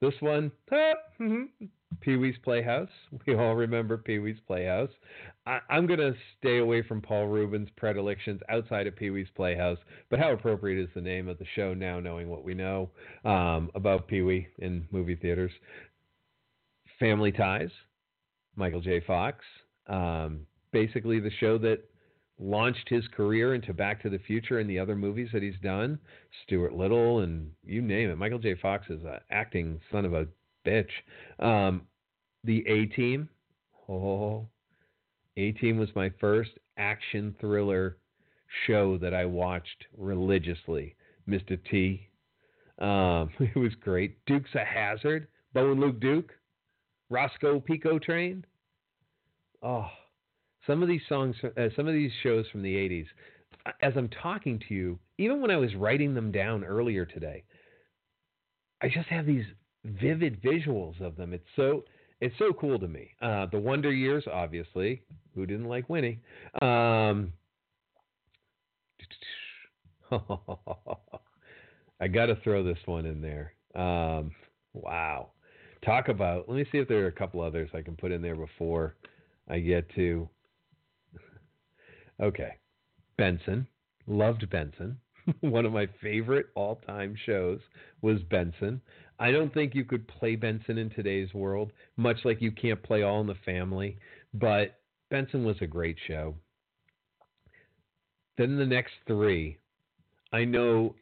this 0.00 0.14
one, 0.20 0.50
Pee 2.00 2.16
Wee's 2.16 2.36
Playhouse. 2.42 2.88
We 3.26 3.34
all 3.34 3.54
remember 3.54 3.98
Pee 3.98 4.18
Wee's 4.18 4.38
Playhouse. 4.46 4.90
I, 5.46 5.60
am 5.70 5.86
going 5.86 5.98
to 5.98 6.14
stay 6.38 6.58
away 6.58 6.82
from 6.82 7.02
Paul 7.02 7.26
Reubens' 7.26 7.68
predilections 7.76 8.40
outside 8.48 8.86
of 8.86 8.96
Pee 8.96 9.10
Wee's 9.10 9.28
Playhouse, 9.34 9.78
but 10.08 10.18
how 10.18 10.32
appropriate 10.32 10.82
is 10.82 10.88
the 10.94 11.00
name 11.00 11.28
of 11.28 11.38
the 11.38 11.46
show 11.54 11.74
now, 11.74 12.00
knowing 12.00 12.28
what 12.28 12.44
we 12.44 12.54
know 12.54 12.90
um, 13.24 13.70
about 13.74 14.08
Pee 14.08 14.22
Wee 14.22 14.46
in 14.58 14.86
movie 14.90 15.16
theaters? 15.16 15.52
Family 16.98 17.32
Ties, 17.32 17.70
Michael 18.56 18.80
J. 18.80 19.00
Fox. 19.06 19.44
Um, 19.88 20.40
basically, 20.72 21.20
the 21.20 21.30
show 21.40 21.58
that 21.58 21.80
launched 22.38 22.88
his 22.88 23.06
career 23.08 23.54
into 23.54 23.72
Back 23.72 24.02
to 24.02 24.10
the 24.10 24.18
Future 24.20 24.58
and 24.58 24.68
the 24.68 24.78
other 24.78 24.94
movies 24.94 25.28
that 25.32 25.42
he's 25.42 25.58
done. 25.62 25.98
Stuart 26.44 26.74
Little 26.74 27.20
and 27.20 27.50
you 27.64 27.82
name 27.82 28.10
it. 28.10 28.16
Michael 28.16 28.38
J. 28.38 28.54
Fox 28.54 28.86
is 28.88 29.02
an 29.04 29.18
acting 29.30 29.80
son 29.90 30.04
of 30.04 30.14
a 30.14 30.26
bitch. 30.66 30.90
Um, 31.38 31.82
the 32.44 32.64
A 32.68 32.86
Team. 32.86 33.28
Oh, 33.88 34.46
A 35.36 35.52
Team 35.52 35.78
was 35.78 35.88
my 35.94 36.10
first 36.20 36.50
action 36.76 37.34
thriller 37.40 37.96
show 38.66 38.98
that 38.98 39.14
I 39.14 39.24
watched 39.24 39.86
religiously. 39.96 40.94
Mr. 41.28 41.58
T. 41.70 42.08
Um, 42.78 43.30
it 43.40 43.58
was 43.58 43.74
great. 43.80 44.24
Dukes 44.26 44.50
of 44.54 44.66
Hazzard. 44.66 45.28
Bo 45.52 45.72
and 45.72 45.80
Luke 45.80 46.00
Duke. 46.00 46.32
Roscoe 47.10 47.60
P. 47.60 47.78
Coltrane. 47.78 48.44
Oh, 49.62 49.86
some 50.68 50.82
of 50.82 50.88
these 50.88 51.00
songs, 51.08 51.34
uh, 51.42 51.68
some 51.74 51.88
of 51.88 51.94
these 51.94 52.12
shows 52.22 52.44
from 52.52 52.62
the 52.62 52.74
80s, 52.74 53.06
as 53.82 53.94
I'm 53.96 54.08
talking 54.22 54.60
to 54.68 54.74
you, 54.74 54.98
even 55.16 55.40
when 55.40 55.50
I 55.50 55.56
was 55.56 55.74
writing 55.74 56.14
them 56.14 56.30
down 56.30 56.62
earlier 56.62 57.04
today, 57.04 57.42
I 58.80 58.88
just 58.88 59.08
have 59.08 59.26
these 59.26 59.46
vivid 59.84 60.40
visuals 60.42 61.00
of 61.00 61.16
them. 61.16 61.32
It's 61.32 61.48
so 61.56 61.82
it's 62.20 62.34
so 62.38 62.52
cool 62.52 62.78
to 62.78 62.86
me. 62.88 63.10
Uh, 63.22 63.46
the 63.50 63.58
Wonder 63.58 63.92
Years, 63.92 64.24
obviously. 64.30 65.02
Who 65.34 65.46
didn't 65.46 65.68
like 65.68 65.88
Winnie? 65.88 66.20
Um, 66.60 67.32
I 72.00 72.08
got 72.08 72.26
to 72.26 72.36
throw 72.42 72.62
this 72.64 72.78
one 72.86 73.06
in 73.06 73.20
there. 73.20 73.54
Um, 73.74 74.32
wow. 74.72 75.30
Talk 75.84 76.08
about. 76.08 76.48
Let 76.48 76.56
me 76.56 76.66
see 76.72 76.78
if 76.78 76.88
there 76.88 77.04
are 77.04 77.08
a 77.08 77.12
couple 77.12 77.40
others 77.40 77.70
I 77.72 77.82
can 77.82 77.94
put 77.96 78.10
in 78.10 78.20
there 78.20 78.34
before 78.36 78.96
I 79.48 79.60
get 79.60 79.88
to 79.94 80.28
Okay. 82.22 82.54
Benson. 83.16 83.66
Loved 84.06 84.48
Benson. 84.50 84.98
One 85.40 85.66
of 85.66 85.72
my 85.72 85.88
favorite 86.00 86.46
all 86.54 86.76
time 86.86 87.14
shows 87.26 87.60
was 88.00 88.22
Benson. 88.30 88.80
I 89.18 89.30
don't 89.30 89.52
think 89.52 89.74
you 89.74 89.84
could 89.84 90.06
play 90.06 90.36
Benson 90.36 90.78
in 90.78 90.90
today's 90.90 91.34
world, 91.34 91.72
much 91.96 92.18
like 92.24 92.40
you 92.40 92.52
can't 92.52 92.82
play 92.82 93.02
All 93.02 93.20
in 93.20 93.26
the 93.26 93.34
Family, 93.44 93.98
but 94.32 94.76
Benson 95.10 95.44
was 95.44 95.56
a 95.60 95.66
great 95.66 95.96
show. 96.06 96.34
Then 98.36 98.56
the 98.56 98.66
next 98.66 98.92
three, 99.06 99.58
I 100.32 100.44
know 100.44 100.94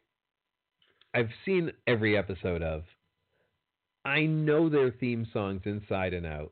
I've 1.13 1.29
seen 1.45 1.71
every 1.85 2.17
episode 2.17 2.63
of. 2.63 2.83
I 4.03 4.25
know 4.25 4.69
their 4.69 4.89
theme 4.89 5.27
songs 5.31 5.61
inside 5.65 6.13
and 6.13 6.25
out 6.25 6.51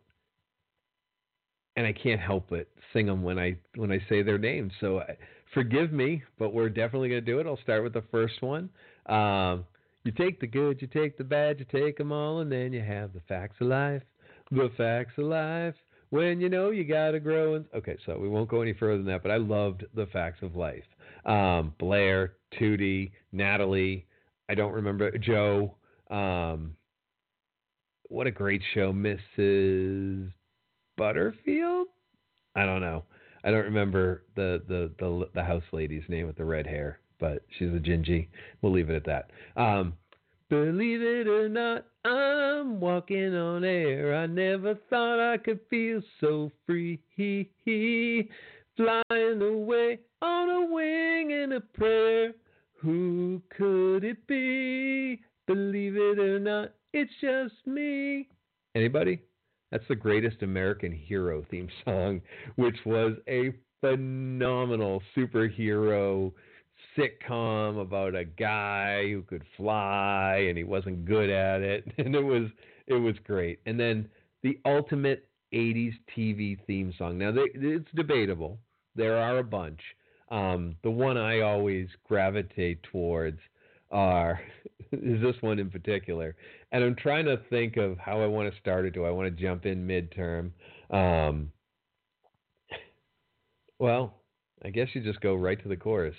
and 1.76 1.86
I 1.86 1.94
can't 1.94 2.22
help 2.22 2.48
but 2.50 2.68
sing 2.94 3.06
them 3.06 3.24
when 3.24 3.38
I 3.38 3.58
when 3.76 3.92
I 3.92 4.00
say 4.10 4.24
their 4.24 4.38
names. 4.38 4.72
So 4.80 4.98
uh, 4.98 5.14
forgive 5.54 5.92
me, 5.92 6.24
but 6.40 6.54
we're 6.54 6.70
definitely 6.70 7.10
going 7.10 7.26
to 7.26 7.32
do 7.32 7.40
it. 7.40 7.48
I'll 7.48 7.60
start 7.64 7.84
with 7.84 7.94
the 7.94 8.04
first 8.12 8.42
one. 8.42 8.70
Um, 9.08 9.66
you 10.04 10.12
take 10.12 10.40
the 10.40 10.48
good, 10.48 10.82
you 10.82 10.88
take 10.88 11.18
the 11.18 11.24
bad, 11.24 11.60
you 11.60 11.66
take 11.66 11.98
them 11.98 12.12
all, 12.12 12.40
and 12.40 12.52
then 12.52 12.74
you 12.74 12.82
have 12.82 13.14
the 13.14 13.22
facts 13.28 13.58
of 13.60 13.68
life. 13.68 14.04
The 14.52 14.70
facts 14.78 15.14
of 15.18 15.26
life. 15.26 15.74
When 16.12 16.40
you 16.40 16.50
know 16.50 16.70
you 16.70 16.84
gotta 16.84 17.20
grow. 17.20 17.56
And 17.56 17.66
okay, 17.76 17.98
so 18.06 18.18
we 18.18 18.30
won't 18.30 18.48
go 18.48 18.62
any 18.62 18.74
further 18.74 18.98
than 18.98 19.08
that. 19.08 19.24
But 19.24 19.32
I 19.32 19.38
loved 19.38 19.86
the 19.96 20.06
facts 20.08 20.44
of 20.44 20.56
life. 20.56 20.84
Um, 21.26 21.74
Blair, 21.80 22.34
Tootie, 22.60 23.12
Natalie. 23.32 24.06
I 24.48 24.54
don't 24.54 24.74
remember 24.74 25.18
Jo. 25.18 25.74
Um, 26.12 26.76
what 28.10 28.28
a 28.28 28.32
great 28.32 28.62
show, 28.76 28.94
Mrs. 28.94 30.32
Butterfield. 30.98 31.88
I 32.56 32.66
don't 32.66 32.82
know. 32.82 33.04
I 33.44 33.52
don't 33.52 33.66
remember 33.66 34.24
the 34.36 34.62
the 34.68 34.92
the, 35.00 35.30
the 35.36 35.44
house 35.44 35.64
lady's 35.72 36.04
name 36.08 36.28
with 36.28 36.38
the 36.38 36.46
red 36.46 36.66
hair, 36.66 37.00
but 37.20 37.44
she's 37.58 37.70
a 37.70 37.80
gingy. 37.80 38.28
We'll 38.62 38.72
leave 38.72 38.90
it 38.90 38.96
at 38.96 39.06
that. 39.06 39.62
Um, 39.62 39.94
Believe 40.48 41.02
it 41.02 41.28
or 41.28 41.50
not, 41.50 41.86
I'm 42.06 42.80
walking 42.80 43.36
on 43.36 43.64
air. 43.64 44.16
I 44.16 44.28
never 44.28 44.76
thought 44.92 45.20
I 45.20 45.38
could 45.38 45.60
feel 45.72 46.02
so 46.22 46.52
free. 46.68 47.00
flying 48.78 49.42
away 49.42 50.00
on 50.22 50.50
a 50.50 50.66
wing 50.72 51.34
and 51.34 51.54
a 51.54 51.62
prayer. 51.62 52.34
Who 52.76 53.42
could 53.58 54.04
it 54.04 54.28
be? 54.28 55.22
Believe 55.48 55.96
it 55.96 56.20
or 56.20 56.40
not, 56.40 56.74
it's 56.94 57.12
just 57.22 57.56
me. 57.66 58.28
Anybody? 58.76 59.22
That's 59.76 59.90
the 59.90 59.96
greatest 59.96 60.42
American 60.42 60.94
hero 60.94 61.44
theme 61.52 61.68
song, 61.84 62.22
which 62.56 62.78
was 62.86 63.18
a 63.28 63.52
phenomenal 63.82 65.04
superhero 65.14 66.32
sitcom 66.98 67.82
about 67.82 68.16
a 68.16 68.24
guy 68.24 69.10
who 69.10 69.22
could 69.24 69.44
fly 69.58 70.46
and 70.48 70.58
he 70.58 70.64
wasn't 70.64 71.04
good 71.04 71.30
at 71.30 71.62
it. 71.62 71.84
And 71.98 72.16
it 72.16 72.24
was 72.24 72.48
it 72.88 72.94
was 72.94 73.16
great. 73.26 73.60
And 73.66 73.78
then 73.78 74.08
the 74.44 74.58
ultimate 74.64 75.28
80s 75.54 75.96
TV 76.18 76.58
theme 76.66 76.94
song. 76.98 77.18
Now 77.18 77.34
they, 77.34 77.50
it's 77.54 77.92
debatable. 77.96 78.58
There 78.96 79.18
are 79.18 79.40
a 79.40 79.44
bunch. 79.44 79.82
Um, 80.32 80.78
the 80.84 80.92
one 80.92 81.18
I 81.18 81.42
always 81.42 81.90
gravitate 82.08 82.82
towards 82.84 83.40
are 83.96 84.42
is 84.92 85.22
this 85.22 85.36
one 85.42 85.58
in 85.58 85.70
particular 85.70 86.36
and 86.72 86.84
I'm 86.84 86.96
trying 86.96 87.26
to 87.26 87.38
think 87.50 87.78
of 87.78 87.98
how 87.98 88.22
I 88.22 88.28
want 88.28 88.54
to 88.54 88.60
start 88.60 88.86
it 88.86 88.94
do 88.94 89.06
I 89.06 89.10
want 89.10 89.36
to 89.36 89.42
jump 89.42 89.66
in 89.66 89.88
midterm 89.88 90.52
um, 90.92 91.52
well 93.80 94.14
I 94.64 94.70
guess 94.70 94.90
you 94.94 95.02
just 95.02 95.22
go 95.22 95.36
right 95.36 95.62
to 95.64 95.70
the 95.70 95.78
chorus 95.78 96.16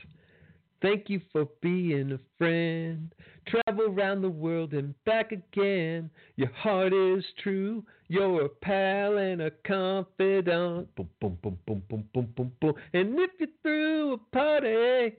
Thank 0.83 1.09
you 1.09 1.21
for 1.33 1.49
being 1.63 2.13
a 2.13 2.19
friend. 2.37 3.13
Travel 3.49 3.87
around 3.89 4.21
the 4.21 4.29
world 4.29 4.75
and 4.75 4.95
back 5.05 5.33
again. 5.33 6.11
Your 6.37 6.53
heart 6.53 6.93
is 6.93 7.25
true. 7.43 7.83
You're 8.09 8.45
a 8.45 8.49
pal 8.49 9.17
and 9.17 9.41
a 9.41 9.51
confidant. 9.67 10.95
Boom, 10.95 11.09
boom, 11.21 11.39
boom, 11.43 11.59
boom, 11.67 11.83
boom, 11.89 12.05
boom, 12.13 12.29
boom, 12.37 12.53
boom. 12.61 12.75
And 12.93 13.19
if 13.19 13.31
you 13.41 13.47
threw 13.63 14.13
a 14.15 14.19
party, 14.37 15.17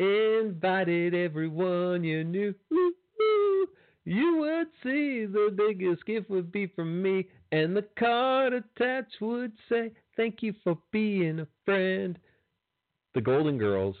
invited 0.00 1.14
everyone 1.14 2.04
you 2.04 2.24
knew, 2.24 2.54
you 4.04 4.36
would 4.38 4.68
see 4.82 5.26
the 5.26 5.54
biggest 5.56 6.04
gift 6.06 6.30
would 6.30 6.50
be 6.50 6.66
from 6.68 7.02
me. 7.02 7.26
And 7.52 7.76
the 7.76 7.84
card 7.98 8.52
attached 8.52 9.20
would 9.20 9.52
say, 9.68 9.92
Thank 10.16 10.42
you 10.42 10.54
for 10.64 10.78
being 10.90 11.40
a 11.40 11.46
friend. 11.64 12.18
The 13.14 13.20
Golden 13.20 13.58
Girls 13.58 13.96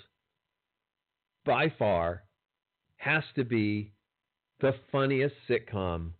by 1.44 1.72
far 1.78 2.24
has 2.96 3.24
to 3.34 3.44
be 3.44 3.92
the 4.60 4.74
funniest 4.92 5.34
sitcom 5.48 6.10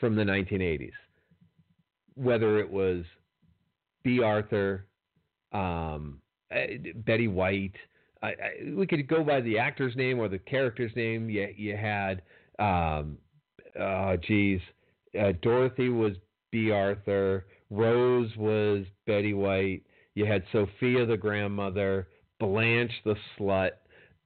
from 0.00 0.16
the 0.16 0.22
1980s. 0.22 0.90
Whether 2.14 2.58
it 2.58 2.70
was 2.70 3.04
Bea 4.02 4.22
Arthur, 4.22 4.86
um, 5.52 6.20
eh, 6.50 6.78
Betty 7.04 7.28
White, 7.28 7.76
I, 8.22 8.28
I, 8.28 8.34
we 8.74 8.86
could 8.86 9.06
go 9.08 9.22
by 9.22 9.40
the 9.40 9.58
actor's 9.58 9.96
name 9.96 10.18
or 10.18 10.28
the 10.28 10.38
character's 10.38 10.94
name. 10.96 11.30
You, 11.30 11.48
you 11.56 11.76
had, 11.76 12.22
um, 12.58 13.18
oh, 13.78 14.16
geez, 14.16 14.60
uh, 15.18 15.32
Dorothy 15.42 15.88
was 15.88 16.14
Bea 16.50 16.70
Arthur, 16.70 17.46
Rose 17.70 18.30
was 18.36 18.84
Betty 19.06 19.34
White. 19.34 19.82
You 20.14 20.26
had 20.26 20.42
Sophia 20.52 21.06
the 21.06 21.16
grandmother, 21.16 22.08
Blanche 22.40 22.92
the 23.04 23.14
slut 23.38 23.70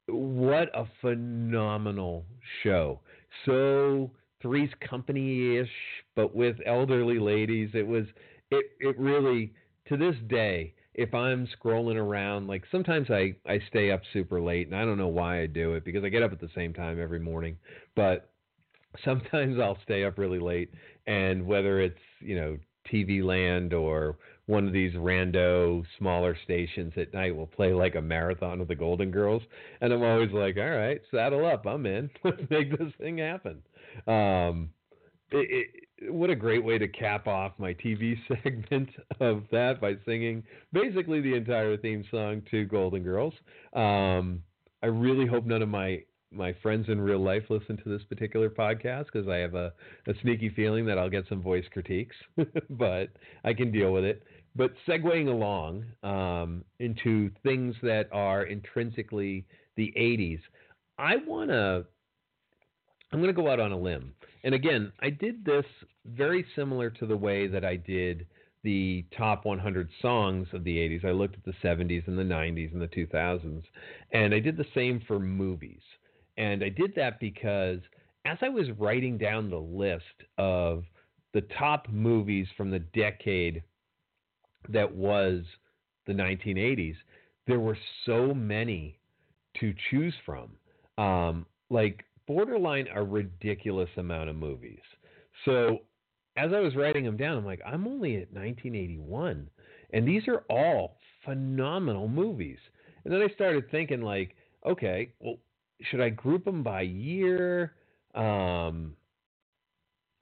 what 0.09 0.69
a 0.75 0.85
phenomenal 1.01 2.25
show. 2.63 3.01
So 3.47 4.11
Three's 4.41 4.71
Company 4.89 5.59
ish, 5.59 5.71
but 6.17 6.35
with 6.35 6.57
elderly 6.67 7.19
ladies. 7.19 7.71
It 7.75 7.87
was 7.87 8.05
it 8.51 8.67
it 8.81 8.99
really 8.99 9.53
to 9.89 9.97
this 9.97 10.17
day. 10.29 10.75
If 10.95 11.15
I'm 11.15 11.49
scrolling 11.59 11.97
around, 11.97 12.49
like 12.49 12.65
sometimes 12.71 13.11
I 13.11 13.35
I 13.47 13.61
stay 13.69 13.91
up 13.91 14.03
super 14.13 14.41
late, 14.41 14.67
and 14.67 14.77
I 14.77 14.85
don't 14.85 14.99
know 14.99 15.09
why 15.09 15.41
I 15.41 15.47
do 15.47 15.75
it 15.75 15.85
because 15.85 16.05
I 16.05 16.09
get 16.09 16.23
up 16.23 16.33
at 16.33 16.41
the 16.41 16.51
same 16.55 16.75
time 16.75 17.01
every 17.01 17.21
morning. 17.21 17.57
But 17.97 18.31
sometimes 19.05 19.59
I'll 19.59 19.79
stay 19.85 20.05
up 20.05 20.19
really 20.19 20.41
late, 20.41 20.71
and 21.07 21.47
whether 21.47 21.81
it's 21.81 21.99
you 22.21 22.37
know 22.37 22.59
TV 22.93 23.23
Land 23.23 23.73
or 23.73 24.19
one 24.47 24.67
of 24.67 24.73
these 24.73 24.93
rando 24.95 25.85
smaller 25.99 26.37
stations 26.45 26.93
at 26.97 27.15
night 27.15 27.35
will 27.35 27.47
play 27.47 27.73
like 27.73 27.95
a 27.95 28.03
marathon 28.03 28.61
of 28.61 28.69
the 28.69 28.75
Golden 28.75 29.11
Girls, 29.11 29.43
and 29.81 29.93
I'm 29.93 30.03
always 30.03 30.33
like, 30.33 30.57
all 30.57 30.71
right, 30.71 31.01
saddle 31.11 31.47
up, 31.47 31.67
I'm 31.67 31.87
in. 31.87 32.11
Let's 32.25 32.43
make 32.51 32.77
this 32.77 32.93
thing 32.99 33.19
happen. 33.19 33.63
Um, 34.07 34.71
it, 35.31 35.49
it, 35.51 35.82
what 36.09 36.31
a 36.31 36.37
great 36.37 36.65
way 36.65 36.79
to 36.79 36.89
cap 36.89 37.27
off 37.27 37.53
my 37.59 37.75
TV 37.75 38.17
segment 38.43 38.89
of 39.21 39.45
that 39.51 39.81
by 39.81 39.95
singing 40.05 40.43
basically 40.73 41.21
the 41.21 41.35
entire 41.35 41.77
theme 41.77 42.05
song 42.11 42.43
to 42.51 42.65
Golden 42.65 43.03
Girls. 43.03 43.35
Um, 43.73 44.43
I 44.83 44.87
really 44.87 45.27
hope 45.27 45.45
none 45.45 45.63
of 45.63 45.69
my 45.69 46.03
my 46.35 46.55
friends 46.63 46.89
in 46.89 47.01
real 47.01 47.23
life 47.23 47.43
listen 47.51 47.77
to 47.77 47.89
this 47.89 48.03
particular 48.05 48.49
podcast 48.49 49.05
because 49.13 49.29
I 49.29 49.37
have 49.37 49.55
a, 49.55 49.73
a 50.07 50.15
sneaky 50.23 50.49
feeling 50.49 50.87
that 50.87 50.97
I'll 50.99 51.11
get 51.11 51.29
some 51.29 51.43
voice 51.43 51.65
critiques, 51.71 52.17
but 52.71 53.11
I 53.45 53.53
can 53.53 53.71
deal 53.71 53.93
with 53.93 54.05
it. 54.05 54.23
But 54.57 54.73
segueing 54.89 55.29
along 55.29 55.85
um, 56.03 56.65
into 56.79 57.31
things 57.43 57.75
that 57.83 58.09
are 58.13 58.45
intrinsically 58.45 59.47
the 59.77 59.93
80s, 59.97 60.41
I 60.99 61.17
want 61.27 61.51
to. 61.51 61.85
I'm 63.13 63.19
going 63.21 63.35
to 63.35 63.39
go 63.39 63.51
out 63.51 63.61
on 63.61 63.73
a 63.73 63.79
limb. 63.79 64.15
And 64.43 64.55
again, 64.55 64.91
I 65.03 65.11
did 65.11 65.45
this 65.45 65.67
very 66.07 66.45
similar 66.57 66.91
to 66.91 67.07
the 67.07 67.17
way 67.17 67.47
that 67.47 67.65
I 67.65 67.77
did 67.77 68.27
the 68.65 69.05
top 69.17 69.45
100 69.45 69.89
songs 70.01 70.47
of 70.53 70.65
the 70.65 70.77
80s. 70.77 71.05
I 71.05 71.11
looked 71.11 71.37
at 71.37 71.45
the 71.45 71.55
70s 71.67 72.07
and 72.07 72.17
the 72.17 72.23
90s 72.23 72.73
and 72.73 72.81
the 72.81 72.89
2000s, 72.89 73.63
and 74.13 74.35
I 74.35 74.39
did 74.39 74.57
the 74.57 74.67
same 74.75 75.03
for 75.07 75.19
movies. 75.19 75.81
And 76.37 76.63
I 76.63 76.69
did 76.69 76.95
that 76.95 77.19
because 77.21 77.81
as 78.25 78.39
I 78.41 78.49
was 78.49 78.71
writing 78.79 79.19
down 79.19 79.51
the 79.51 79.57
list 79.57 80.05
of 80.39 80.85
the 81.35 81.43
top 81.59 81.89
movies 81.91 82.47
from 82.57 82.71
the 82.71 82.79
decade 82.79 83.63
that 84.69 84.93
was 84.95 85.43
the 86.07 86.13
1980s, 86.13 86.97
there 87.47 87.61
were 87.61 87.79
so 88.07 88.33
many 88.33 88.99
to 89.59 89.75
choose 89.91 90.15
from. 90.25 90.51
Um, 90.99 91.47
like 91.69 92.05
borderline 92.27 92.87
a 92.95 93.03
ridiculous 93.03 93.91
amount 93.97 94.31
of 94.31 94.37
movies. 94.37 94.81
So 95.45 95.81
as 96.37 96.53
I 96.53 96.61
was 96.61 96.75
writing 96.77 97.05
them 97.05 97.17
down, 97.17 97.39
I'm 97.39 97.45
like, 97.45 97.61
I'm 97.67 97.87
only 97.87 98.17
at 98.17 98.33
1981, 98.33 99.49
and 99.93 100.09
these 100.09 100.27
are 100.29 100.45
all 100.49 100.97
phenomenal 101.25 102.09
movies. 102.09 102.59
And 103.05 103.13
then 103.13 103.23
I 103.23 103.33
started 103.35 103.71
thinking, 103.71 104.01
like, 104.01 104.35
okay, 104.67 105.13
well, 105.21 105.37
should 105.91 106.01
I 106.01 106.09
group 106.11 106.45
them 106.45 106.63
by 106.63 106.83
year? 106.83 107.75
Um, 108.15 108.95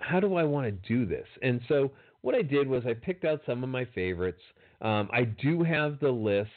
how 0.00 0.20
do 0.20 0.34
I 0.34 0.44
want 0.44 0.66
to 0.66 0.88
do 0.88 1.06
this? 1.06 1.26
And 1.42 1.61
so 1.68 1.92
what 2.22 2.34
I 2.34 2.42
did 2.42 2.68
was 2.68 2.84
I 2.86 2.94
picked 2.94 3.24
out 3.24 3.40
some 3.46 3.62
of 3.62 3.70
my 3.70 3.84
favorites. 3.94 4.40
Um, 4.80 5.08
I 5.12 5.24
do 5.24 5.62
have 5.62 6.00
the 6.00 6.11
list 6.11 6.50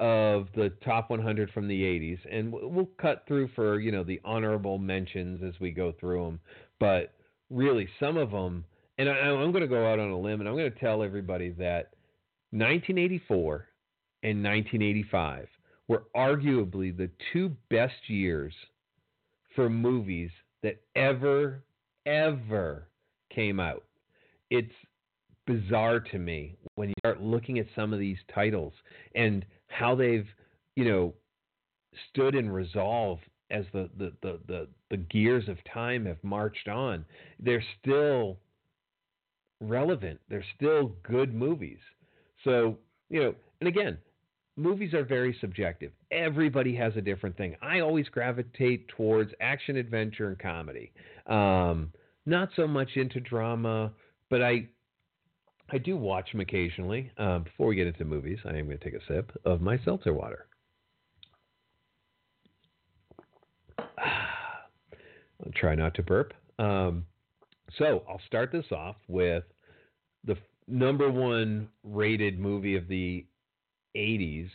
of 0.00 0.48
the 0.56 0.70
top 0.84 1.10
100 1.10 1.50
from 1.50 1.68
the 1.68 1.82
80s, 1.82 2.18
and 2.30 2.52
we'll 2.52 2.88
cut 3.00 3.24
through 3.28 3.48
for 3.54 3.78
you 3.78 3.92
know 3.92 4.02
the 4.02 4.20
honorable 4.24 4.78
mentions 4.78 5.42
as 5.42 5.58
we 5.60 5.70
go 5.70 5.92
through 6.00 6.24
them. 6.24 6.40
But 6.80 7.14
really, 7.50 7.88
some 8.00 8.16
of 8.16 8.30
them, 8.30 8.64
and 8.98 9.08
I, 9.08 9.12
I'm 9.12 9.52
going 9.52 9.62
to 9.62 9.68
go 9.68 9.90
out 9.90 9.98
on 9.98 10.10
a 10.10 10.18
limb, 10.18 10.40
and 10.40 10.48
I'm 10.48 10.56
going 10.56 10.72
to 10.72 10.78
tell 10.78 11.02
everybody 11.02 11.50
that 11.50 11.94
1984 12.50 13.68
and 14.22 14.42
1985 14.42 15.48
were 15.88 16.04
arguably 16.16 16.96
the 16.96 17.10
two 17.32 17.50
best 17.70 18.08
years 18.08 18.54
for 19.54 19.68
movies 19.68 20.30
that 20.62 20.80
ever, 20.94 21.62
ever 22.06 22.88
came 23.30 23.58
out. 23.58 23.84
It's 24.50 24.72
bizarre 25.46 26.00
to 26.00 26.18
me 26.18 26.56
when 26.76 26.88
you 26.88 26.94
start 27.00 27.20
looking 27.20 27.58
at 27.58 27.66
some 27.74 27.92
of 27.92 27.98
these 27.98 28.18
titles 28.34 28.72
and 29.14 29.44
how 29.68 29.94
they've, 29.94 30.26
you 30.76 30.84
know, 30.84 31.14
stood 32.10 32.34
in 32.34 32.50
resolve 32.50 33.18
as 33.50 33.64
the, 33.72 33.88
the, 33.98 34.12
the, 34.22 34.38
the, 34.46 34.68
the 34.90 34.96
gears 34.96 35.48
of 35.48 35.58
time 35.72 36.06
have 36.06 36.22
marched 36.22 36.68
on. 36.68 37.04
They're 37.38 37.64
still 37.80 38.38
relevant. 39.62 40.20
They're 40.28 40.44
still 40.56 40.92
good 41.02 41.34
movies. 41.34 41.78
So, 42.44 42.78
you 43.08 43.22
know, 43.22 43.34
and 43.60 43.68
again, 43.68 43.98
movies 44.56 44.94
are 44.94 45.04
very 45.04 45.36
subjective. 45.40 45.92
Everybody 46.10 46.74
has 46.76 46.92
a 46.96 47.00
different 47.00 47.36
thing. 47.36 47.56
I 47.62 47.80
always 47.80 48.08
gravitate 48.08 48.88
towards 48.88 49.32
action, 49.40 49.76
adventure, 49.76 50.28
and 50.28 50.38
comedy. 50.38 50.92
Um, 51.26 51.92
not 52.26 52.50
so 52.56 52.66
much 52.66 52.90
into 52.96 53.20
drama, 53.20 53.92
but 54.30 54.42
I 54.42 54.68
I 55.70 55.78
do 55.78 55.96
watch 55.96 56.30
them 56.32 56.40
occasionally. 56.40 57.10
Uh, 57.16 57.38
before 57.38 57.66
we 57.68 57.76
get 57.76 57.86
into 57.86 58.04
movies, 58.04 58.38
I 58.44 58.50
am 58.50 58.66
going 58.66 58.78
to 58.78 58.84
take 58.84 58.94
a 58.94 59.04
sip 59.06 59.32
of 59.44 59.62
my 59.62 59.78
seltzer 59.84 60.12
water. 60.12 60.46
I'll 63.98 65.52
try 65.54 65.74
not 65.74 65.94
to 65.94 66.02
burp. 66.02 66.34
Um, 66.58 67.06
so 67.78 68.02
I'll 68.08 68.20
start 68.26 68.52
this 68.52 68.66
off 68.70 68.96
with 69.08 69.44
number 70.66 71.10
one 71.10 71.68
rated 71.84 72.38
movie 72.38 72.76
of 72.76 72.88
the 72.88 73.24
80s 73.96 74.50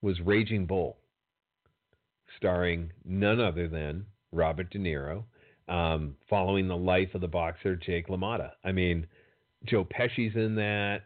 was 0.00 0.20
Raging 0.20 0.66
Bull, 0.66 0.96
starring 2.36 2.90
none 3.04 3.40
other 3.40 3.68
than 3.68 4.06
Robert 4.32 4.70
De 4.70 4.78
Niro, 4.78 5.24
um, 5.68 6.16
following 6.28 6.68
the 6.68 6.76
life 6.76 7.14
of 7.14 7.20
the 7.20 7.28
boxer 7.28 7.76
Jake 7.76 8.08
LaMotta. 8.08 8.50
I 8.64 8.72
mean, 8.72 9.06
Joe 9.66 9.84
Pesci's 9.84 10.34
in 10.34 10.54
that, 10.56 11.02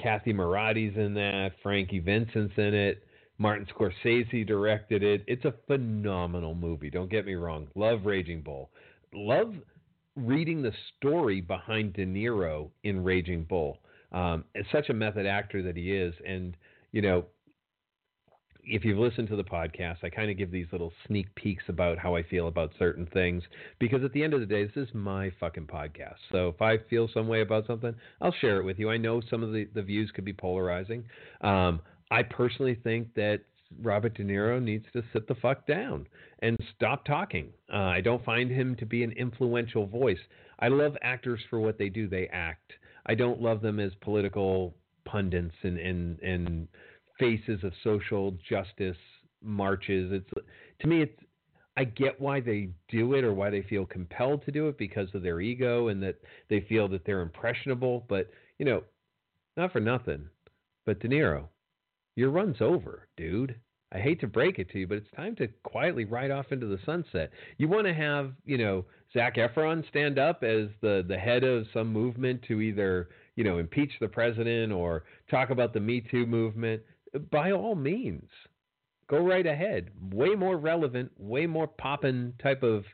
Cathy 0.00 0.32
Moriarty's 0.32 0.96
in 0.96 1.14
that, 1.14 1.52
Frankie 1.62 2.00
Vincent's 2.00 2.54
in 2.56 2.74
it. 2.74 3.04
Martin 3.38 3.66
Scorsese 3.66 4.46
directed 4.46 5.02
it. 5.02 5.24
It's 5.26 5.44
a 5.44 5.54
phenomenal 5.66 6.54
movie. 6.54 6.90
Don't 6.90 7.10
get 7.10 7.26
me 7.26 7.34
wrong. 7.34 7.66
Love 7.74 8.06
Raging 8.06 8.42
Bull. 8.42 8.70
Love 9.12 9.54
reading 10.16 10.62
the 10.62 10.72
story 10.96 11.40
behind 11.40 11.94
De 11.94 12.06
Niro 12.06 12.70
in 12.84 13.02
Raging 13.02 13.44
Bull. 13.44 13.78
Um, 14.12 14.44
such 14.70 14.88
a 14.88 14.94
method 14.94 15.26
actor 15.26 15.62
that 15.62 15.76
he 15.76 15.92
is, 15.92 16.14
and 16.26 16.56
you 16.92 17.02
know, 17.02 17.24
if 18.66 18.84
you've 18.84 18.98
listened 18.98 19.28
to 19.28 19.36
the 19.36 19.44
podcast, 19.44 19.98
I 20.02 20.08
kind 20.08 20.30
of 20.30 20.38
give 20.38 20.50
these 20.50 20.66
little 20.72 20.92
sneak 21.06 21.34
peeks 21.34 21.64
about 21.68 21.98
how 21.98 22.14
I 22.14 22.22
feel 22.22 22.48
about 22.48 22.72
certain 22.78 23.06
things 23.06 23.42
because 23.78 24.02
at 24.04 24.12
the 24.12 24.22
end 24.22 24.34
of 24.34 24.40
the 24.40 24.46
day, 24.46 24.64
this 24.64 24.76
is 24.76 24.88
my 24.94 25.30
fucking 25.38 25.66
podcast. 25.66 26.16
So 26.32 26.48
if 26.48 26.62
I 26.62 26.78
feel 26.88 27.08
some 27.12 27.28
way 27.28 27.42
about 27.42 27.66
something, 27.66 27.94
I'll 28.20 28.34
share 28.40 28.58
it 28.60 28.64
with 28.64 28.78
you. 28.78 28.90
I 28.90 28.96
know 28.96 29.20
some 29.28 29.42
of 29.42 29.52
the, 29.52 29.68
the 29.74 29.82
views 29.82 30.10
could 30.14 30.24
be 30.24 30.32
polarizing. 30.32 31.04
Um, 31.40 31.80
I 32.10 32.22
personally 32.22 32.78
think 32.82 33.12
that 33.14 33.40
Robert 33.82 34.14
De 34.14 34.24
Niro 34.24 34.62
needs 34.62 34.86
to 34.92 35.02
sit 35.12 35.26
the 35.28 35.34
fuck 35.36 35.66
down 35.66 36.06
and 36.40 36.58
stop 36.76 37.04
talking. 37.04 37.52
Uh, 37.72 37.76
I 37.76 38.00
don't 38.00 38.24
find 38.24 38.50
him 38.50 38.76
to 38.76 38.86
be 38.86 39.02
an 39.02 39.12
influential 39.12 39.86
voice. 39.86 40.18
I 40.58 40.68
love 40.68 40.96
actors 41.02 41.40
for 41.50 41.60
what 41.60 41.78
they 41.78 41.88
do, 41.88 42.08
they 42.08 42.28
act. 42.28 42.72
I 43.06 43.14
don't 43.14 43.40
love 43.40 43.60
them 43.60 43.80
as 43.80 43.92
political 44.00 44.74
pundits 45.04 45.54
and, 45.62 45.78
and, 45.78 46.18
and 46.20 46.68
faces 47.18 47.62
of 47.62 47.72
social 47.82 48.36
justice 48.48 48.96
marches. 49.42 50.12
It's 50.12 50.48
to 50.80 50.86
me, 50.86 51.02
it's 51.02 51.20
I 51.76 51.84
get 51.84 52.20
why 52.20 52.40
they 52.40 52.70
do 52.88 53.14
it 53.14 53.24
or 53.24 53.34
why 53.34 53.50
they 53.50 53.62
feel 53.62 53.84
compelled 53.84 54.44
to 54.44 54.52
do 54.52 54.68
it 54.68 54.78
because 54.78 55.08
of 55.12 55.22
their 55.22 55.40
ego 55.40 55.88
and 55.88 56.02
that 56.02 56.16
they 56.48 56.60
feel 56.68 56.88
that 56.88 57.04
they're 57.04 57.22
impressionable. 57.22 58.04
But 58.08 58.30
you 58.58 58.64
know, 58.64 58.84
not 59.56 59.72
for 59.72 59.80
nothing, 59.80 60.28
but 60.86 61.00
De 61.00 61.08
Niro, 61.08 61.48
your 62.16 62.30
run's 62.30 62.60
over, 62.60 63.08
dude. 63.16 63.56
I 63.92 63.98
hate 63.98 64.20
to 64.20 64.26
break 64.26 64.58
it 64.58 64.70
to 64.70 64.80
you, 64.80 64.86
but 64.86 64.98
it's 64.98 65.10
time 65.14 65.36
to 65.36 65.48
quietly 65.62 66.04
ride 66.04 66.30
off 66.30 66.50
into 66.50 66.66
the 66.66 66.78
sunset. 66.84 67.30
You 67.58 67.68
want 67.68 67.86
to 67.86 67.94
have, 67.94 68.32
you 68.44 68.58
know, 68.58 68.84
Zac 69.12 69.36
Efron 69.36 69.86
stand 69.88 70.18
up 70.18 70.42
as 70.42 70.68
the 70.80 71.04
the 71.06 71.16
head 71.16 71.44
of 71.44 71.66
some 71.72 71.92
movement 71.92 72.42
to 72.48 72.60
either, 72.60 73.08
you 73.36 73.44
know, 73.44 73.58
impeach 73.58 73.92
the 74.00 74.08
president 74.08 74.72
or 74.72 75.04
talk 75.30 75.50
about 75.50 75.72
the 75.72 75.80
Me 75.80 76.00
Too 76.00 76.26
movement 76.26 76.82
by 77.30 77.52
all 77.52 77.74
means, 77.74 78.28
go 79.08 79.18
right 79.18 79.46
ahead. 79.46 79.90
Way 80.12 80.34
more 80.34 80.56
relevant, 80.56 81.12
way 81.18 81.46
more 81.46 81.66
poppin' 81.66 82.34
type 82.42 82.62
of 82.62 82.84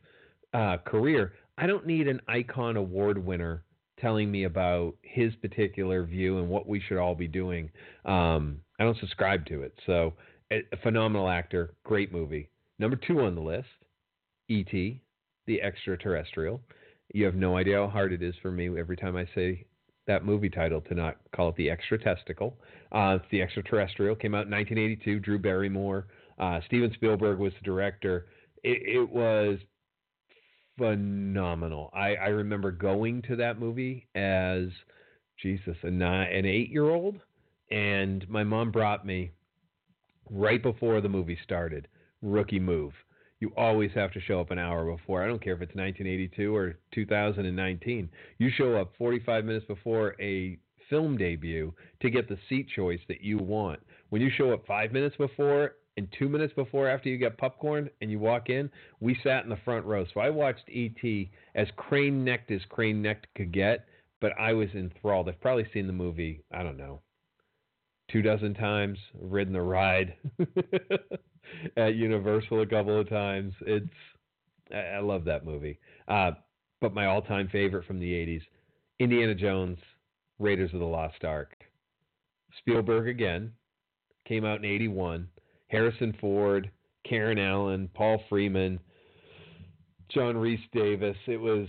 uh, 0.53 0.79
career. 0.85 1.33
I 1.59 1.67
don't 1.67 1.87
need 1.87 2.09
an 2.09 2.21
icon 2.29 2.77
award 2.77 3.25
winner 3.25 3.65
telling 3.99 4.31
me 4.31 4.45
about 4.45 4.95
his 5.03 5.35
particular 5.37 6.05
view 6.05 6.39
and 6.39 6.49
what 6.49 6.67
we 6.67 6.81
should 6.81 6.99
all 6.99 7.15
be 7.15 7.29
doing. 7.29 7.71
Um, 8.05 8.61
I 8.79 8.85
don't 8.85 8.99
subscribe 8.99 9.45
to 9.47 9.63
it. 9.63 9.75
So, 9.87 10.15
a, 10.53 10.77
phenomenal 10.83 11.29
actor, 11.29 11.75
great 11.85 12.13
movie. 12.13 12.49
Number 12.79 12.97
two 12.97 13.21
on 13.21 13.35
the 13.35 13.41
list, 13.41 13.69
E.T., 14.49 15.01
the 15.47 15.63
extraterrestrial. 15.63 16.61
You 17.13 17.25
have 17.25 17.35
no 17.35 17.57
idea 17.57 17.77
how 17.77 17.89
hard 17.89 18.13
it 18.13 18.23
is 18.23 18.35
for 18.41 18.51
me 18.51 18.69
every 18.79 18.97
time 18.97 19.17
I 19.17 19.27
say 19.35 19.67
that 20.07 20.25
movie 20.25 20.51
title 20.51 20.81
to 20.83 20.95
not 20.95 21.17
call 21.35 21.51
it 21.51 21.57
the 21.57 21.71
extra 21.71 21.99
testicle. 21.99 22.57
Uh, 22.93 23.19
it's 23.21 23.31
the 23.31 23.43
extraterrestrial. 23.43 24.17
Came 24.17 24.35
out 24.35 24.47
in 24.47 24.53
1982. 24.53 25.21
Drew 25.21 25.39
Barrymore. 25.39 26.07
Uh, 26.39 26.61
Steven 26.67 26.93
Spielberg 26.95 27.39
was 27.39 27.53
the 27.53 27.65
director. 27.65 28.27
It, 28.63 28.83
it 28.97 29.11
was 29.11 29.59
phenomenal. 30.79 31.91
I, 31.93 32.15
I, 32.15 32.29
remember 32.29 32.71
going 32.71 33.23
to 33.23 33.37
that 33.37 33.61
movie 33.61 34.09
as 34.15 34.69
Jesus, 35.43 35.77
a 35.85 35.89
an 35.89 36.47
eight-year-old, 36.47 37.21
and 37.71 38.27
my 38.29 38.43
mom 38.43 38.71
brought 38.71 39.05
me 39.05 39.33
right 40.31 40.63
before 40.63 41.01
the 41.01 41.09
movie 41.09 41.39
started. 41.43 41.89
Rookie 42.23 42.61
move 42.61 42.93
you 43.41 43.51
always 43.57 43.91
have 43.95 44.13
to 44.13 44.21
show 44.21 44.39
up 44.39 44.51
an 44.51 44.59
hour 44.59 44.85
before. 44.95 45.25
I 45.25 45.27
don't 45.27 45.43
care 45.43 45.55
if 45.55 45.63
it's 45.63 45.75
1982 45.75 46.55
or 46.55 46.79
2019. 46.93 48.09
You 48.39 48.51
show 48.51 48.77
up 48.77 48.93
45 48.99 49.45
minutes 49.45 49.67
before 49.67 50.15
a 50.21 50.59
film 50.91 51.17
debut 51.17 51.73
to 52.03 52.11
get 52.11 52.29
the 52.29 52.37
seat 52.49 52.69
choice 52.77 53.01
that 53.09 53.23
you 53.23 53.39
want. 53.39 53.81
When 54.11 54.21
you 54.21 54.31
show 54.37 54.53
up 54.53 54.67
five 54.67 54.93
minutes 54.93 55.17
before 55.17 55.77
and 55.97 56.07
two 56.19 56.29
minutes 56.29 56.53
before 56.55 56.89
after 56.89 57.09
you 57.09 57.17
get 57.17 57.39
popcorn 57.39 57.89
and 58.03 58.11
you 58.11 58.19
walk 58.19 58.51
in, 58.51 58.71
we 59.01 59.19
sat 59.23 59.45
in 59.45 59.51
the 59.51 59.59
front 59.65 59.87
row. 59.87 60.05
So 60.13 60.21
I 60.21 60.29
watched 60.29 60.69
E.T. 60.69 61.31
as 61.55 61.69
crane 61.77 62.23
necked 62.23 62.51
as 62.51 62.61
crane 62.69 63.01
necked 63.01 63.27
could 63.35 63.53
get, 63.53 63.87
but 64.21 64.33
I 64.39 64.53
was 64.53 64.69
enthralled. 64.75 65.29
I've 65.29 65.41
probably 65.41 65.67
seen 65.73 65.87
the 65.87 65.93
movie, 65.95 66.43
I 66.53 66.63
don't 66.63 66.77
know, 66.77 67.01
two 68.13 68.23
dozen 68.23 68.55
times, 68.55 68.99
ridden 69.19 69.53
the 69.53 69.63
ride. 69.63 70.15
at 71.77 71.95
Universal 71.95 72.63
a 72.63 72.67
couple 72.67 72.99
of 72.99 73.09
times. 73.09 73.55
It's 73.67 73.87
I, 74.73 74.99
love 74.99 75.25
that 75.25 75.45
movie. 75.45 75.79
Uh, 76.09 76.33
but 76.81 76.95
my 76.95 77.07
all-time 77.07 77.49
favorite 77.51 77.87
from 77.87 77.99
the 77.99 78.13
'80s, 78.13 78.43
Indiana 78.99 79.35
Jones, 79.35 79.79
Raiders 80.39 80.73
of 80.73 80.81
the 80.81 80.87
Lost 80.87 81.25
Ark. 81.25 81.57
Spielberg 82.59 83.09
again 83.09 83.53
came 84.27 84.45
out 84.45 84.59
in 84.59 84.65
'81. 84.65 85.29
Harrison 85.69 86.17
Ford, 86.21 86.71
Karen 87.09 87.39
Allen, 87.39 87.89
Paul 87.95 88.21
Freeman, 88.29 88.81
John 90.09 90.37
Rhys-Davies. 90.37 91.15
It 91.29 91.37
was 91.37 91.69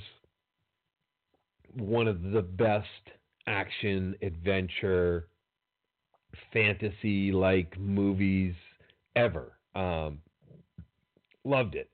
one 1.75 2.07
of 2.07 2.21
the 2.23 2.41
best 2.41 2.87
action 3.45 4.15
adventure 4.23 5.27
fantasy 6.53 7.31
like 7.31 7.79
movies 7.79 8.55
ever. 9.15 9.53
Um, 9.75 10.19
loved 11.43 11.75
it. 11.75 11.89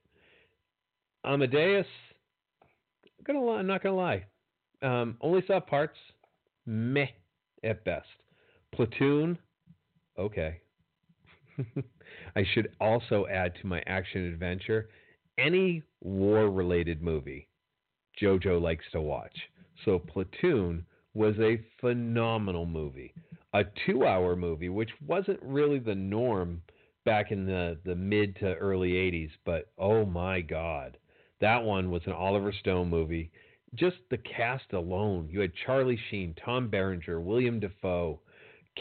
Amadeus, 1.25 1.85
I'm 3.03 3.23
gonna 3.25 3.43
lie, 3.43 3.57
I'm 3.59 3.67
not 3.67 3.83
gonna 3.83 3.95
lie. 3.95 4.25
Um, 4.81 5.17
only 5.21 5.43
saw 5.47 5.59
parts, 5.59 5.97
meh 6.65 7.07
at 7.63 7.83
best. 7.83 8.07
Platoon, 8.73 9.38
okay. 10.17 10.61
I 12.35 12.43
should 12.53 12.69
also 12.79 13.25
add 13.29 13.53
to 13.61 13.67
my 13.67 13.81
action 13.88 14.25
adventure 14.25 14.89
any 15.38 15.83
war 16.01 16.49
related 16.49 17.01
movie 17.01 17.47
JoJo 18.21 18.61
likes 18.61 18.85
to 18.91 19.01
watch. 19.01 19.35
So 19.85 19.99
Platoon 19.99 20.85
was 21.18 21.36
a 21.39 21.59
phenomenal 21.82 22.68
movie. 22.68 23.13
A 23.53 23.63
two 23.86 24.05
hour 24.05 24.36
movie, 24.36 24.70
which 24.70 24.91
wasn't 25.05 25.39
really 25.41 25.80
the 25.80 25.95
norm 25.95 26.61
back 27.05 27.32
in 27.32 27.45
the, 27.45 27.78
the 27.86 27.95
mid 27.95 28.36
to 28.36 28.53
early 28.55 28.91
80s, 28.91 29.32
but 29.45 29.72
oh 29.80 30.05
my 30.05 30.41
God. 30.41 30.97
That 31.41 31.63
one 31.63 31.89
was 31.89 32.03
an 32.05 32.13
Oliver 32.13 32.53
Stone 32.59 32.89
movie. 32.89 33.32
Just 33.76 33.97
the 34.11 34.18
cast 34.18 34.74
alone. 34.74 35.28
You 35.32 35.39
had 35.39 35.51
Charlie 35.65 35.99
Sheen, 36.09 36.36
Tom 36.43 36.70
Berenger, 36.70 37.20
William 37.20 37.59
Dafoe, 37.59 38.20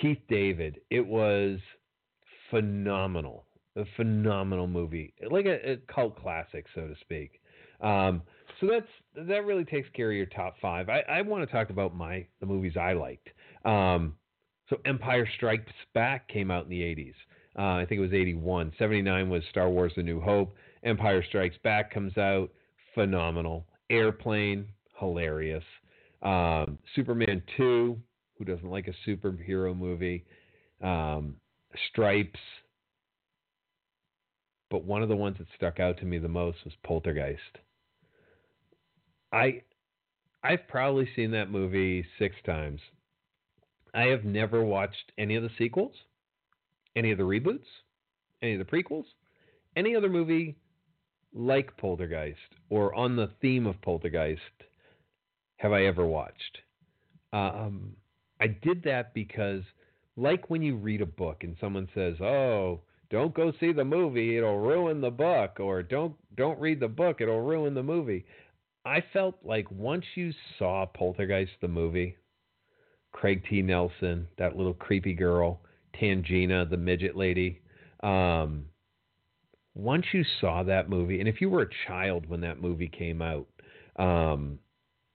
Keith 0.01 0.21
David. 0.29 0.81
It 0.91 1.07
was 1.07 1.59
phenomenal. 2.51 3.45
A 3.77 3.85
phenomenal 3.97 4.67
movie. 4.67 5.15
Like 5.31 5.47
a, 5.47 5.73
a 5.73 5.77
cult 5.93 6.21
classic, 6.21 6.67
so 6.75 6.83
to 6.83 6.95
speak. 7.01 7.41
Um, 7.81 8.23
so 8.61 8.67
that's 8.67 9.27
that 9.29 9.45
really 9.45 9.65
takes 9.65 9.89
care 9.91 10.11
of 10.11 10.17
your 10.17 10.27
top 10.27 10.57
five. 10.61 10.89
I, 10.89 11.01
I 11.09 11.23
want 11.23 11.49
to 11.49 11.53
talk 11.55 11.71
about 11.71 11.95
my 11.95 12.27
the 12.41 12.47
movies 12.47 12.77
I 12.77 12.93
liked. 12.93 13.29
Um, 13.65 14.15
so 14.69 14.79
Empire 14.85 15.29
Strikes 15.37 15.73
Back 15.95 16.29
came 16.29 16.51
out 16.51 16.65
in 16.65 16.71
the 16.71 16.81
80s. 16.81 17.15
Uh, 17.59 17.81
I 17.81 17.87
think 17.87 17.99
it 17.99 18.03
was 18.03 18.13
81. 18.13 18.73
79 18.79 19.31
was 19.31 19.43
Star 19.51 19.71
Wars 19.71 19.93
The 19.97 20.03
New 20.03 20.21
Hope. 20.21 20.55
Empire 20.83 21.23
Strikes 21.27 21.57
Back 21.63 21.93
comes 21.93 22.17
out. 22.19 22.51
Phenomenal. 22.95 23.67
Airplane, 23.91 24.67
hilarious. 24.99 25.65
Um, 26.23 26.79
Superman 26.95 27.43
2, 27.57 27.97
who 28.39 28.45
doesn't 28.45 28.69
like 28.69 28.89
a 28.89 29.09
superhero 29.09 29.77
movie? 29.77 30.25
Um, 30.83 31.37
Stripes. 31.91 32.41
But 34.71 34.85
one 34.85 35.03
of 35.03 35.09
the 35.09 35.17
ones 35.17 35.37
that 35.39 35.47
stuck 35.57 35.79
out 35.79 35.99
to 35.99 36.05
me 36.05 36.19
the 36.19 36.29
most 36.29 36.59
was 36.65 36.75
Poltergeist. 36.85 37.59
I 39.33 39.63
I've 40.43 40.69
probably 40.69 41.09
seen 41.17 41.33
that 41.33 41.51
movie 41.51 42.05
six 42.19 42.37
times. 42.45 42.81
I 43.95 44.05
have 44.05 44.25
never 44.25 44.65
watched 44.65 45.13
any 45.19 45.37
of 45.37 45.43
the 45.43 45.51
sequels 45.59 45.95
any 46.97 47.13
of 47.13 47.19
the 47.19 47.25
reboots, 47.25 47.67
any 48.43 48.55
of 48.55 48.59
the 48.59 48.65
prequels, 48.65 49.05
any 49.77 49.95
other 49.95 50.09
movie 50.09 50.57
like 51.35 51.77
Poltergeist 51.77 52.41
or 52.71 52.95
on 52.95 53.15
the 53.15 53.31
theme 53.43 53.67
of 53.67 53.81
Poltergeist 53.83 54.41
have 55.59 55.73
I 55.73 55.85
ever 55.85 56.07
watched. 56.07 56.59
Um, 57.33 57.95
I 58.41 58.47
did 58.47 58.83
that 58.85 59.13
because 59.13 59.63
like 60.17 60.49
when 60.49 60.63
you 60.63 60.77
read 60.77 61.03
a 61.03 61.07
book 61.07 61.45
and 61.45 61.57
someone 61.61 61.89
says, 61.95 62.21
"Oh, 62.21 62.81
don't 63.11 63.35
go 63.35 63.53
see 63.61 63.73
the 63.73 63.85
movie, 63.85 64.39
it'll 64.39 64.59
ruin 64.59 65.01
the 65.01 65.11
book," 65.11 65.61
or 65.61 65.83
"Don't 65.83 66.17
don't 66.35 66.59
read 66.59 66.81
the 66.81 66.89
book, 66.89 67.21
it'll 67.21 67.43
ruin 67.43 67.75
the 67.75 67.83
movie." 67.83 68.25
I 68.87 69.03
felt 69.13 69.35
like 69.43 69.69
once 69.73 70.05
you 70.15 70.33
saw 70.59 70.87
Poltergeist 70.87 71.51
the 71.61 71.67
movie, 71.67 72.17
Craig 73.11 73.43
T. 73.51 73.61
Nelson, 73.61 74.29
that 74.39 74.57
little 74.57 74.75
creepy 74.75 75.13
girl, 75.13 75.61
Tangina, 76.01 76.71
the 76.71 76.77
midget 76.77 77.17
lady, 77.17 77.61
um, 78.05 78.67
once 79.75 80.07
you 80.13 80.25
saw 80.41 80.63
that 80.63 80.89
movie, 80.89 81.19
and 81.19 81.29
if 81.29 81.41
you 81.41 81.51
were 81.51 81.63
a 81.63 81.89
child 81.89 82.29
when 82.29 82.41
that 82.43 82.61
movie 82.61 82.89
came 82.89 83.21
out, 83.21 83.49
um, 83.97 84.59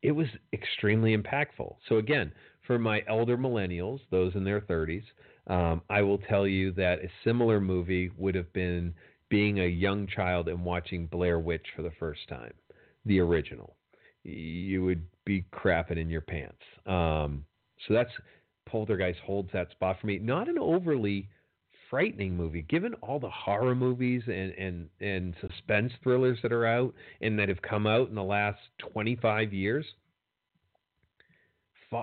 it 0.01 0.11
was 0.11 0.28
extremely 0.51 1.15
impactful. 1.15 1.76
So 1.88 1.95
again, 1.95 2.34
for 2.67 2.78
my 2.78 3.01
elder 3.07 3.38
millennials, 3.38 4.01
those 4.09 4.36
in 4.36 4.43
their 4.43 4.59
30s, 4.59 5.03
um, 5.47 5.82
I 5.89 6.01
will 6.01 6.17
tell 6.17 6.45
you 6.45 6.74
that 6.74 6.99
a 6.99 7.09
similar 7.24 7.61
movie 7.61 8.11
would 8.17 8.36
have 8.36 8.51
been 8.51 8.93
being 9.30 9.61
a 9.61 9.65
young 9.65 10.07
child 10.07 10.49
and 10.49 10.65
watching 10.65 11.07
Blair 11.07 11.39
Witch 11.39 11.65
for 11.76 11.84
the 11.84 11.91
first 11.99 12.28
time, 12.28 12.53
the 13.06 13.20
original. 13.20 13.76
You 14.24 14.84
would 14.86 15.06
be 15.26 15.45
crapping 15.54 15.97
in 15.97 16.10
your 16.10 16.22
pants. 16.22 16.62
Um, 16.86 17.45
so 17.88 17.93
that's 17.93 18.12
Poltergeist 18.68 19.20
holds 19.26 19.49
that 19.54 19.72
spot 19.72 19.97
for 19.99 20.08
me. 20.08 20.20
Not 20.20 20.47
an 20.47 20.58
overly 20.60 21.28
frightening 21.89 22.36
movie, 22.36 22.62
given 22.64 22.93
all 22.95 23.20
the 23.20 23.30
horror 23.30 23.76
movies 23.76 24.24
and, 24.28 24.54
and, 24.54 24.89
and 25.02 25.36
suspense 25.41 25.91
thrillers 26.02 26.39
that 26.41 26.54
are 26.54 26.66
out 26.66 26.93
and 27.20 27.38
that 27.38 27.49
have 27.49 27.62
come 27.62 27.86
out 27.86 28.10
in 28.10 28.16
the 28.16 28.24
last 28.24 28.60
25 28.93 29.54
years. 29.54 29.86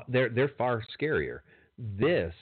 They're, 0.08 0.28
they're 0.28 0.52
far 0.58 0.82
scarier. 1.00 1.40
This, 1.78 2.34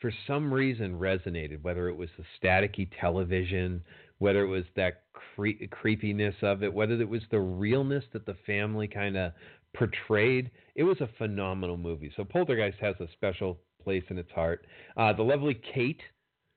for 0.00 0.12
some 0.26 0.52
reason, 0.52 0.98
resonated, 0.98 1.62
whether 1.62 1.88
it 1.88 1.96
was 1.96 2.10
the 2.18 2.24
staticky 2.38 2.90
television, 3.00 3.82
whether 4.18 4.42
it 4.42 4.48
was 4.48 4.64
that 4.76 5.04
cre- 5.12 5.64
creepiness 5.70 6.34
of 6.42 6.62
it, 6.62 6.72
whether 6.72 7.00
it 7.00 7.08
was 7.08 7.22
the 7.30 7.40
realness 7.40 8.04
that 8.12 8.26
the 8.26 8.36
family 8.46 8.88
kind 8.88 9.16
of 9.16 9.32
portrayed. 9.76 10.50
It 10.76 10.84
was 10.84 11.00
a 11.00 11.08
phenomenal 11.18 11.76
movie. 11.76 12.12
So 12.16 12.24
Poltergeist 12.24 12.78
has 12.80 12.94
a 13.00 13.08
special 13.12 13.58
place 13.82 14.04
in 14.08 14.18
its 14.18 14.30
heart. 14.30 14.66
Uh, 14.96 15.12
the 15.12 15.22
lovely 15.22 15.60
Kate 15.74 16.00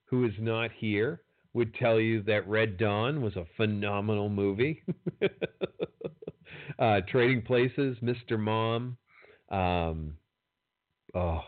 who 0.07 0.25
is 0.25 0.33
not 0.39 0.71
here, 0.71 1.21
would 1.53 1.73
tell 1.75 1.99
you 1.99 2.21
that 2.23 2.47
Red 2.47 2.77
Dawn 2.77 3.21
was 3.21 3.35
a 3.35 3.45
phenomenal 3.55 4.29
movie. 4.29 4.83
uh, 6.79 7.01
Trading 7.09 7.41
Places, 7.41 7.97
Mr. 8.01 8.39
Mom. 8.39 8.97
Um, 9.49 10.13
oh, 11.13 11.41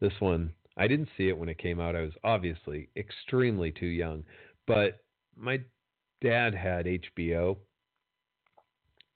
this 0.00 0.12
one. 0.20 0.52
I 0.76 0.88
didn't 0.88 1.08
see 1.18 1.28
it 1.28 1.36
when 1.36 1.50
it 1.50 1.58
came 1.58 1.80
out. 1.80 1.96
I 1.96 2.02
was 2.02 2.12
obviously 2.24 2.88
extremely 2.96 3.72
too 3.72 3.86
young. 3.86 4.24
But 4.66 5.01
my 5.36 5.60
dad 6.20 6.54
had 6.54 6.86
HBO, 6.86 7.56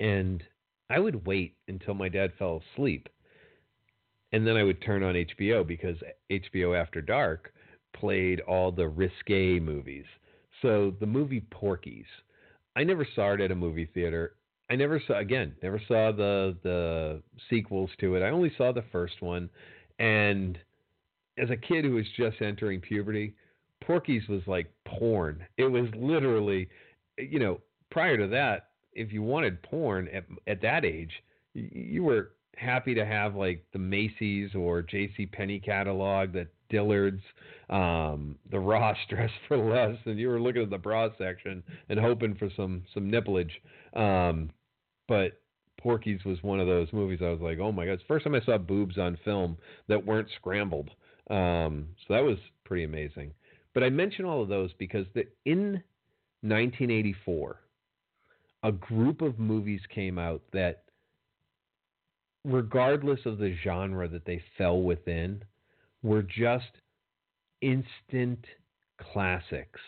and 0.00 0.42
I 0.90 0.98
would 0.98 1.26
wait 1.26 1.56
until 1.68 1.94
my 1.94 2.08
dad 2.08 2.32
fell 2.38 2.62
asleep. 2.74 3.08
And 4.32 4.46
then 4.46 4.56
I 4.56 4.64
would 4.64 4.82
turn 4.82 5.02
on 5.02 5.14
HBO 5.14 5.66
because 5.66 5.96
HBO 6.30 6.78
After 6.78 7.00
Dark 7.00 7.52
played 7.94 8.40
all 8.40 8.72
the 8.72 8.88
risque 8.88 9.58
movies. 9.60 10.04
So 10.62 10.94
the 11.00 11.06
movie 11.06 11.44
Porky's, 11.50 12.06
I 12.74 12.84
never 12.84 13.06
saw 13.14 13.32
it 13.32 13.40
at 13.40 13.50
a 13.50 13.54
movie 13.54 13.88
theater. 13.92 14.36
I 14.68 14.76
never 14.76 15.00
saw 15.06 15.18
again, 15.18 15.54
never 15.62 15.80
saw 15.86 16.12
the 16.12 16.56
the 16.62 17.22
sequels 17.48 17.90
to 18.00 18.16
it. 18.16 18.22
I 18.22 18.30
only 18.30 18.52
saw 18.58 18.72
the 18.72 18.84
first 18.90 19.22
one, 19.22 19.48
and 19.98 20.58
as 21.38 21.50
a 21.50 21.56
kid 21.56 21.84
who 21.84 21.92
was 21.92 22.06
just 22.16 22.42
entering 22.42 22.80
puberty, 22.80 23.34
Porky's 23.86 24.26
was 24.28 24.42
like 24.46 24.66
porn. 24.84 25.44
It 25.56 25.66
was 25.66 25.86
literally, 25.96 26.68
you 27.16 27.38
know, 27.38 27.60
prior 27.90 28.16
to 28.16 28.26
that, 28.28 28.70
if 28.92 29.12
you 29.12 29.22
wanted 29.22 29.62
porn 29.62 30.08
at 30.12 30.24
at 30.46 30.60
that 30.62 30.84
age, 30.84 31.12
you 31.54 32.02
were 32.02 32.32
happy 32.56 32.94
to 32.94 33.04
have 33.04 33.36
like 33.36 33.64
the 33.72 33.78
Macy's 33.78 34.54
or 34.54 34.82
J.C. 34.82 35.26
Penney 35.26 35.60
catalog 35.60 36.32
that 36.32 36.48
Dillard's, 36.68 37.22
um, 37.70 38.36
the 38.50 38.58
Ross 38.58 38.96
dress 39.08 39.30
for 39.46 39.56
less, 39.56 39.96
and 40.04 40.18
you 40.18 40.28
were 40.28 40.40
looking 40.40 40.62
at 40.62 40.70
the 40.70 40.78
bra 40.78 41.08
section 41.16 41.62
and 41.88 42.00
hoping 42.00 42.34
for 42.34 42.50
some 42.56 42.82
some 42.92 43.08
nippleage. 43.08 43.62
Um, 43.94 44.50
but 45.06 45.40
Porky's 45.80 46.24
was 46.24 46.42
one 46.42 46.58
of 46.58 46.66
those 46.66 46.88
movies 46.92 47.20
I 47.22 47.30
was 47.30 47.40
like, 47.40 47.58
oh 47.60 47.70
my 47.70 47.86
god! 47.86 47.92
It's 47.92 48.02
the 48.02 48.08
first 48.08 48.24
time 48.24 48.34
I 48.34 48.40
saw 48.40 48.58
boobs 48.58 48.98
on 48.98 49.16
film 49.24 49.58
that 49.88 50.04
weren't 50.04 50.28
scrambled. 50.36 50.90
Um, 51.30 51.88
so 52.06 52.14
that 52.14 52.24
was 52.24 52.38
pretty 52.64 52.84
amazing. 52.84 53.32
But 53.76 53.84
I 53.84 53.90
mention 53.90 54.24
all 54.24 54.42
of 54.42 54.48
those 54.48 54.72
because 54.78 55.04
the, 55.12 55.26
in 55.44 55.82
1984, 56.40 57.60
a 58.62 58.72
group 58.72 59.20
of 59.20 59.38
movies 59.38 59.82
came 59.94 60.18
out 60.18 60.40
that, 60.54 60.84
regardless 62.42 63.20
of 63.26 63.36
the 63.36 63.54
genre 63.62 64.08
that 64.08 64.24
they 64.24 64.42
fell 64.56 64.80
within, 64.80 65.44
were 66.02 66.22
just 66.22 66.70
instant 67.60 68.46
classics. 69.12 69.80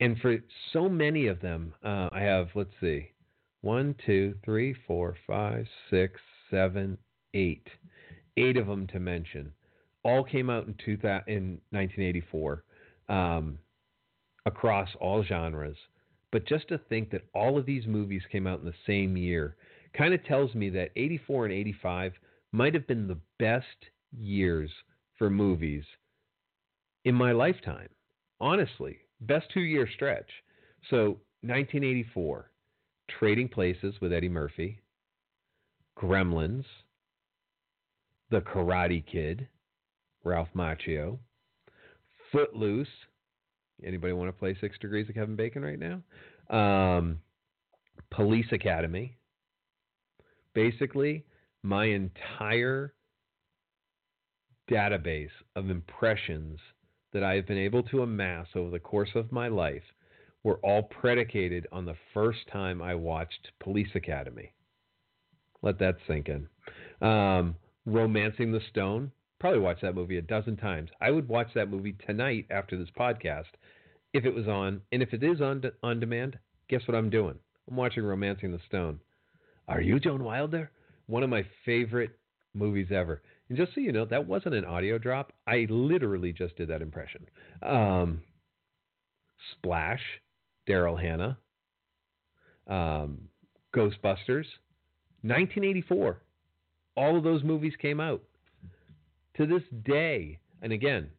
And 0.00 0.18
for 0.18 0.38
so 0.72 0.88
many 0.88 1.28
of 1.28 1.40
them, 1.40 1.72
uh, 1.84 2.08
I 2.10 2.22
have, 2.22 2.48
let's 2.56 2.74
see, 2.80 3.12
one, 3.60 3.94
two, 4.04 4.34
three, 4.44 4.74
four, 4.88 5.14
five, 5.24 5.68
six, 5.88 6.20
seven, 6.50 6.98
eight. 7.32 7.68
Eight 8.36 8.56
of 8.56 8.66
them 8.66 8.88
to 8.88 8.98
mention. 8.98 9.52
All 10.02 10.24
came 10.24 10.50
out 10.50 10.66
in, 10.66 10.74
2000, 10.84 11.28
in 11.28 11.60
1984 11.70 12.64
um, 13.08 13.58
across 14.44 14.88
all 15.00 15.24
genres. 15.24 15.76
But 16.32 16.46
just 16.46 16.68
to 16.68 16.78
think 16.78 17.10
that 17.10 17.26
all 17.34 17.58
of 17.58 17.66
these 17.66 17.86
movies 17.86 18.22
came 18.30 18.46
out 18.46 18.60
in 18.60 18.66
the 18.66 18.74
same 18.86 19.16
year 19.16 19.56
kind 19.96 20.12
of 20.12 20.24
tells 20.24 20.54
me 20.54 20.68
that 20.70 20.90
84 20.96 21.46
and 21.46 21.54
85 21.54 22.12
might 22.52 22.74
have 22.74 22.86
been 22.86 23.08
the 23.08 23.18
best 23.38 23.66
years 24.16 24.70
for 25.18 25.30
movies 25.30 25.84
in 27.04 27.14
my 27.14 27.32
lifetime. 27.32 27.88
Honestly, 28.40 28.98
best 29.20 29.46
two 29.52 29.60
year 29.60 29.88
stretch. 29.94 30.28
So 30.90 31.18
1984, 31.42 32.50
Trading 33.18 33.48
Places 33.48 33.94
with 34.00 34.12
Eddie 34.12 34.28
Murphy, 34.28 34.80
Gremlins, 35.98 36.64
The 38.30 38.40
Karate 38.40 39.04
Kid, 39.06 39.48
Ralph 40.24 40.48
Macchio, 40.54 41.18
Footloose. 42.36 42.88
Anybody 43.82 44.12
want 44.12 44.28
to 44.28 44.32
play 44.32 44.54
Six 44.60 44.78
Degrees 44.78 45.08
of 45.08 45.14
Kevin 45.14 45.36
Bacon 45.36 45.62
right 45.62 45.78
now? 45.78 46.02
Um, 46.50 47.18
Police 48.10 48.52
Academy. 48.52 49.16
Basically, 50.52 51.24
my 51.62 51.86
entire 51.86 52.92
database 54.70 55.30
of 55.54 55.70
impressions 55.70 56.58
that 57.14 57.22
I 57.22 57.36
have 57.36 57.46
been 57.46 57.56
able 57.56 57.82
to 57.84 58.02
amass 58.02 58.48
over 58.54 58.70
the 58.70 58.80
course 58.80 59.10
of 59.14 59.32
my 59.32 59.48
life 59.48 59.82
were 60.42 60.58
all 60.58 60.82
predicated 60.82 61.66
on 61.72 61.86
the 61.86 61.96
first 62.12 62.40
time 62.52 62.82
I 62.82 62.94
watched 62.94 63.50
Police 63.60 63.94
Academy. 63.94 64.52
Let 65.62 65.78
that 65.78 65.96
sink 66.06 66.28
in. 66.28 66.48
Um, 67.06 67.56
Romancing 67.86 68.52
the 68.52 68.60
Stone, 68.68 69.10
probably 69.38 69.60
watched 69.60 69.82
that 69.82 69.94
movie 69.94 70.18
a 70.18 70.22
dozen 70.22 70.56
times. 70.56 70.90
I 71.00 71.10
would 71.10 71.28
watch 71.28 71.48
that 71.54 71.70
movie 71.70 71.96
tonight 72.06 72.46
after 72.50 72.78
this 72.78 72.88
podcast 72.98 73.44
if 74.12 74.24
it 74.24 74.34
was 74.34 74.48
on. 74.48 74.80
And 74.92 75.02
if 75.02 75.12
it 75.12 75.22
is 75.22 75.40
on, 75.40 75.60
de- 75.60 75.72
on 75.82 76.00
demand, 76.00 76.38
guess 76.68 76.82
what 76.86 76.96
I'm 76.96 77.10
doing? 77.10 77.38
I'm 77.68 77.76
watching 77.76 78.04
Romancing 78.04 78.52
the 78.52 78.60
Stone. 78.66 79.00
Are 79.68 79.80
you 79.80 79.98
Joan 79.98 80.24
Wilder? 80.24 80.70
One 81.06 81.22
of 81.22 81.30
my 81.30 81.44
favorite 81.64 82.18
movies 82.54 82.88
ever. 82.90 83.22
And 83.48 83.58
just 83.58 83.74
so 83.74 83.80
you 83.80 83.92
know, 83.92 84.04
that 84.06 84.26
wasn't 84.26 84.54
an 84.54 84.64
audio 84.64 84.98
drop. 84.98 85.32
I 85.46 85.66
literally 85.68 86.32
just 86.32 86.56
did 86.56 86.68
that 86.68 86.82
impression. 86.82 87.26
Um, 87.62 88.22
Splash, 89.52 90.02
Daryl 90.68 91.00
Hannah, 91.00 91.38
um, 92.66 93.28
Ghostbusters, 93.74 94.46
1984. 95.22 96.20
All 96.96 97.16
of 97.16 97.24
those 97.24 97.44
movies 97.44 97.74
came 97.80 98.00
out. 98.00 98.22
To 99.36 99.46
this 99.46 99.62
day, 99.84 100.38
and 100.62 100.72
again, 100.72 101.10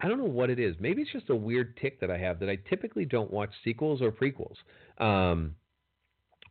I 0.00 0.08
don't 0.08 0.18
know 0.18 0.24
what 0.24 0.50
it 0.50 0.58
is. 0.58 0.76
Maybe 0.78 1.02
it's 1.02 1.12
just 1.12 1.30
a 1.30 1.36
weird 1.36 1.76
tick 1.78 2.00
that 2.00 2.10
I 2.10 2.18
have 2.18 2.38
that 2.40 2.50
I 2.50 2.58
typically 2.68 3.06
don't 3.06 3.30
watch 3.30 3.50
sequels 3.64 4.02
or 4.02 4.12
prequels 4.12 4.56
um, 4.98 5.54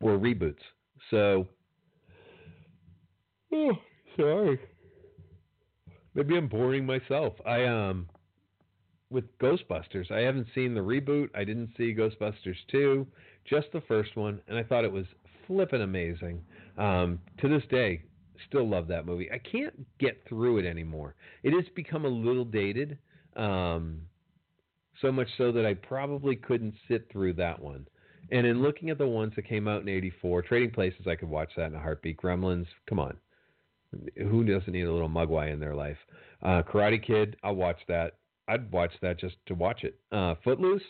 or 0.00 0.18
reboots. 0.18 0.62
So, 1.10 1.46
oh, 3.52 3.72
sorry. 4.16 4.58
Maybe 6.14 6.36
I'm 6.36 6.48
boring 6.48 6.86
myself. 6.86 7.34
I 7.46 7.64
um 7.64 8.08
with 9.10 9.24
Ghostbusters, 9.38 10.10
I 10.10 10.20
haven't 10.20 10.48
seen 10.54 10.74
the 10.74 10.80
reboot. 10.80 11.28
I 11.34 11.44
didn't 11.44 11.70
see 11.76 11.94
Ghostbusters 11.94 12.56
2, 12.72 13.06
just 13.48 13.68
the 13.72 13.80
first 13.82 14.16
one, 14.16 14.40
and 14.48 14.58
I 14.58 14.64
thought 14.64 14.84
it 14.84 14.90
was 14.90 15.06
flippin' 15.46 15.82
amazing. 15.82 16.42
Um, 16.76 17.20
to 17.38 17.48
this 17.48 17.62
day, 17.70 18.02
Still 18.48 18.68
love 18.68 18.88
that 18.88 19.06
movie. 19.06 19.30
I 19.32 19.38
can't 19.38 19.86
get 19.98 20.22
through 20.28 20.58
it 20.58 20.66
anymore. 20.66 21.14
It 21.42 21.52
has 21.52 21.64
become 21.74 22.04
a 22.04 22.08
little 22.08 22.44
dated. 22.44 22.98
Um, 23.36 24.02
so 25.00 25.12
much 25.12 25.28
so 25.36 25.52
that 25.52 25.66
I 25.66 25.74
probably 25.74 26.36
couldn't 26.36 26.74
sit 26.88 27.10
through 27.12 27.34
that 27.34 27.60
one. 27.60 27.86
And 28.30 28.46
in 28.46 28.62
looking 28.62 28.90
at 28.90 28.98
the 28.98 29.06
ones 29.06 29.34
that 29.36 29.46
came 29.46 29.68
out 29.68 29.82
in 29.82 29.88
'84, 29.88 30.42
Trading 30.42 30.70
Places, 30.70 31.06
I 31.06 31.14
could 31.14 31.28
watch 31.28 31.50
that 31.56 31.66
in 31.66 31.74
a 31.74 31.80
heartbeat. 31.80 32.16
Gremlins, 32.16 32.66
come 32.88 32.98
on, 32.98 33.16
who 34.16 34.44
doesn't 34.44 34.72
need 34.72 34.82
a 34.82 34.92
little 34.92 35.08
mogwai 35.08 35.52
in 35.52 35.60
their 35.60 35.74
life? 35.74 35.98
Uh, 36.42 36.62
Karate 36.62 37.04
Kid, 37.04 37.36
I'll 37.44 37.54
watch 37.54 37.78
that. 37.88 38.14
I'd 38.48 38.70
watch 38.72 38.92
that 39.02 39.18
just 39.18 39.36
to 39.46 39.54
watch 39.54 39.84
it. 39.84 39.98
Uh, 40.12 40.34
Footloose, 40.44 40.82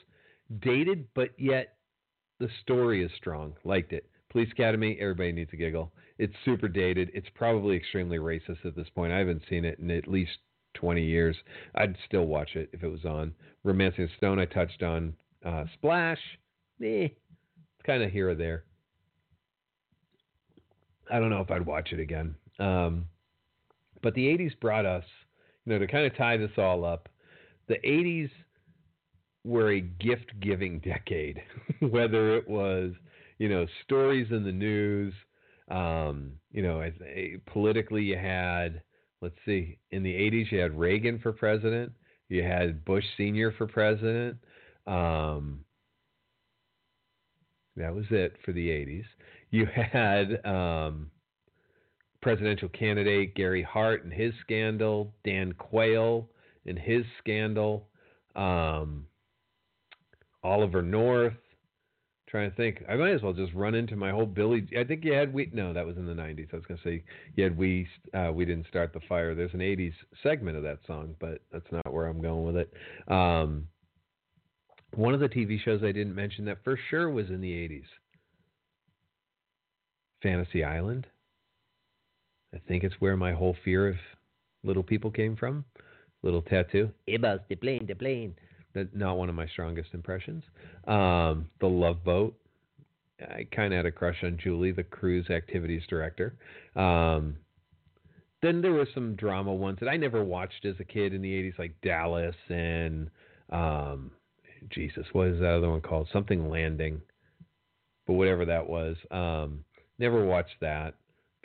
dated, 0.61 1.07
but 1.14 1.30
yet 1.38 1.76
the 2.38 2.49
story 2.62 3.05
is 3.05 3.11
strong. 3.16 3.55
Liked 3.64 3.92
it. 3.92 4.09
Police 4.37 4.53
Academy, 4.53 4.99
everybody 5.01 5.32
needs 5.32 5.51
a 5.55 5.57
giggle. 5.57 5.91
It's 6.18 6.34
super 6.45 6.68
dated. 6.68 7.11
It's 7.14 7.26
probably 7.34 7.74
extremely 7.74 8.18
racist 8.18 8.66
at 8.66 8.76
this 8.76 8.87
point. 8.95 9.11
I 9.11 9.16
haven't 9.16 9.41
seen 9.49 9.64
it 9.64 9.78
in 9.78 9.91
at 9.91 10.07
least 10.07 10.32
20 10.74 11.03
years. 11.03 11.34
I'd 11.74 11.97
still 12.07 12.26
watch 12.26 12.51
it 12.55 12.68
if 12.74 12.82
it 12.82 12.89
was 12.89 13.07
on. 13.07 13.34
Romancing 13.64 14.05
the 14.05 14.11
Stone, 14.18 14.39
I 14.39 14.45
touched 14.45 14.82
on. 14.82 15.14
Uh, 15.43 15.64
Splash, 15.72 16.18
eh, 16.84 17.09
kind 17.87 18.03
of 18.03 18.12
here 18.12 18.28
or 18.28 18.34
there. 18.34 18.64
I 21.11 21.18
don't 21.18 21.30
know 21.30 21.41
if 21.41 21.51
I'd 21.51 21.64
watch 21.64 21.93
it 21.93 21.99
again. 21.99 22.34
Um, 22.59 23.07
but 24.03 24.12
the 24.12 24.26
80s 24.26 24.61
brought 24.61 24.84
us, 24.84 25.05
you 25.64 25.72
know, 25.72 25.78
to 25.78 25.87
kind 25.87 26.05
of 26.05 26.14
tie 26.14 26.37
this 26.37 26.51
all 26.59 26.84
up, 26.84 27.09
the 27.68 27.78
80s 27.82 28.28
were 29.45 29.72
a 29.72 29.80
gift 29.80 30.39
giving 30.41 30.78
decade, 30.84 31.41
whether 31.80 32.37
it 32.37 32.47
was, 32.47 32.93
you 33.39 33.49
know, 33.49 33.66
stories 33.84 34.28
in 34.30 34.45
the 34.45 34.53
news. 34.53 35.12
Um, 35.68 36.32
you 36.53 36.62
know, 36.62 36.89
politically, 37.47 38.03
you 38.03 38.16
had, 38.16 38.82
let's 39.20 39.37
see, 39.45 39.78
in 39.91 40.03
the 40.03 40.12
80s, 40.12 40.53
you 40.53 40.59
had 40.59 40.78
Reagan 40.78 41.18
for 41.18 41.32
president, 41.32 41.93
you 42.28 42.43
had 42.43 42.84
Bush 42.84 43.05
Sr. 43.16 43.53
for 43.53 43.66
president. 43.66 44.39
Um, 44.87 45.64
that 47.76 47.95
was 47.95 48.07
it 48.11 48.37
for 48.45 48.53
the 48.53 48.68
80s. 48.68 49.05
You 49.51 49.66
had 49.66 50.45
um, 50.45 51.11
presidential 52.20 52.68
candidate 52.68 53.34
Gary 53.34 53.62
Hart 53.62 54.05
and 54.05 54.12
his 54.12 54.32
scandal, 54.41 55.12
Dan 55.24 55.53
Quayle 55.53 56.28
and 56.66 56.78
his 56.78 57.05
scandal, 57.18 57.89
um, 58.34 59.07
Oliver 60.43 60.82
North. 60.82 61.34
Trying 62.29 62.51
to 62.51 62.57
think, 62.57 62.83
I 62.89 62.97
might 62.97 63.12
as 63.12 63.22
well 63.22 63.33
just 63.33 63.55
run 63.55 63.77
into 63.77 63.95
my 63.95 64.11
whole 64.11 64.27
Billy. 64.27 64.66
I 64.77 64.83
think 64.83 65.05
you 65.05 65.12
had 65.12 65.33
we. 65.33 65.49
No, 65.53 65.72
that 65.72 65.87
was 65.87 65.97
in 65.97 66.07
the 66.07 66.12
'90s. 66.12 66.53
I 66.53 66.57
was 66.57 66.64
going 66.66 66.79
to 66.79 66.85
say 66.85 67.05
you 67.37 67.45
had 67.45 67.57
we. 67.57 67.87
Uh, 68.12 68.33
we 68.35 68.45
didn't 68.45 68.66
start 68.66 68.93
the 68.93 69.01
fire. 69.09 69.35
There's 69.35 69.55
an 69.55 69.61
'80s 69.61 69.93
segment 70.24 70.57
of 70.57 70.64
that 70.64 70.81
song, 70.89 71.14
but 71.20 71.41
that's 71.53 71.70
not 71.70 71.93
where 71.93 72.07
I'm 72.07 72.20
going 72.20 72.45
with 72.45 72.57
it. 72.57 72.72
Um, 73.07 73.68
one 74.95 75.14
of 75.14 75.20
the 75.20 75.29
TV 75.29 75.61
shows 75.61 75.83
I 75.85 75.93
didn't 75.93 76.16
mention 76.16 76.45
that 76.47 76.64
for 76.64 76.77
sure 76.91 77.11
was 77.11 77.29
in 77.29 77.41
the 77.41 77.53
'80s. 77.53 77.85
Fantasy 80.22 80.64
Island. 80.64 81.07
I 82.53 82.59
think 82.66 82.83
it's 82.83 82.95
where 82.99 83.16
my 83.16 83.33
whole 83.33 83.57
fear 83.64 83.89
of 83.89 83.97
little 84.64 84.83
people 84.83 85.11
came 85.11 85.37
from. 85.37 85.64
Little 86.22 86.43
tattoo. 86.43 86.91
Ibas, 87.09 87.41
the 87.49 87.55
plane, 87.55 87.87
the 87.87 87.95
plane. 87.95 88.35
Not 88.95 89.16
one 89.16 89.29
of 89.29 89.35
my 89.35 89.47
strongest 89.49 89.91
impressions. 89.95 90.45
Um, 90.87 91.49
the 91.61 91.68
Love 91.68 92.05
Boat. 92.05 92.37
I 93.20 93.47
kind 93.55 93.72
of 93.72 93.79
had 93.79 93.87
a 93.87 93.93
crush 93.93 94.22
on 94.22 94.39
Julie, 94.43 94.72
the 94.72 94.83
cruise 94.85 95.31
activities 95.31 95.83
director. 95.89 96.35
Um, 96.74 97.37
then 98.43 98.61
there 98.61 98.72
were 98.72 98.87
some 98.93 99.16
drama 99.16 99.55
ones 99.55 99.79
that 99.81 99.89
I 99.89 99.97
never 99.97 100.22
watched 100.22 100.66
as 100.66 100.74
a 100.81 100.85
kid 100.85 101.14
in 101.14 101.22
the 101.22 101.31
80s, 101.31 101.59
like 101.59 101.81
Dallas 101.81 102.37
and 102.51 103.11
um, 103.51 104.11
Jesus, 104.70 105.07
what 105.12 105.29
is 105.29 105.41
that 105.41 105.51
other 105.51 105.70
one 105.70 105.81
called? 105.81 106.09
Something 106.12 106.51
Landing, 106.51 107.01
but 108.07 108.14
whatever 108.14 108.45
that 108.45 108.68
was. 108.68 108.97
Um, 109.11 109.64
never 109.99 110.24
watched 110.24 110.61
that 110.61 110.95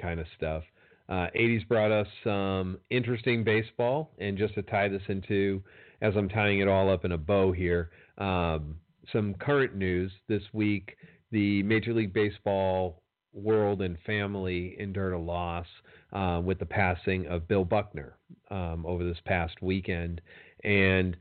kind 0.01 0.19
of 0.19 0.25
stuff. 0.37 0.63
Uh, 1.09 1.27
80s 1.35 1.67
brought 1.67 1.91
us 1.91 2.07
some 2.23 2.77
interesting 2.89 3.43
baseball, 3.43 4.11
and 4.19 4.37
just 4.37 4.55
to 4.55 4.61
tie 4.61 4.87
this 4.87 5.01
into, 5.09 5.61
as 6.01 6.15
I'm 6.15 6.29
tying 6.29 6.59
it 6.59 6.67
all 6.67 6.91
up 6.91 7.05
in 7.05 7.11
a 7.11 7.17
bow 7.17 7.51
here, 7.51 7.91
um, 8.17 8.75
some 9.11 9.33
current 9.35 9.75
news 9.75 10.11
this 10.27 10.43
week. 10.53 10.95
The 11.31 11.63
Major 11.63 11.93
League 11.93 12.13
Baseball 12.13 13.01
world 13.33 13.81
and 13.81 13.97
family 14.05 14.75
endured 14.79 15.13
a 15.13 15.17
loss 15.17 15.65
uh, 16.11 16.41
with 16.43 16.59
the 16.59 16.65
passing 16.65 17.25
of 17.27 17.47
Bill 17.47 17.63
Buckner 17.63 18.17
um, 18.49 18.85
over 18.85 19.03
this 19.03 19.19
past 19.25 19.61
weekend. 19.61 20.21
And 20.63 21.15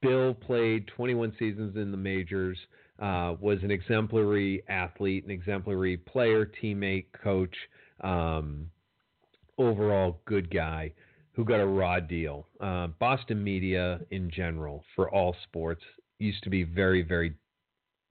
Bill 0.00 0.34
played 0.34 0.88
21 0.88 1.34
seasons 1.38 1.76
in 1.76 1.92
the 1.92 1.96
majors, 1.96 2.58
uh, 2.98 3.36
was 3.40 3.58
an 3.62 3.70
exemplary 3.70 4.64
athlete, 4.68 5.24
an 5.24 5.30
exemplary 5.30 5.96
player, 5.96 6.50
teammate, 6.60 7.06
coach. 7.22 7.54
Um, 8.00 8.68
overall 9.58 10.20
good 10.24 10.52
guy 10.52 10.92
who 11.34 11.44
got 11.44 11.60
a 11.60 11.66
raw 11.66 12.00
deal. 12.00 12.46
Uh, 12.60 12.88
Boston 12.98 13.42
media 13.42 14.00
in 14.10 14.30
general 14.30 14.84
for 14.94 15.10
all 15.10 15.34
sports 15.44 15.82
used 16.18 16.42
to 16.44 16.50
be 16.50 16.62
very, 16.62 17.02
very 17.02 17.34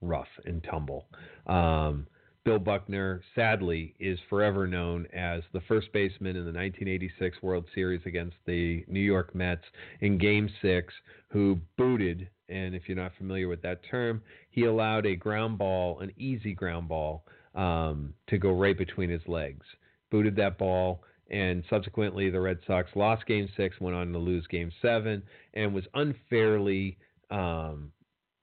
rough 0.01 0.28
and 0.45 0.63
tumble. 0.63 1.07
Um, 1.47 2.07
Bill 2.43 2.57
Buckner, 2.57 3.22
sadly, 3.36 3.93
is 3.99 4.17
forever 4.28 4.65
known 4.65 5.05
as 5.13 5.43
the 5.53 5.61
first 5.67 5.93
baseman 5.93 6.36
in 6.36 6.43
the 6.43 6.51
1986 6.51 7.38
World 7.43 7.65
Series 7.76 8.01
against 8.05 8.38
the 8.47 8.84
New 8.88 8.99
York 8.99 9.36
Mets 9.36 9.63
in 9.99 10.17
Game 10.17 10.49
6, 10.59 10.91
who 11.30 11.59
booted, 11.78 12.28
and 12.49 12.74
if 12.74 12.84
you're 12.88 12.97
not 12.97 13.11
familiar 13.15 13.47
with 13.47 13.61
that 13.61 13.82
term, 13.89 14.24
he 14.49 14.65
allowed 14.65 15.05
a 15.05 15.15
ground 15.15 15.59
ball, 15.59 15.99
an 15.99 16.11
easy 16.17 16.53
ground 16.55 16.88
ball, 16.88 17.26
um, 17.53 18.11
to 18.28 18.39
go 18.39 18.51
right 18.51 18.78
between 18.78 19.11
his 19.11 19.22
legs. 19.28 19.65
Booted 20.09 20.36
that 20.38 20.57
ball 20.57 21.03
and 21.32 21.63
subsequently 21.69 22.29
the 22.29 22.39
Red 22.39 22.59
Sox 22.67 22.89
lost 22.93 23.25
Game 23.25 23.49
Six, 23.57 23.79
went 23.79 23.95
on 23.95 24.11
to 24.11 24.19
lose 24.19 24.45
Game 24.47 24.71
Seven, 24.82 25.23
and 25.53 25.73
was 25.73 25.86
unfairly 25.93 26.97
um, 27.32 27.91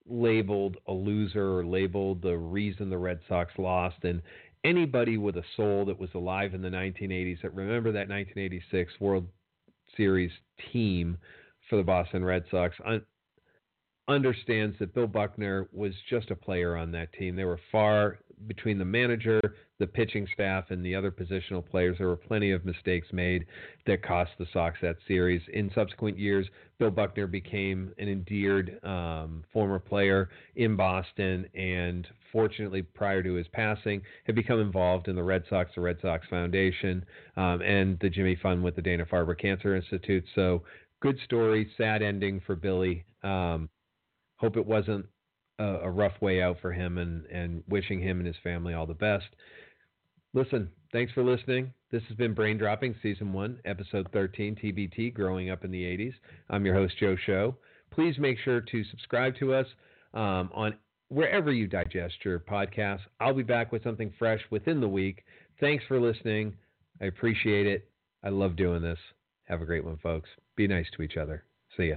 labeled 0.07 0.79
a 0.89 0.93
loser 0.93 1.59
or 1.59 1.67
labeled 1.67 2.23
the 2.23 2.37
reason 2.37 2.89
the 2.89 2.99
Red 2.99 3.21
Sox 3.29 3.53
lost. 3.59 3.97
And 4.03 4.23
anybody 4.65 5.19
with 5.19 5.37
a 5.37 5.45
soul 5.57 5.85
that 5.85 5.99
was 5.99 6.09
alive 6.15 6.55
in 6.55 6.63
the 6.63 6.71
1980s 6.71 7.43
that 7.43 7.55
remember 7.55 7.93
that 7.93 8.09
1986 8.09 8.93
World 9.01 9.29
Series 9.97 10.33
team 10.73 11.19
for 11.69 11.77
the 11.77 11.83
Boston 11.83 12.25
Red 12.25 12.45
Sox 12.51 12.75
un- 12.87 13.05
understands 14.09 14.77
that 14.79 14.95
Bill 14.95 15.07
Buckner 15.07 15.69
was 15.73 15.93
just 16.09 16.31
a 16.31 16.37
player 16.37 16.75
on 16.77 16.91
that 16.93 17.13
team. 17.13 17.37
They 17.37 17.45
were 17.45 17.61
far 17.71 18.19
between 18.47 18.79
the 18.79 18.85
manager, 18.85 19.41
the 19.79 19.87
pitching 19.87 20.27
staff, 20.33 20.71
and 20.71 20.85
the 20.85 20.95
other 20.95 21.11
positional 21.11 21.65
players. 21.65 21.97
There 21.99 22.09
were 22.09 22.17
plenty 22.17 22.53
of 22.53 22.65
mistakes 22.65 23.09
made 23.13 23.47
that 23.87 24.03
cost 24.03 24.31
the 24.39 24.47
Sox 24.53 24.79
that 24.83 24.97
series. 25.07 25.43
In 25.53 25.71
subsequent 25.75 26.19
years, 26.19 26.47
Bill 26.79 26.91
Buckner 26.91 27.27
became 27.27 27.93
an 27.99 28.09
endeared 28.09 28.79
um, 28.85 29.45
former 29.53 29.79
player 29.79 30.31
in 30.57 30.77
Boston, 30.77 31.47
and 31.55 32.07
fortunately, 32.33 32.83
prior 32.83 33.23
to 33.23 33.35
his 33.35 33.49
passing, 33.49 34.03
had 34.25 34.35
become 34.35 34.61
involved 34.61 35.09
in 35.09 35.17
the 35.17 35.23
Red 35.23 35.45
Sox, 35.49 35.71
the 35.75 35.81
Red 35.81 35.99
Sox 36.01 36.27
Foundation, 36.29 37.05
um, 37.37 37.63
and 37.63 37.99
the 38.01 38.11
Jimmy 38.11 38.37
Fund 38.43 38.63
with 38.63 38.77
the 38.77 38.83
Dana 38.83 39.05
Farber 39.07 39.39
Cancer 39.39 39.75
Institute. 39.75 40.25
So, 40.35 40.63
good 41.01 41.19
story, 41.25 41.71
sad 41.77 42.03
ending 42.03 42.41
for 42.47 42.55
Billy. 42.55 43.05
Um, 43.23 43.69
hope 44.37 44.57
it 44.57 44.67
wasn't 44.67 45.07
a, 45.59 45.65
a 45.65 45.91
rough 45.91 46.21
way 46.21 46.43
out 46.43 46.59
for 46.61 46.73
him 46.73 46.99
and, 46.99 47.27
and 47.27 47.63
wishing 47.69 48.01
him 48.01 48.19
and 48.19 48.27
his 48.27 48.37
family 48.43 48.75
all 48.75 48.87
the 48.87 48.95
best. 48.95 49.27
Listen, 50.35 50.71
thanks 50.93 51.13
for 51.13 51.23
listening. 51.23 51.73
This 51.91 52.03
has 52.09 52.17
been 52.17 52.35
Brain 52.35 52.59
Dropping 52.59 52.95
Season 53.03 53.33
1, 53.33 53.61
Episode 53.65 54.09
13, 54.13 54.57
TBT, 54.57 55.15
Growing 55.15 55.51
Up 55.51 55.65
in 55.65 55.71
the 55.71 55.83
80s. 55.83 56.13
I'm 56.51 56.67
your 56.67 56.75
host, 56.75 56.95
Joe 57.01 57.17
Show. 57.25 57.57
Please 57.91 58.19
make 58.19 58.39
sure 58.45 58.61
to 58.61 58.85
subscribe 58.85 59.35
to 59.39 59.55
us 59.55 59.67
um, 60.13 60.51
on 60.55 60.75
wherever 61.09 61.51
you 61.51 61.67
digest 61.67 62.15
your 62.25 62.39
podcasts. 62.39 63.01
I'll 63.21 63.35
be 63.35 63.43
back 63.43 63.73
with 63.73 63.83
something 63.83 64.13
fresh 64.19 64.41
within 64.51 64.81
the 64.81 64.89
week. 64.89 65.25
Thanks 65.61 65.85
for 65.89 65.99
listening. 65.99 66.55
I 67.01 67.07
appreciate 67.07 67.67
it. 67.67 67.89
I 68.23 68.29
love 68.29 68.57
doing 68.57 68.83
this. 68.83 68.99
Have 69.45 69.63
a 69.63 69.67
great 69.67 69.85
one, 69.85 69.99
folks. 70.03 70.29
Be 70.57 70.67
nice 70.67 70.87
to 70.97 71.03
each 71.03 71.17
other. 71.17 71.45
See 71.77 71.87
ya. 71.87 71.97